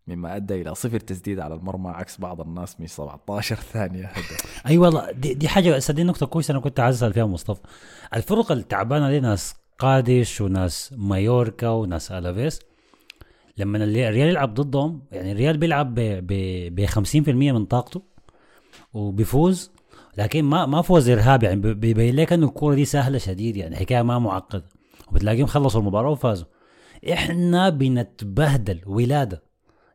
[0.08, 4.12] مما أدى إلى صفر تسديد على المرمى عكس بعض الناس من 17 ثانية.
[4.68, 7.62] أي والله دي, دي حاجة صدق نقطة كويسة أنا كنت عايز اسال فيها مصطفى.
[8.14, 12.71] الفرق التعبانة دي ناس قادش وناس مايوركا وناس ألافيس.
[13.62, 16.00] لما الريال يلعب ضدهم يعني الريال بيلعب ب
[16.76, 18.02] ب 50% من طاقته
[18.94, 19.72] وبيفوز
[20.18, 23.76] لكن ما ما فوز إرهابي يعني بي- بيبين لك إنه الكورة دي سهلة شديد يعني
[23.76, 24.66] حكاية ما معقدة
[25.12, 26.48] وبتلاقيهم خلصوا المباراة وفازوا.
[27.14, 29.44] إحنا بنتبهدل ولادة.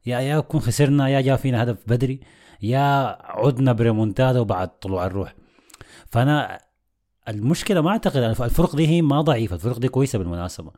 [0.06, 2.20] يا يا كون خسرنا يا جا فينا هدف بدري
[2.62, 5.34] يا عدنا بريمونتادا وبعد طلوع الروح.
[6.06, 6.58] فأنا
[7.28, 10.70] المشكلة ما أعتقد الفرق دي هي ما ضعيفة الفرق دي كويسة بالمناسبة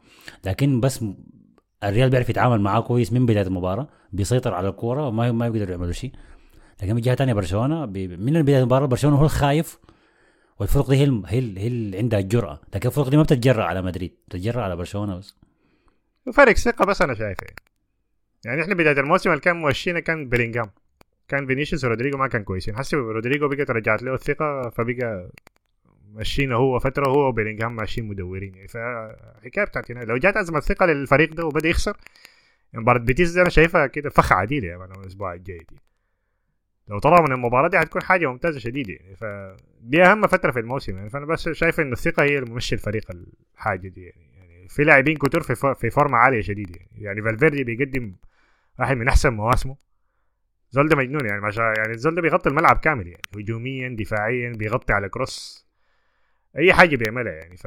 [0.45, 1.05] لكن بس
[1.85, 5.93] الريال بيعرف يتعامل معاه كويس من بداية المباراة بيسيطر على الكورة وما ما يقدروا يعملوا
[5.93, 6.13] شيء.
[6.83, 9.79] لكن من جهة ثانية برشلونة من بداية المباراة برشلونة هو الخايف
[10.59, 12.61] والفرق دي هي هي, هي اللي عندها الجرأة.
[12.75, 15.35] لكن الفرق دي ما بتتجرأ على مدريد بتتجرأ على برشلونة بس.
[16.35, 17.39] فرق ثقة بس أنا شايف
[18.45, 20.71] يعني إحنا بداية الموسم اللي كان ممشينا كان بيلينغهام
[21.29, 22.77] كان فينيسيوس ورودريجو ما كان كويسين.
[22.77, 25.31] حسي رودريجو بقت رجعت له الثقة فبقى
[26.15, 28.55] ماشيين هو فترة هو وبيلينغهام ماشيين مدورين.
[28.55, 31.97] يعني فحكاية بتاعت لو جات أزمة ثقة للفريق ده وبدأ يخسر
[32.73, 35.77] مباراة بيتيس دي أنا شايفها كده فخ شديدة يعني الأسبوع الجاي دي.
[36.89, 39.17] لو طلعوا من المباراة دي حتكون حاجة ممتازة شديدة يعني.
[39.17, 41.11] فدي أهم فترة في الموسم يعني.
[41.11, 43.11] فأنا بس شايف إن الثقة هي اللي ممشي الفريق
[43.55, 47.65] الحاجة دي يعني, يعني في لاعبين كتير في في فورمة عالية شديدة يعني, يعني فالفيردي
[47.65, 48.15] بيقدم
[48.79, 49.77] واحد من أحسن مواسمه.
[50.71, 51.41] زول ده مجنون يعني.
[51.41, 53.23] ما شاء يعني الزول ده بيغطي الملعب كامل يعني.
[53.37, 55.68] هجوميا دفاعيا بيغطي على كروس.
[56.59, 57.67] أي حاجة بيعملها يعني ف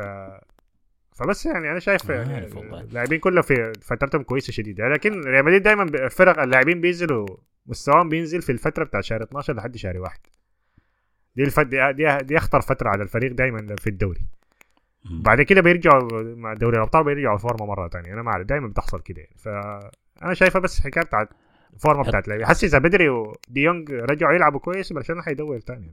[1.11, 2.47] فبس يعني أنا شايف يعني.
[2.81, 4.87] اللاعبين كلهم في فترتهم كويسة شديدة.
[4.87, 7.27] لكن ريال مدريد دايما الفرق اللاعبين بينزلوا
[7.65, 10.19] مستواهم بينزل في الفترة بتاع شهر 12 لحد شهر واحد.
[11.35, 14.21] دي الفت دي, دي, دي أخطر فترة على الفريق دايما في الدوري.
[15.05, 19.01] بعد كده بيرجعوا مع دوري الأبطال بيرجعوا فورمة مرة ثانية أنا ما أعرف دايما بتحصل
[19.01, 19.35] كده يعني.
[19.37, 21.29] فانا شايفها بس حكاية بتاعت
[21.73, 25.91] الفورمه بتاعت اللاعبين حسي إذا بدري وديونج رجعوا يلعبوا كويس برشلونه حيدور ثاني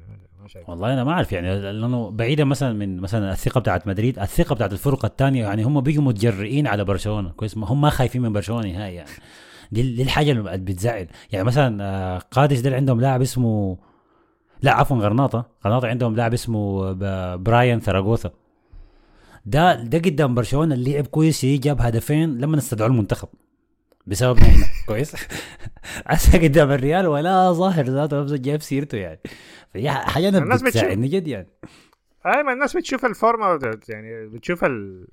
[0.69, 4.73] والله أنا ما أعرف يعني لأنه بعيدا مثلا من مثلا الثقة بتاعت مدريد الثقة بتاعت
[4.73, 7.29] الفرق الثانية يعني هم بيجوا متجرئين على برشلونة.
[7.31, 7.59] كويس.
[7.59, 9.09] هم ما خايفين من برشلونة نهائي يعني.
[9.73, 11.07] دي, دي الحاجة اللي بتزعل.
[11.33, 13.79] يعني مثلا آه، قادش ده عندهم لاعب اسمه
[14.63, 15.47] لا عفوا غرناطة.
[15.65, 18.31] غرناطة عندهم لاعب اسمه ب- براين ثراغوثا.
[19.47, 23.29] ده ده قدام برشلونة اللي لعب كويس جاب هدفين لما استدعوا المنتخب.
[24.09, 25.17] بسببنا إحنا كويس
[26.07, 29.21] هسه قدام الريال ولا ظاهر ذاته نفسه جايب سيرته يعني
[29.75, 30.57] فهي حاجة أنا.
[30.63, 31.49] بتساعدني جد يعني
[32.27, 33.59] اي ما الناس بتشوف الفورمة
[33.89, 35.07] يعني بتشوف ال...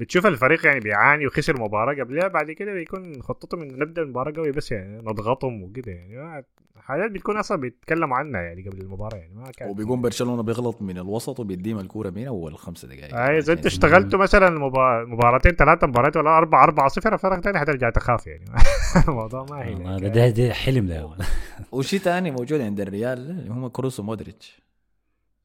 [0.00, 4.52] بتشوف الفريق يعني بيعاني وخسر مباراة قبلها بعد كده بيكون خطتهم انه نبدأ المباراة قوي
[4.52, 6.16] بس يعني نضغطهم وكده يعني.
[6.16, 6.44] ما-
[6.80, 10.98] حاجات بتكون أصلا بيتكلموا عنها يعني قبل المباراة يعني ما كان وبيقوم برشلونة بيغلط من
[10.98, 15.86] الوسط وبيديم الكورة من أول خمسة دقائق أي إذا أنت اشتغلتوا مثلا مبا- مباراتين ثلاثة
[15.86, 18.44] مباريات ولا أربعة أربعة صفر فرق ثاني حترجع تخاف يعني.
[19.08, 21.10] الموضوع ما هي ده, ده, حلم ده
[21.72, 24.62] وشيء ثاني موجود عند الريال اللي هم كروس ومودريتش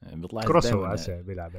[0.01, 0.95] يعني بيطلع كروس هو
[1.27, 1.51] بيلعب.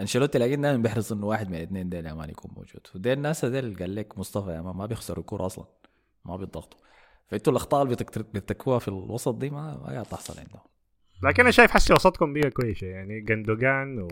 [0.00, 3.76] أنشيلوتي لكن دائما بيحرص إنه واحد من الاثنين ديل man يكون موجود ودي الناس ديل
[3.76, 5.66] قال لك مصطفى يا ما بيخسروا الكوره أصلا
[6.24, 6.80] ما بيضغطوا
[7.28, 7.96] فإنتوا الأخطاء اللي
[8.34, 10.62] بتتكوها في الوسط دي ما ما تحصل عندهم
[11.22, 14.08] لكن أنا شايف حسي وسطكم بيها كويسة يعني جندوجان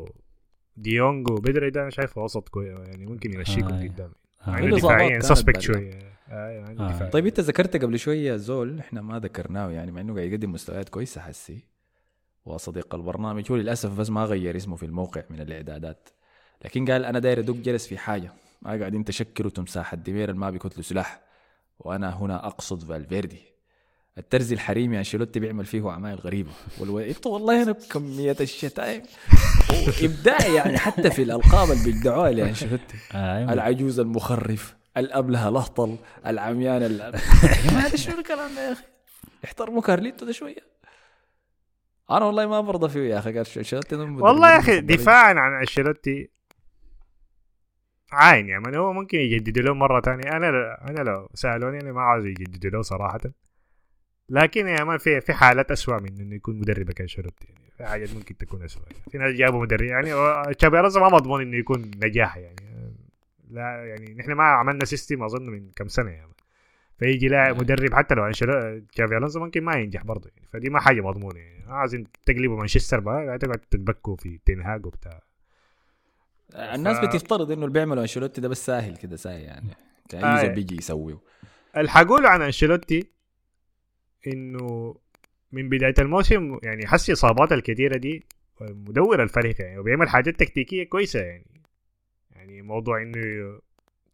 [0.77, 3.83] وديونج وبيدري ده أنا شايفه وسط كويس يعني ممكن يمشيكم آه.
[3.83, 4.13] قدام
[4.47, 4.59] آه.
[4.59, 5.61] الإصابات دفاعيا suspect.
[5.61, 7.09] شوية آه آه.
[7.09, 10.89] طيب أنت ذكرت قبل شوية زول إحنا ما ذكرناه يعني مع إنه قاعد يقدم مستويات
[10.89, 11.74] كويسة حسي
[12.47, 16.09] وصديق البرنامج هو للأسف بس ما غير اسمه في الموقع من الإعدادات.
[16.65, 20.83] لكن قال أنا داير أدق جرس في حاجة ما قاعدين تشكروا تمساح الدمير ما بيكتلوا
[20.83, 21.21] سلاح.
[21.79, 23.43] وأنا هنا أقصد فالفيردي.
[24.19, 26.51] الترزي الحريمي أنشيلوتي بيعمل فيه أعمال غريبة.
[26.81, 27.15] والو...
[27.27, 29.03] والله أنا بكمية الشتايم.
[30.03, 32.97] وابداع يعني حتى في الألقاب اللي بيدعوها لأنشيلوتي.
[33.13, 35.97] آه العجوز المخرف الأبلة الاهطل
[36.27, 36.99] العميان ال...
[37.91, 38.85] ده شنو الكلام ده يا أخي؟
[39.45, 40.74] احترموا كارليتو ده شوية.
[42.11, 44.81] أنا والله ما برضى فيه يا أخي انشيلوتي والله يا أخي.
[44.81, 46.31] دفاعا عن انشيلوتي
[48.13, 50.37] عاين يعني هو ممكن يجددوا له مرة ثانية.
[50.37, 50.49] أنا
[50.91, 53.21] أنا لو سألوني أنا ما عاوز يجددوا له صراحة.
[54.29, 58.15] لكن يا man في في حالات اسوء من إنه يكون مدربك انشيلوتي يعني في حاجات
[58.15, 59.83] ممكن تكون اسوء في ناس جابوا مدرب.
[59.83, 60.11] يعني
[60.55, 62.57] تشابي ألونسو ما مضمون إنه يكون نجاح يعني.
[63.51, 66.34] لا يعني نحن ما عملنا system أظن من كم سنة يعني
[66.99, 70.49] فيجي لاعب مدرب حتى لو تشابي ألونسو ممكن ما ينجح برضه يعني.
[70.53, 71.65] فدي ما حاجة مضمونة يعني.
[71.73, 75.21] عايزين تقلبوا مانشستر بقى تقعد تتباكوا في تنهاج وبتاع.
[76.55, 79.69] الناس ف- بتفترض إنه اللي بيعملوا أنشيلوتي ده بس ساهل كده ساهل يعني.
[80.15, 80.47] آه.
[80.47, 81.19] بيجي يسويه.
[81.77, 83.07] اللي حقوله عن أنشيلوتي
[84.27, 84.97] إنه
[85.53, 88.25] من بداية الموسم يعني حس إصابات الكثيره دي
[88.61, 91.47] مدور الفريق يعني وبيعمل حاجات تكتيكية كويسة يعني.
[92.31, 93.59] يعني موضوع إنه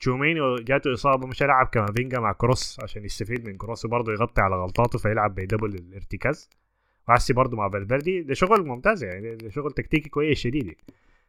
[0.00, 4.56] تشوميني جاته إصابة مش هيلعب كامافينجا مع كروس عشان يستفيد من كروس وبرضه يغطي على
[4.56, 6.48] غلطاته فيلعب ب double الارتكاز
[7.08, 10.78] وحسي برضه مع فالفيردي ده شغل ممتاز يعني ده شغل تكتيكي كويس شديد يعني.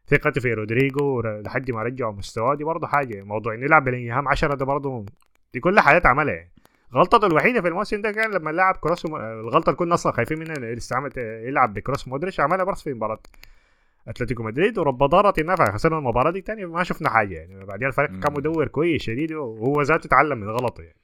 [0.08, 4.56] ثقته في رودريجو لحد ما رجعوا مستواه دي برضه حاجة موضوع إنه يلعب بلينغهام 10
[4.56, 5.06] ده برضه
[5.54, 6.52] دي كل حاجات عملها يعني.
[6.94, 9.06] غلطته الوحيدة في الموسم ده كان لما لعب كروس.
[9.06, 13.20] الغلطة اللي كنا أصلا خايفين منها استعمل يلعب بكروس مودريتش عملها بس في مباراة
[14.08, 17.66] أتلتيكو مدريد ورب ضارة النفع خسرنا المباراة دي تاني ما شفنا حاجة يعني.
[17.66, 18.10] بعدين الفريق.
[18.10, 20.98] كان مدور كويس شديد وهو ذاته تعلم من غلطه يعني.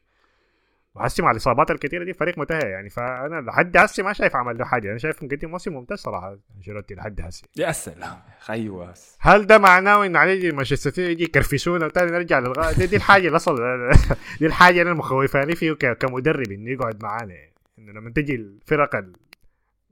[0.95, 2.89] وحسي مع الإصابات الكثيره دي فريق منتهي يعني.
[2.89, 4.89] فأنا لحد هسي ما شايف عمل له حاجة.
[4.89, 6.37] أنا شايف مقدم موسم ممتاز صراحة.
[6.57, 7.43] أنشيلوتي لحد هسي.
[7.57, 8.17] يا سلام
[8.49, 8.93] أيوه.
[9.19, 13.27] هل ده معناه انه عليه مانشستر سيتي يجي يكرفسونا وتاني نرجع للغاية؟ دي, دي الحاجة
[13.27, 13.91] اللي أصلا
[14.39, 17.53] دي الحاجة اللي مخوفاني فيه كمدرب إنه يقعد معانا يعني.
[17.79, 19.05] إنه لما تجي الفرق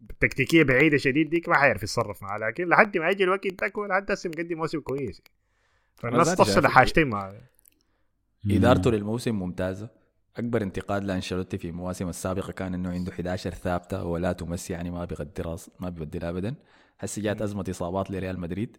[0.09, 3.85] التكتيكيه بعيدة شديد ديك ما حيعرف يتصرف معاه لكن لحد ما يجي الوقت ده هو
[3.85, 5.21] لحد هسه مقدم موسم كويس.
[5.95, 7.33] فالناس تفصل حاجتين مع
[8.51, 9.89] ادارته للموسم ممتازة
[10.37, 15.05] أكبر انتقاد لأنشيلوتي في المواسم السابقة كان إنه عنده 11 ثابتة ولا تمس يعني ما
[15.05, 16.55] بيغدي راس ما بيبدل ابدا.
[16.99, 18.77] هسه جات أزمة إصابات لريال مدريد.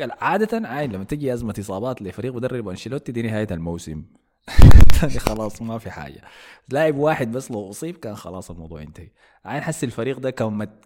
[0.00, 4.04] عادة عين لما تجي أزمة إصابات لفريق مدرب أنشيلوتي دي نهاية الموسم.
[5.18, 6.20] خلاص ما في حاجة.
[6.68, 9.08] لاعب واحد بس لو أصيب كان خلاص الموضوع انتهي
[9.44, 10.30] عين حس الفريق ده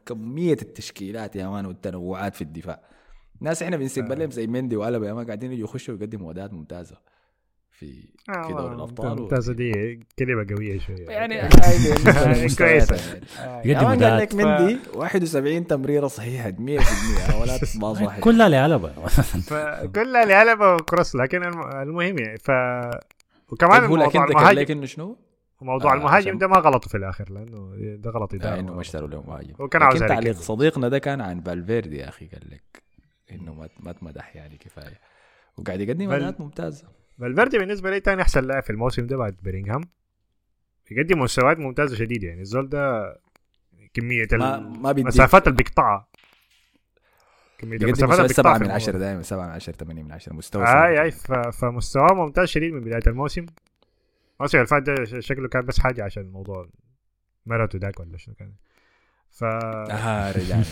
[0.07, 2.81] كمية التشكيلات يا مان والتنوعات في الدفاع.
[3.41, 6.97] ناس إحنا بنسيب لهم زي مندي وقلب يا مان قاعدين يجوا يخشوا ويقدموا أداءات ممتازة
[7.71, 7.87] في
[8.27, 9.53] في دوري الأبطال ممتازة.
[9.53, 9.73] دي
[10.19, 11.07] كلمة قوية شوية.
[11.11, 12.59] يعني للمستويات
[12.89, 12.97] كويسة.
[12.97, 13.71] يعني.
[13.71, 14.19] يقدم يا مان قال.
[14.19, 18.89] لك مندي 71 تمريرة صحيحة 100% ولا باص واحد كلها لعلبة.
[19.47, 22.51] فكلها لعلبة وكروس لكن الم- المهم يعني ف
[23.49, 25.19] وكمان طيب هو لكن موضوع ذكر المهاجم لك انه شنو؟
[25.61, 28.81] موضوع آه، المهاجم ده ما غلطوا في الآخر لأنه ده غلط آه إدارة إنه ما
[28.81, 30.37] اشتروا له مهاجم هو كان عاوز لكن تعليق.
[30.37, 32.83] صديقنا ده كان عن فالفيردي يا أخي قال لك
[33.31, 35.01] إنه ما ما تمدح يعني كفاية.
[35.57, 36.89] وقاعد يقدم أداءات ممتازة.
[37.19, 39.83] فالفيردي بالنسبة لي تاني أحسن لاعب في الموسم ده بعد بيلينغهام.
[40.91, 43.15] يقدم مستويات ممتازة شديدة يعني الزول ده
[43.95, 46.09] كمية ما ما المسافات اللي بيقطعها
[47.59, 51.03] كميه المسافات 7 بيقطعها من 10 دائما 7 من 10 8 من 10 مستوى اي
[51.03, 51.11] أي.
[51.11, 53.47] ف- فمستواه ممتاز شديد من بداية الموسم.
[54.41, 56.69] الموسم اللي فات ده شكله كان بس حاجة عشان الموضوع
[57.47, 58.53] مرته ذاك ولا شنو كان.
[59.31, 60.65] ف آه رجعنا.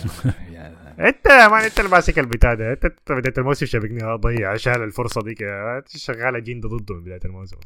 [1.09, 2.73] انت يا مان انت اللي ماسك البتاع ده.
[2.73, 7.21] انت أنت بداية الموسم شبكني ضيع شال الفرصة دي كده شغال اجنده ضده من بداية
[7.25, 7.57] الموسم.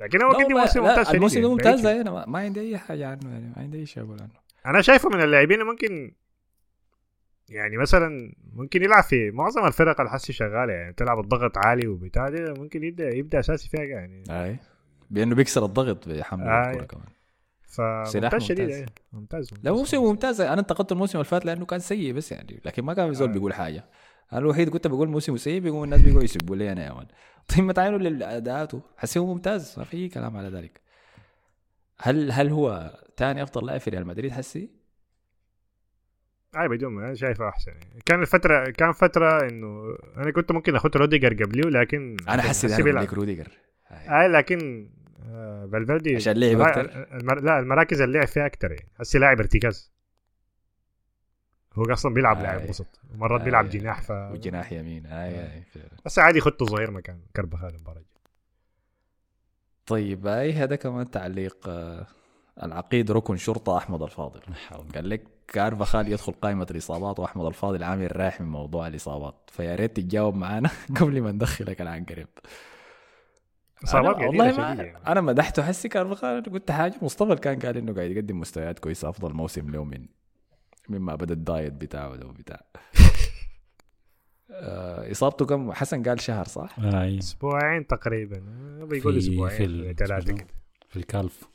[0.00, 1.52] لكن هو والله- موسم ممتاز شديد الموسم ده يعني.
[1.54, 4.30] ممتاز أنا ما- عندي أي حاجة عنه يعني ما عندي أي شيء أقول عنه.
[4.66, 6.12] أنا شايفه من اللاعبين اللي ممكن
[7.50, 12.28] يعني مثلا ممكن يلعب في معظم الفرق اللي حسي شغالة يعني تلعب الضغط عالي وبتاع
[12.28, 14.58] ده ممكن يبدا يبدأ أساسي فيها يعني أي
[15.10, 16.70] بأنه بيكسر الضغط بحمل آه.
[16.70, 17.06] الكرة كمان
[17.62, 18.78] فممتاز سلاح شديد ممتاز.
[18.78, 18.92] يعني.
[19.12, 19.78] ممتاز لا ممتاز.
[19.78, 23.08] موسم ممتاز أنا انتقدت الموسم اللي فات لأنه كان سيء بس يعني لكن ما كان
[23.08, 23.32] في زول آه.
[23.32, 23.84] بيقول حاجة
[24.32, 27.06] أنا الوحيد كنت بقول موسم سيء بيقوم الناس بيقولوا يسبوا لي أنا يا مان
[27.48, 30.80] طيب ما تعينوا لاداءاته حسي هو ممتاز ما في كلام على ذلك
[31.98, 34.79] هل هل هو ثاني أفضل لاعب في ريال مدريد حسي؟
[36.56, 38.00] اي بدون ما- أنا شايفه أحسن يعني.
[38.06, 42.74] كان الفترة كان فترة إنه أنا كنت ممكن أخد روديجر قبليه لكن أنا حسي حسي
[42.76, 43.04] أنا بيلعب.
[43.04, 43.48] لك روديجر.
[43.90, 44.90] اي لكن
[45.28, 46.78] آه، فالفيردي عشان لعب؟
[47.12, 47.40] المر...
[47.40, 49.92] لا المراكز اللي لعب فيها أكثر يعني هسه لاعب ارتكاز
[51.74, 52.42] هو أصلا بيلعب آي.
[52.42, 53.44] لاعب وسط ومرات آي.
[53.44, 55.62] بيلعب جناح ف وجناح يمين هاي هاي
[56.04, 58.20] بس عادي يخطوا ظهير مكان كربخال المباراة الجاية.
[59.86, 62.06] طيب هاي هذا كمان تعليق آه،
[62.62, 64.40] العقيد ركن شرطة أحمد الفاضل
[64.94, 69.50] قال لك كارفخال يدخل قائمة الإصابات وأحمد الفاضل عامل رايح من موضوع الإصابات.
[69.52, 70.70] فيا ريت تتجاوب معانا
[71.00, 72.28] قبل ما ندخلك العنقريب
[73.84, 74.96] إصابات والله ما يعني.
[75.06, 79.32] أنا مدحته حسي كارفخال قلت حاجة مصطفى كان قال إنه قاعد يقدم مستويات كويسة أفضل
[79.32, 80.06] موسم له من
[80.88, 82.60] مما بدأ الدايت بتاعه ده وبتاع.
[84.50, 87.18] آه، إصابته كم؟ حسن قال شهر صح؟ إي.
[87.18, 88.36] أسبوعين تقريبا.
[88.36, 90.46] آه، بيقول أسبوعين في في كده.
[90.88, 91.49] في الكالف.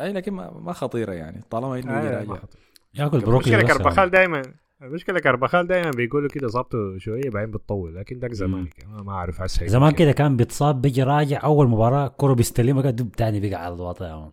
[0.00, 1.42] أي لكن ما, ما خطيرة يعني.
[1.50, 2.58] طالما إنه آه، ما راجع خطر.
[2.94, 4.42] ياكل بروكلي المشكلة بس كربخال دائما
[4.82, 9.66] المشكلة كربخال دائما بيقولوا كده اصابته شوية بعدين بتطول لكن ده زمان ما أعرف هسه
[9.66, 14.06] زمان كده كان بيتصاب بيجي راجع أول مباراة كره بيستلمها دب تاني بقى على الوطا
[14.08, 14.30] يا مان.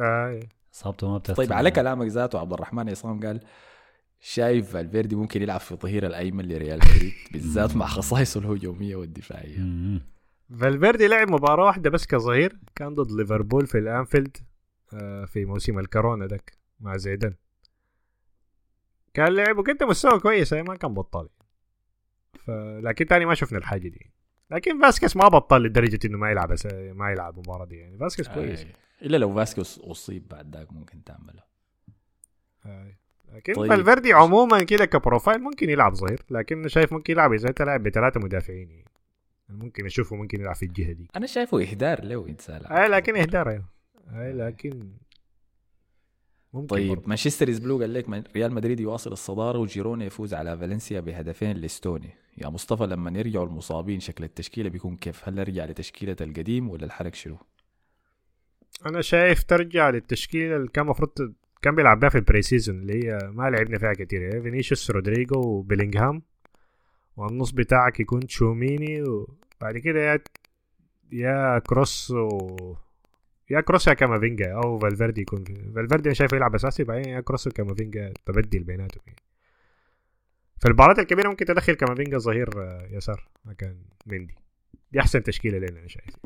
[0.00, 0.40] آه.
[0.74, 3.40] اصابته ما بترتب طيب على كلامك ذاته عبد الرحمن عصام قال
[4.20, 9.58] شايف فالفيردي ممكن يلعب في الظهير الأيمن لريال مدريد بالذات مع خصائصه الهجومية والدفاعية.
[10.60, 14.36] فالفيردي لعب مباراة واحدة بس كظهير كان ضد ليفربول في الأنفيلد.
[14.36, 14.51] آه،
[15.26, 17.34] في موسم الكورونا داك مع زيدان
[19.14, 21.28] كان لعب وقدم مستوى كويس ما كان بطال
[22.38, 22.50] ف...
[22.80, 24.10] لكن تاني ما شفنا الحاجة دي
[24.50, 26.54] لكن فاسكيز ما بطال لدرجة إنه ما يلعب.
[26.94, 28.66] ما يلعب المباراة دي يعني فاسكيز كويس آه.
[29.02, 31.42] إلا لو فاسكيز أصيب بعد ذاك ممكن تعمله
[32.66, 32.92] آه.
[33.34, 33.70] لكن طيب.
[33.70, 37.82] فالفيردي عموما كده ك profile ممكن يلعب ظهير لكن شايف ممكن يلعب إذا أنت لاعب
[37.82, 38.90] بثلاثة مدافعين يعني.
[39.48, 43.48] ممكن أشوفه ممكن يلعب في الجهة دي أنا شايفه إهدار له انسان اي لكن إهدار
[43.48, 43.64] أيوه
[44.10, 44.92] اي لكن
[46.52, 47.08] ممكن طيب.
[47.08, 52.10] Manchester is blue قال لك ريال مدريد يواصل الصدارة وجيرونا يفوز على فالنسيا بهدفين لاستوني
[52.38, 57.14] يا مصطفى لما يرجعوا المصابين شكل التشكيلة بيكون كيف؟ هل نرجع لتشكيلة القديم ولا الحرق
[57.14, 57.36] شنو؟
[58.86, 61.10] أنا شايف ترجع للتشكيلة اللي كان المفروض
[61.62, 64.22] كان بيلعب بها في ال pre-season اللي هي ما لعبنا فيها كتير.
[64.22, 66.22] يعني فينيسيوس رودريجو وبيلينغهام.
[67.16, 70.20] والنص بتاعك يكون تشوميني وبعد كده يا
[71.12, 72.74] يا كروس و
[73.52, 74.52] يا كروس يا كامافينجا.
[74.54, 79.02] أو فالفيردي يكون في فالفيردي أنا شايفه يلعب أساسي بعدين يا كروس وكامافينجا تبدل بيناتهم
[79.06, 79.22] يعني.
[80.60, 83.76] في المباريات الكبيرة ممكن تدخل كامافينجا ظهير آه، يسار مكان
[84.06, 84.34] مندي.
[84.92, 86.16] دي أحسن تشكيلة لنا أنا شايف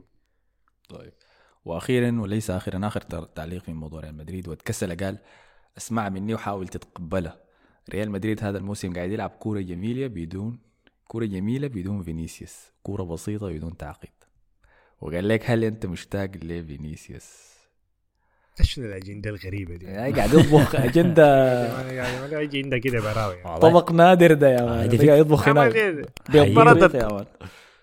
[0.89, 1.12] طيب.
[1.65, 5.19] وأخيرا وليس أخيرا آخر تعليق في موضوع ريال مدريد واتكسل قال
[5.77, 7.40] اسمع مني وحاول تتقبلها
[7.90, 10.59] ريال مدريد هذا الموسم قاعد يلعب كورة جميلة بدون
[11.05, 12.73] كورة جميلة بدون فينيسيوس.
[12.82, 14.15] كورة بسيطة بدون تعقيد.
[15.01, 17.56] وقال لك هل أنت مشتاق لفينيسيوس؟
[18.60, 21.27] إيش الأجندة الغريبة دي؟ يعني قاعد يطبخ أجندة.
[21.93, 23.60] يعني ما يجي عندك كده براوي يعني.
[23.60, 24.97] طبق نادر ده يا man.
[25.06, 25.77] قاعد يطبخ هناك.
[25.76, 26.05] man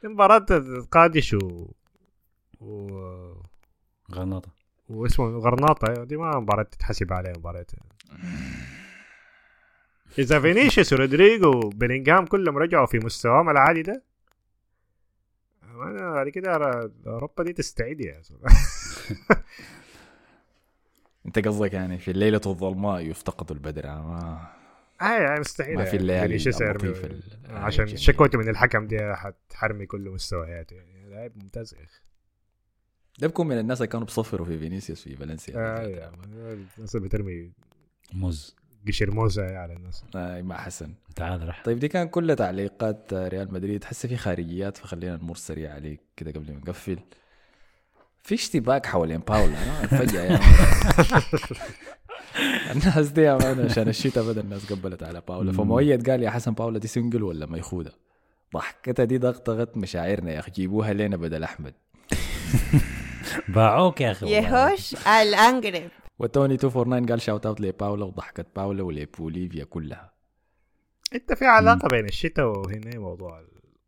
[0.04, 1.68] دي مباراة قادش و...
[2.62, 2.90] و...
[4.12, 4.50] غناطه
[4.90, 6.04] واسمه غرناطة.
[6.04, 7.66] دي ما مباراة تتحسب عليها مباراة.
[10.20, 14.04] إذا فينيسيوس ورودريجو وبيلينغهام كلهم رجعوا في مستواهم العادي ده
[15.74, 18.22] أنا بعد كده أرى أوروبا دي تستعيد يا.
[21.26, 24.48] انت قصدك يعني في الليلة الظلماء يفتقد البدر آه، ما
[25.36, 25.98] آه مستحيل ما في يعني.
[26.02, 27.24] الليالي فينيسيوس يرمي- اللطيفة ال-
[27.58, 27.88] عشان.
[27.98, 31.10] شكوته من الحكم دي حتحرمي كل مستوياته يعني.
[31.10, 32.00] لاعب ممتاز يا أخي.
[33.20, 36.18] ده بكون من الناس اللي كانوا بصفروا في فينيسيوس في فالنسيا آه يعني
[36.78, 37.52] الناس اللي بترمي
[38.14, 38.56] موز.
[38.88, 40.04] قشر موزة على الناس.
[40.16, 40.94] آه مع حسن.
[41.16, 43.84] تعال رح طيب دي كان كل تعليقات ريال مدريد.
[43.84, 46.98] حسه في خارجيات فخلينا نمر سريع عليك كده قبل ما نقفل.
[48.24, 51.22] في اشتباك حوالين باولا أنا فجأة يا man.
[52.72, 55.52] الناس دي man عشان الشتاء بدا الناس قبلت على باولا.
[55.52, 57.92] فمؤيد قال يا حسن باولا دي single ولا مأخوذة
[58.54, 60.52] ضحكتها دي ضغطت مشاعرنا يا أخي.
[60.52, 61.74] جيبوها لنا بدل أحمد.
[63.56, 64.26] باعوك يا أخي.
[64.26, 65.90] يهوش الأنقرب
[66.20, 70.14] وتوني 249 قال shout out لباولا وضحكت باولا ولبوليفيا كلها.
[71.16, 73.44] انت في علاقة بين الشتاء وهنا موضوع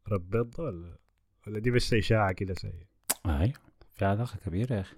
[0.07, 0.97] الربيض ده ولا
[1.47, 2.71] ولا دي بس إشاعة كده سي
[3.25, 3.53] اي
[3.93, 4.95] في علاقة كبيرة يا أخي.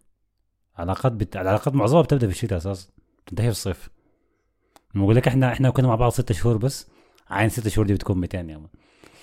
[0.76, 1.36] علاقات بت...
[1.38, 2.90] العلاقات معظمها بتبدأ في الشتاء أساسا
[3.26, 3.90] تنتهي في الصيف.
[4.96, 6.88] أقول لك إحنا إحنا كنا مع بعض ست شهور بس
[7.30, 8.68] عين ست شهور دي بتكون 200 يا man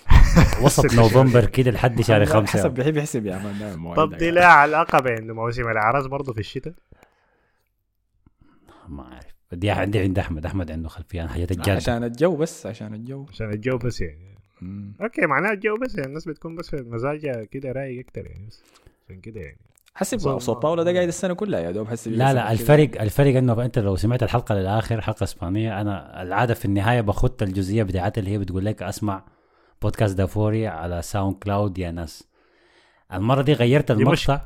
[0.65, 0.95] وسط.
[0.95, 2.71] نوفمبر كده لحد شهر خمسة حسب.
[2.75, 4.31] بيحب يحسب يا man طب دي.
[4.31, 6.75] لها علاقة بين موسم الاعراس برضه في الشتاء؟
[8.89, 9.35] ما أعرف.
[9.53, 10.47] دي عندي عند أحمد.
[10.47, 13.27] أحمد عنده خلفية عن حاجات الجاده عشان الجو بس عشان الجو.
[13.29, 14.39] عشان الجو بس يعني.
[14.63, 14.95] مم.
[15.01, 16.09] okay معناها الجو بس يعني.
[16.09, 18.63] الناس بتكون بس مزاجها كده رايق أكتر يعني بس.
[19.05, 19.59] عشان كده يعني.
[19.95, 23.65] حسب صوت باولا ده قاعد السنة كلها يا دوب حسب لا لا الفرق الفرق إنه
[23.65, 28.31] أنت لو سمعت الحلقة للآخر حلقة إسبانية أنا العادة في النهاية بخط الجزئية بتاعتها اللي
[28.31, 29.25] هي بتقول لك أسمع
[29.83, 32.29] بودكاست دافوري على SoundCloud يا ناس.
[33.13, 34.41] المرة دي غيرت المقطع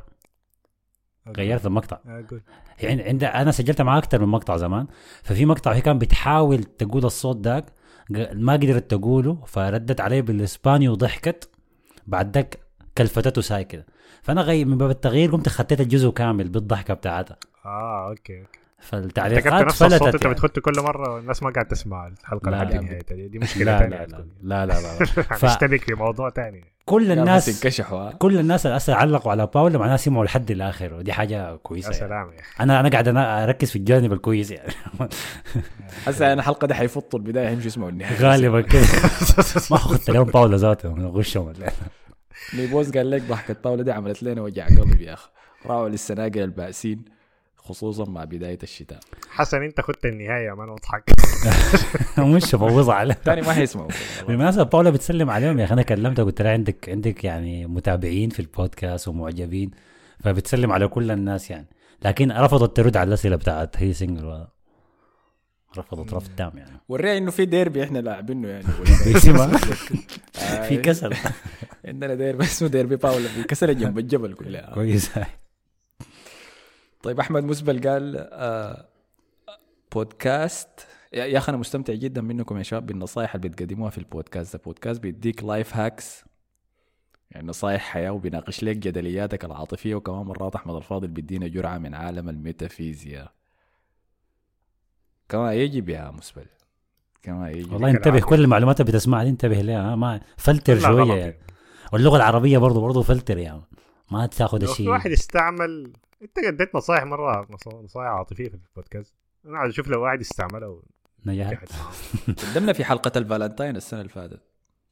[1.36, 1.98] غيرت المقطع.
[2.06, 2.40] أقول
[2.80, 4.86] يعني عند أنا سجلت معاه أكثر من مقطع زمان.
[5.22, 7.64] ففي مقطع هي كان بتحاول تقول الصوت داك
[8.32, 11.50] ما قدرت تقوله فردت عليه بالإسباني وضحكت.
[12.06, 12.58] بعد ذاك
[12.98, 13.86] كلفتته ساي كده
[14.22, 17.36] فأنا غي من باب التغيير قمت خطيت الجزء كامل بالضحكة بتاعتها.
[17.64, 18.58] آه okay okay.
[18.78, 20.34] فالتعليقات نفس الصوت فلتت انت يعني.
[20.34, 22.74] بتخته كل مرة والناس ما قاعد تسمع الحلقة لحد.
[22.74, 24.06] نهايتها دي, مشكلة لا ثانية لا
[24.42, 25.26] لا لا لا لا.
[25.30, 29.96] هنشتبك في موضوع ثاني كل الناس انكشحوا؟ كل الناس اللي هسه علقوا على باولا معناها
[29.96, 32.08] سمعوا لحد الآخر ودي حاجة كويسة يا يعني.
[32.08, 32.62] سلام يا أخي.
[32.64, 34.72] أنا أنا قاعد أنا أركز في الجانب الكويس يعني.
[36.06, 38.82] هسه أنا الحلقة دي حيفطوا البداية يمشوا يسمعوا النهاية؟ غالبا كده.
[39.70, 41.52] ما اخذت لهم باولا ذاته غشهم
[42.54, 45.28] ميبوز قال لك ضحكة طاولة دي عملت لنا وجع قلب يا أخي.
[45.66, 47.17] راعوا للسناقل البائسين.
[47.68, 48.98] خصوصا مع بداية الشتاء.
[49.30, 51.04] حسن انت خدت النهاية ما اضحك
[52.18, 53.88] مش بفوز على تاني ما حيسمعوا
[54.28, 55.74] بالمناسبة باولا بتسلم عليهم يا أخي.
[55.74, 59.70] أنا كلمتها قلت لها عندك عندك يعني متابعين في البودكاست ومعجبين
[60.20, 61.66] فبتسلم على كل الناس يعني.
[62.04, 64.46] لكن رفضت ترد على الأسئلة بتاعت هي سنجل
[65.78, 66.80] رفضت رفض تام يعني.
[66.88, 68.64] وريها إنه في ديربي إحنا لاعبينه يعني.
[70.68, 71.14] في كسل.
[71.84, 73.28] عندنا ديربي اسمه ديربي باولا.
[73.28, 74.74] في كسر جنب الجبل كلها.
[74.74, 75.10] كويس.
[77.02, 78.88] طيب أحمد مسبل قال آه
[79.94, 80.68] بودكاست.
[81.12, 85.44] يا أخي أنا مستمتع جدا منكم يا شباب بالنصائح اللي بتقدموها في البودكاست البودكاست بيديك
[85.44, 86.24] life hacks
[87.30, 92.28] يعني نصائح حياة وبيناقش لك جدلياتك العاطفية وكمان مرات أحمد الفاضل بيدينا جرعة من عالم
[92.28, 93.32] الميتافيزياء.
[95.28, 96.46] كما يجب يا مسبل
[97.22, 97.72] كما يجب.
[97.72, 101.38] والله انتبه كل المعلومات اللي بتسمعها دي انتبه لها ما فلتر شوية يعني.
[101.92, 103.62] واللغة العربية برضه برضه فلتر يعني.
[104.10, 105.92] ما تاخذ في الشيء واحد يستعمل
[106.22, 109.14] انت قديت نصائح مرة نص- نصائح عاطفية في البودكاست.
[109.46, 110.80] أنا عايز أشوف لو واحد استعملها
[111.26, 111.72] نجحت.
[112.54, 114.42] قدمنا في حلقة الفالنتاين السنة اللي فاتت.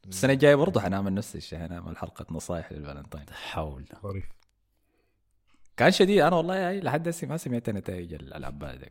[0.09, 3.85] السنة الجاية برضه حنعمل نفس الشيء حنعمل حلقة نصائح للفالنتاين حول.
[4.03, 4.25] ظريف.
[5.77, 6.21] كان شديد.
[6.21, 8.87] أنا والله يعني لحد هسه ما سمعت نتائج الألعاب دي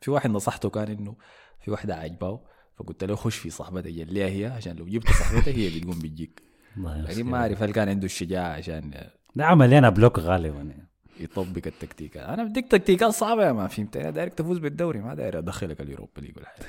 [0.00, 1.16] في واحد نصحته كان إنه
[1.60, 2.40] في واحدة عجباه
[2.76, 6.42] فقلت له خش في صاحبتها خليها هي عشان لو جبت صاحبتها هي بتقوم بتجيك.
[6.76, 7.22] يستر.
[7.24, 10.88] ما أعرف هل كان عنده الشجاعة عشان ده عمل لنا block غالبا يعني.
[11.20, 12.28] يطبق التكتيكات.
[12.28, 15.86] أنا بديك تكتيكات صعبة يا ما فهمت أنا دايرك تفوز بالدوري ما داير أدخلك ال
[15.86, 16.66] Europa League ولا حاجة.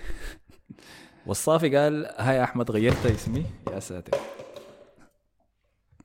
[1.28, 4.18] والصافي قال hi أحمد غيرت اسمي؟ يا ساتر.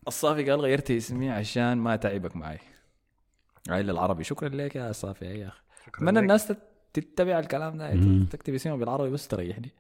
[0.09, 2.59] الصافي قال غيرت اسمي عشان ما تعبك معي.
[3.69, 4.25] هاي للعربي.
[4.25, 5.59] شكرا لك يا صافي يا أخي.
[6.05, 6.19] لك.
[6.19, 6.59] الناس تت-
[6.93, 7.93] تتبع الكلام ده.
[8.31, 9.71] تكتب اسمه بالعربي بس تريحني.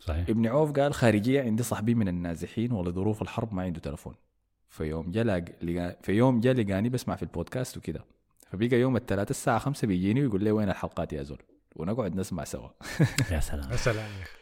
[0.00, 0.28] صحيح.
[0.28, 4.14] ابن عوف قال خارجية عندي صاحبي من النازحين ولظروف الحرب ما عنده تلفون.
[4.68, 8.04] في يوم جا لاق- لقا في يوم جا لقاني بسمع في البودكاست وكده.
[8.50, 11.42] فبقى يوم الثلاثاء الساعة خمسة بيجيني ويقول لي وين الحلقات يا زول؟
[11.76, 12.68] ونقعد نسمع سوا.
[13.32, 13.70] يا سلام.
[13.70, 14.38] يا سلام يا أخي.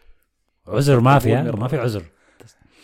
[0.68, 2.04] عذر ما في من ما في عذر.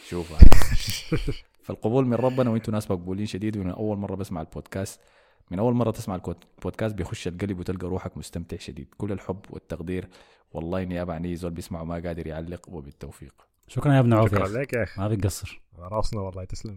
[0.08, 0.32] شوف
[1.64, 5.00] فالقبول من ربنا وأنتم ناس مقبولين شديد ومن أول مرة بسمع البودكاست.
[5.50, 8.88] من أول مرة تسمع البودكاست بيخش القلب وتلقى روحك مستمتع شديد.
[8.98, 10.08] كل الحب والتقدير.
[10.52, 13.34] والله نيابة عن اي زول بيسمع وما قادر يعلق وبالتوفيق.
[13.68, 14.48] شكرا يا ابن عوف يا شكرا.
[14.48, 15.00] لك يا أخي.
[15.00, 15.60] ما بيقصر.
[15.78, 16.76] راسنا والله تسلم.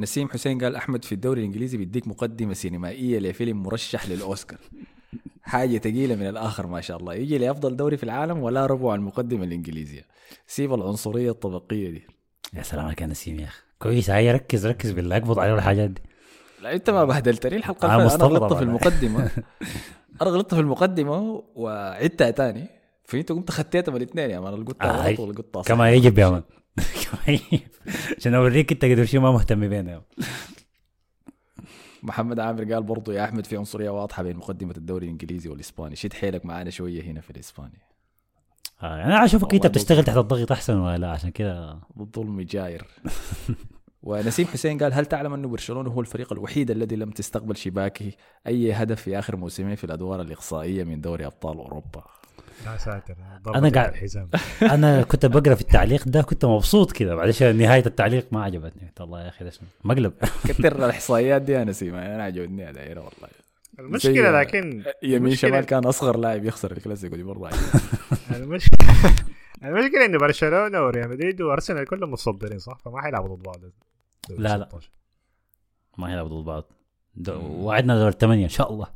[0.00, 4.58] نسيم حسين قال أحمد في الدوري الإنجليزي بيديك مقدمة سينمائية لفيلم مرشح للأوسكار.
[5.42, 7.14] حاجة ثقيله من الآخر ما شاء الله.
[7.14, 10.04] يجي لأفضل دوري في العالم ولا ربع المقدمة الإنجليزية.
[10.46, 12.02] سيب العنصرية الطبقية دي.
[12.54, 13.62] يا سلام عليك يا نسيم يا أخي.
[13.78, 14.10] كويس.
[14.10, 15.16] هاي ركز ركز بالله.
[15.16, 16.02] اقبض عليه الحاجات دي.
[16.62, 18.62] لا أنت ما بهدلتني الحلقة أنا, أنا غلطت في.
[18.62, 19.30] المقدمة.
[20.22, 22.66] أنا غلطت في المقدمة وعدتها تاني.
[23.04, 24.54] فأنت قمت خطيتها من الاثنين يا man.
[24.54, 26.42] القطة آه، غلط والقطة كما يجب يا man.
[28.18, 30.02] عشان اوريك انت قدر شو ما مهتم بينا.
[32.02, 35.96] محمد عامر قال برضو يا احمد في عنصرية واضحة بين مقدمة الدوري الإنجليزي والإسباني.
[35.96, 37.78] شد حيلك معانا شوية هنا في الإسباني.
[38.82, 41.80] آه، أنا أشوفك أنت بتشتغل تحت الضغط أحسن ولا؟ لا عشان كده.
[41.96, 42.86] بالظلم جاير.
[44.02, 48.12] ونسيم حسين قال هل تعلم انه برشلونة هو الفريق الوحيد الذي لم تستقبل شباكه
[48.46, 52.04] أي هدف في آخر موسمين في الأدوار الإقصائية من دوري أبطال أوروبا؟
[52.66, 53.14] يا ساتر.
[53.54, 54.28] أنا قاعد- الحزام.
[54.74, 58.88] أنا كنت بقرأ في التعليق ده كنت مبسوط كده بعدين نهاية التعليق ما عجبتني.
[58.88, 60.12] قلت الله يا أخي ده شنو مقلب؟
[60.48, 63.28] كتر الإحصائيات دي يا نسيم أنا عجبتني دايره والله
[63.78, 67.50] المشكلة لكن يمين شمال كان أصغر لاعب يخسر الكلاسيكو دي مرة
[68.36, 68.88] المشكلة
[69.64, 73.60] المشكلة إنه برشلونة وريال مدريد وأرسنال كلهم متصدرين صح؟ فما حيلعبوا ضد بعض.
[74.30, 74.68] لا، لا.
[75.98, 76.64] ما يلعبوا ضد بعض.
[77.42, 78.86] وعدنا دور الثمانية إن شاء الله.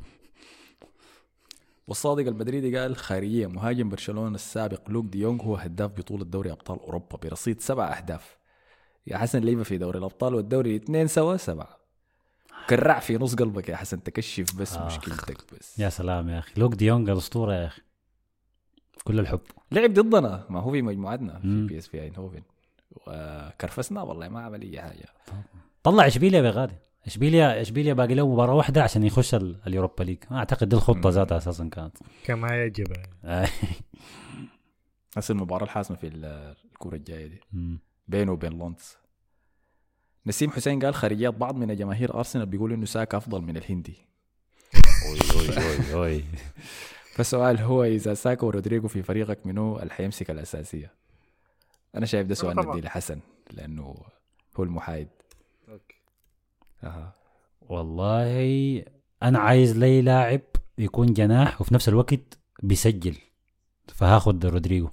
[1.87, 6.79] والصادق المدريدي قال خارجية مهاجم برشلونة السابق لوك دي يونغ هو هداف بطولة دوري أبطال
[6.79, 8.37] أوروبا برصيد سبع أهداف.
[9.07, 11.77] يا حسن ليفا في دوري الأبطال والدوري اثنين سوا سبعة.
[12.69, 14.85] كرع في نص قلبك يا حسن تكشف بس آخ.
[14.85, 15.79] مشكلتك بس.
[15.79, 16.51] يا سلام يا أخي.
[16.57, 17.81] لوك ديونج الأسطورة يا أخي.
[19.03, 19.41] كل الحب.
[19.71, 20.45] لعب ضدنا.
[20.49, 21.65] ما هو في مجموعتنا في.
[21.67, 22.41] بي إس في أينهوفن.
[22.91, 25.05] وكرفسنا والله ما عمل أي حاجة.
[25.83, 26.75] طلع إشبيليا بغادي.
[27.05, 31.09] إشبيليا إشبيليا باقي له مباراة واحدة عشان يخش ال- ال Europa League أعتقد دي الخطه.
[31.09, 32.93] ذاتها أساسا كانت كما يجب.
[35.17, 37.41] هسه المباراة الحاسمة في ال- الكورة الجاية دي.
[38.07, 38.95] بينه وبين لونز
[40.27, 43.95] نسيم حسين قال خارجيات بعض من جماهير أرسنال بيقولوا إنه ساكا أفضل من الهندي
[45.07, 46.23] أوي أوي أوي أوي
[47.15, 50.93] فالسؤال هو إذا ساكا ورودريجو في فريقك منو اللي حيمسك الأساسية
[51.95, 52.69] أنا شايف ده سؤال.
[52.69, 53.19] ندي لحسن
[53.51, 53.95] لأنه
[54.57, 55.07] هو المحايد
[56.85, 57.15] أها.
[57.61, 58.83] والله
[59.23, 60.41] أنا عايز لي لاعب
[60.77, 63.17] يكون جناح وفي نفس الوقت بيسجل
[63.87, 64.89] فهاخد رودريجو.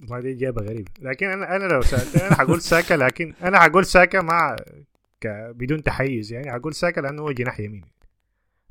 [0.00, 0.90] ما دي إجابة غريبة.
[1.00, 4.56] لكن أنا أنا لو سالت أنا حقول ساكا لكن أنا حقول ساكا مع
[5.20, 5.26] ك...
[5.54, 6.32] بدون تحيز.
[6.32, 7.84] يعني حقول ساكا لأنه هو جناح يمين.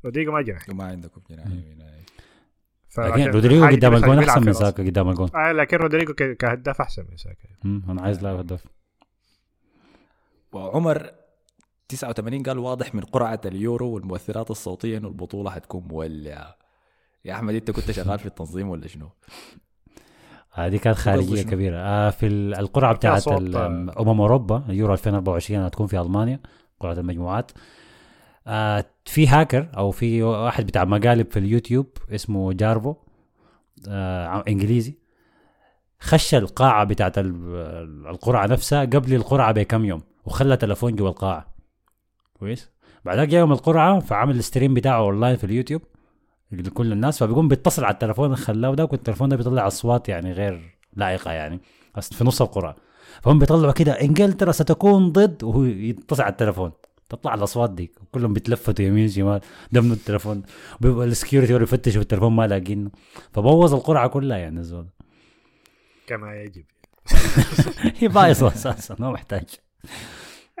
[0.04, 1.80] رودريجو ما جناح وما عندكم جناح يمين.
[2.98, 4.52] لكن رودريجو قدام الجون أحسن من.
[4.52, 5.30] ساكا قدام الجون.
[5.34, 6.14] آه لكن رودريجو.
[6.14, 7.48] كهداف أحسن من ساكا.
[7.64, 8.64] أنا عايز لاعب هداف.
[10.52, 11.10] وعمر
[11.90, 16.56] 89 قال واضح من قرعة اليورو والمؤثرات الصوتية إنه البطولة حتكون مولعة
[17.24, 19.08] يا أحمد أنت كنت شغال في التنظيم ولا شنو؟
[20.52, 23.36] هذه كانت خارجية؟ كبيرة آه في ال- القرعة بتاعت آه.
[24.00, 26.40] أمم أوروبا يورو 2024 هتكون في ألمانيا
[26.80, 27.50] قرعة المجموعات
[28.46, 32.94] آه في هاكر أو في واحد بتاع مقالب في اليوتيوب اسمه جارفو
[33.88, 34.98] آه إنجليزي
[36.00, 41.49] خش القاعة بتاعت ال- القرعة نفسها قبل القرعة بكم يوم وخلى تلفون جوا القاعة
[42.40, 42.70] كويس.
[43.04, 45.82] بعدها جاء يوم القرعة فعمل ال stream بتاعه اونلاين في اليوتيوب
[46.52, 50.78] لكل الناس فبيقوم بيتصل على التلفون اللي خلاه ده والتلفون ده بيطلع أصوات يعني غير
[50.96, 51.60] لائقة يعني
[52.00, 52.76] في نص القرعة.
[53.22, 56.72] فهم بيطلعوا كده انجلترا ستكون ضد وهو يتصل على التلفون
[57.08, 59.40] تطلع الأصوات دي كلهم بيتلفتوا يمين شمال
[59.72, 60.42] ده من التلفون
[60.80, 62.90] بيبقى ال security هو يفتشوا في التلفون ما لاقينه.
[63.32, 64.86] فبوظ القرعة كلها يعني الزول
[66.06, 66.64] كما يجب
[67.98, 69.44] هي بايظة أساسا ما محتاج.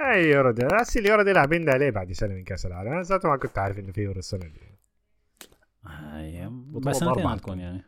[0.00, 3.02] اي يورو ده بس اليورو دي لاعبين ده عليه بعد سنه من كاس العالم أنا
[3.02, 4.60] ذاته ما كنت عارف انه في يورو السنة دي
[5.86, 7.26] آه، بس سنتين.
[7.26, 7.84] هتكون يعني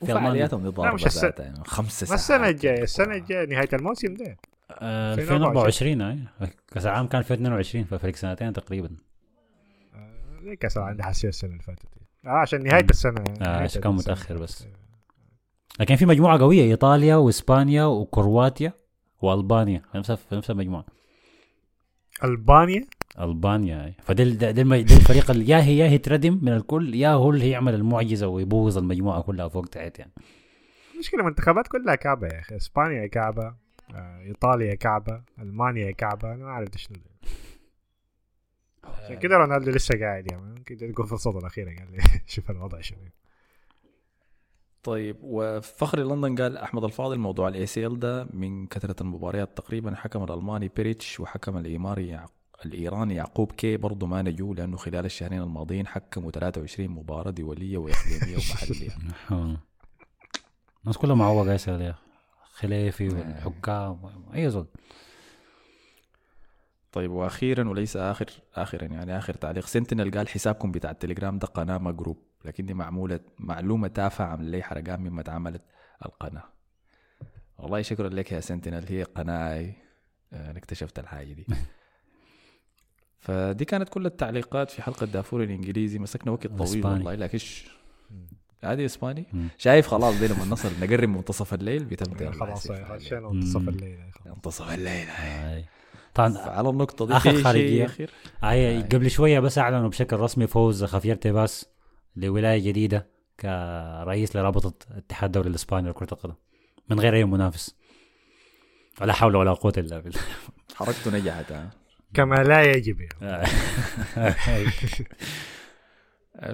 [0.00, 4.14] في ضاربه مش الس- ذاتها يعني خمس ما ساعات السنة الجايه السنة الجايه نهايه الموسم
[4.14, 4.36] ده
[4.70, 6.02] آه، 2024 2024
[6.42, 8.90] اي كاس العالم كان في 22 ففرق سنتين تقريبا
[9.94, 11.82] آه، زي كاس العالم ده حسيت السنة اللي فاتت.
[12.26, 14.12] آه عشان نهايه السنة نهاية عشان كان السنة.
[14.14, 14.66] متأخر بس.
[15.80, 18.72] لكن في مجموعه قويه ايطاليا واسبانيا وكرواتيا
[19.22, 20.84] والبانيا في نفس في نفس المجموعه
[22.24, 22.84] ألبانيا.
[23.20, 23.94] ألبانيا.
[24.02, 27.30] فده ده, ده, ده الفريق اللي يا هي يا هي تردم من الكل يا هو
[27.30, 30.12] اللي يعمل المعجزة ويبوظ المجموعة كلها فوق تحت يعني.
[30.94, 32.56] المشكلة المنتخبات كلها كعبة يا أخي.
[32.56, 33.54] إسبانيا كعبة
[33.94, 36.96] آه، إيطاليا كعبة ألمانيا كعبة أنا ما عارف ده شنو.
[38.84, 40.42] عشان كده رونالدو لسه قاعد يعني.
[40.42, 42.98] ممكن يكون في الصوت الاخيره قال لي شوف الوضع شنو.
[44.82, 50.24] طيب وفخري لندن قال أحمد الفاضل موضوع ال ACL ده من كثرة المباريات تقريبا حكم
[50.24, 52.26] الألماني بيريتش وحكم الإيماري يع-
[52.64, 58.36] الإيراني يعقوب كي برضه ما نجوا لأنه خلال الشهرين الماضيين حكموا 23 مباراة دولية وإقليمية
[58.36, 58.90] ومحلية.
[59.30, 59.56] آه.
[60.82, 61.94] الناس كلها معوقة يا أخي.
[62.52, 64.00] خليفي والحكام
[64.34, 64.66] أي زول.
[66.92, 69.66] طيب وأخيرا وليس آخر اخرا يعني آخر تعليق.
[69.66, 72.16] سنتينل قال حسابكم بتاع التليجرام ده قناة ما group
[72.48, 75.62] لكن دي معموله معلومة تافهة عمل لي حرقان مما اتعملت
[76.06, 76.44] القناة
[77.58, 79.74] والله شكرا لك يا سنتينل هي قناه أي.
[80.32, 81.46] آه، أنا اكتشفت الحاجة دي
[83.18, 86.58] فدي كانت كل التعليقات في حلقة دافور الإنجليزي مسكنا وقت طويل.
[86.92, 87.68] والله لكن ش-
[88.64, 89.48] هذه إسباني مم.
[89.58, 92.70] شايف خلاص دي لما نصل نقرب منتصف الليل بتبدا خلاص.
[93.30, 93.98] منتصف الليل.
[94.26, 95.08] منتصف الليل.
[96.14, 97.12] طبعا على النقطة دي.
[97.12, 97.34] أخير
[98.44, 98.82] آي.
[98.82, 101.66] قبل شوية بس أعلنوا بشكل رسمي فوز خافير تيباس
[102.16, 103.06] لولاية جديدة
[103.40, 106.34] كرئيس لرابطة اتحاد الدوري الإسباني لكرة القدم.
[106.90, 107.76] من غير أي منافس.
[109.00, 110.20] ولا حول ولا قوة إلا بالله.
[110.74, 111.70] حركته نجحت ها.
[112.14, 113.46] كما لا يجب يعني.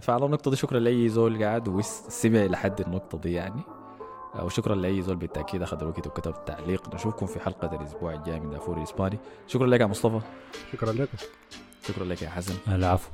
[0.02, 3.62] فعلى النقطة دي شكرا لأي زول قاعد وسمع لحد النقطة دي يعني.
[4.42, 6.94] وشكرا لأي زول بالتأكيد أخذ الوقت وكتب تعليق.
[6.94, 9.18] نشوفكم في حلقة الأسبوع الجاي من دافور الإسباني.
[9.46, 10.20] شكرا لك يا مصطفى.
[10.72, 11.18] شكرا لكم.
[11.88, 12.54] شكرا لك يا حسن.
[12.68, 13.10] العفو.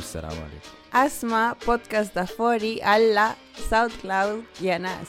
[0.00, 3.30] والسلام عليكم اسمع بودكاست دافوري على
[3.70, 5.06] SoundCloud يا ناس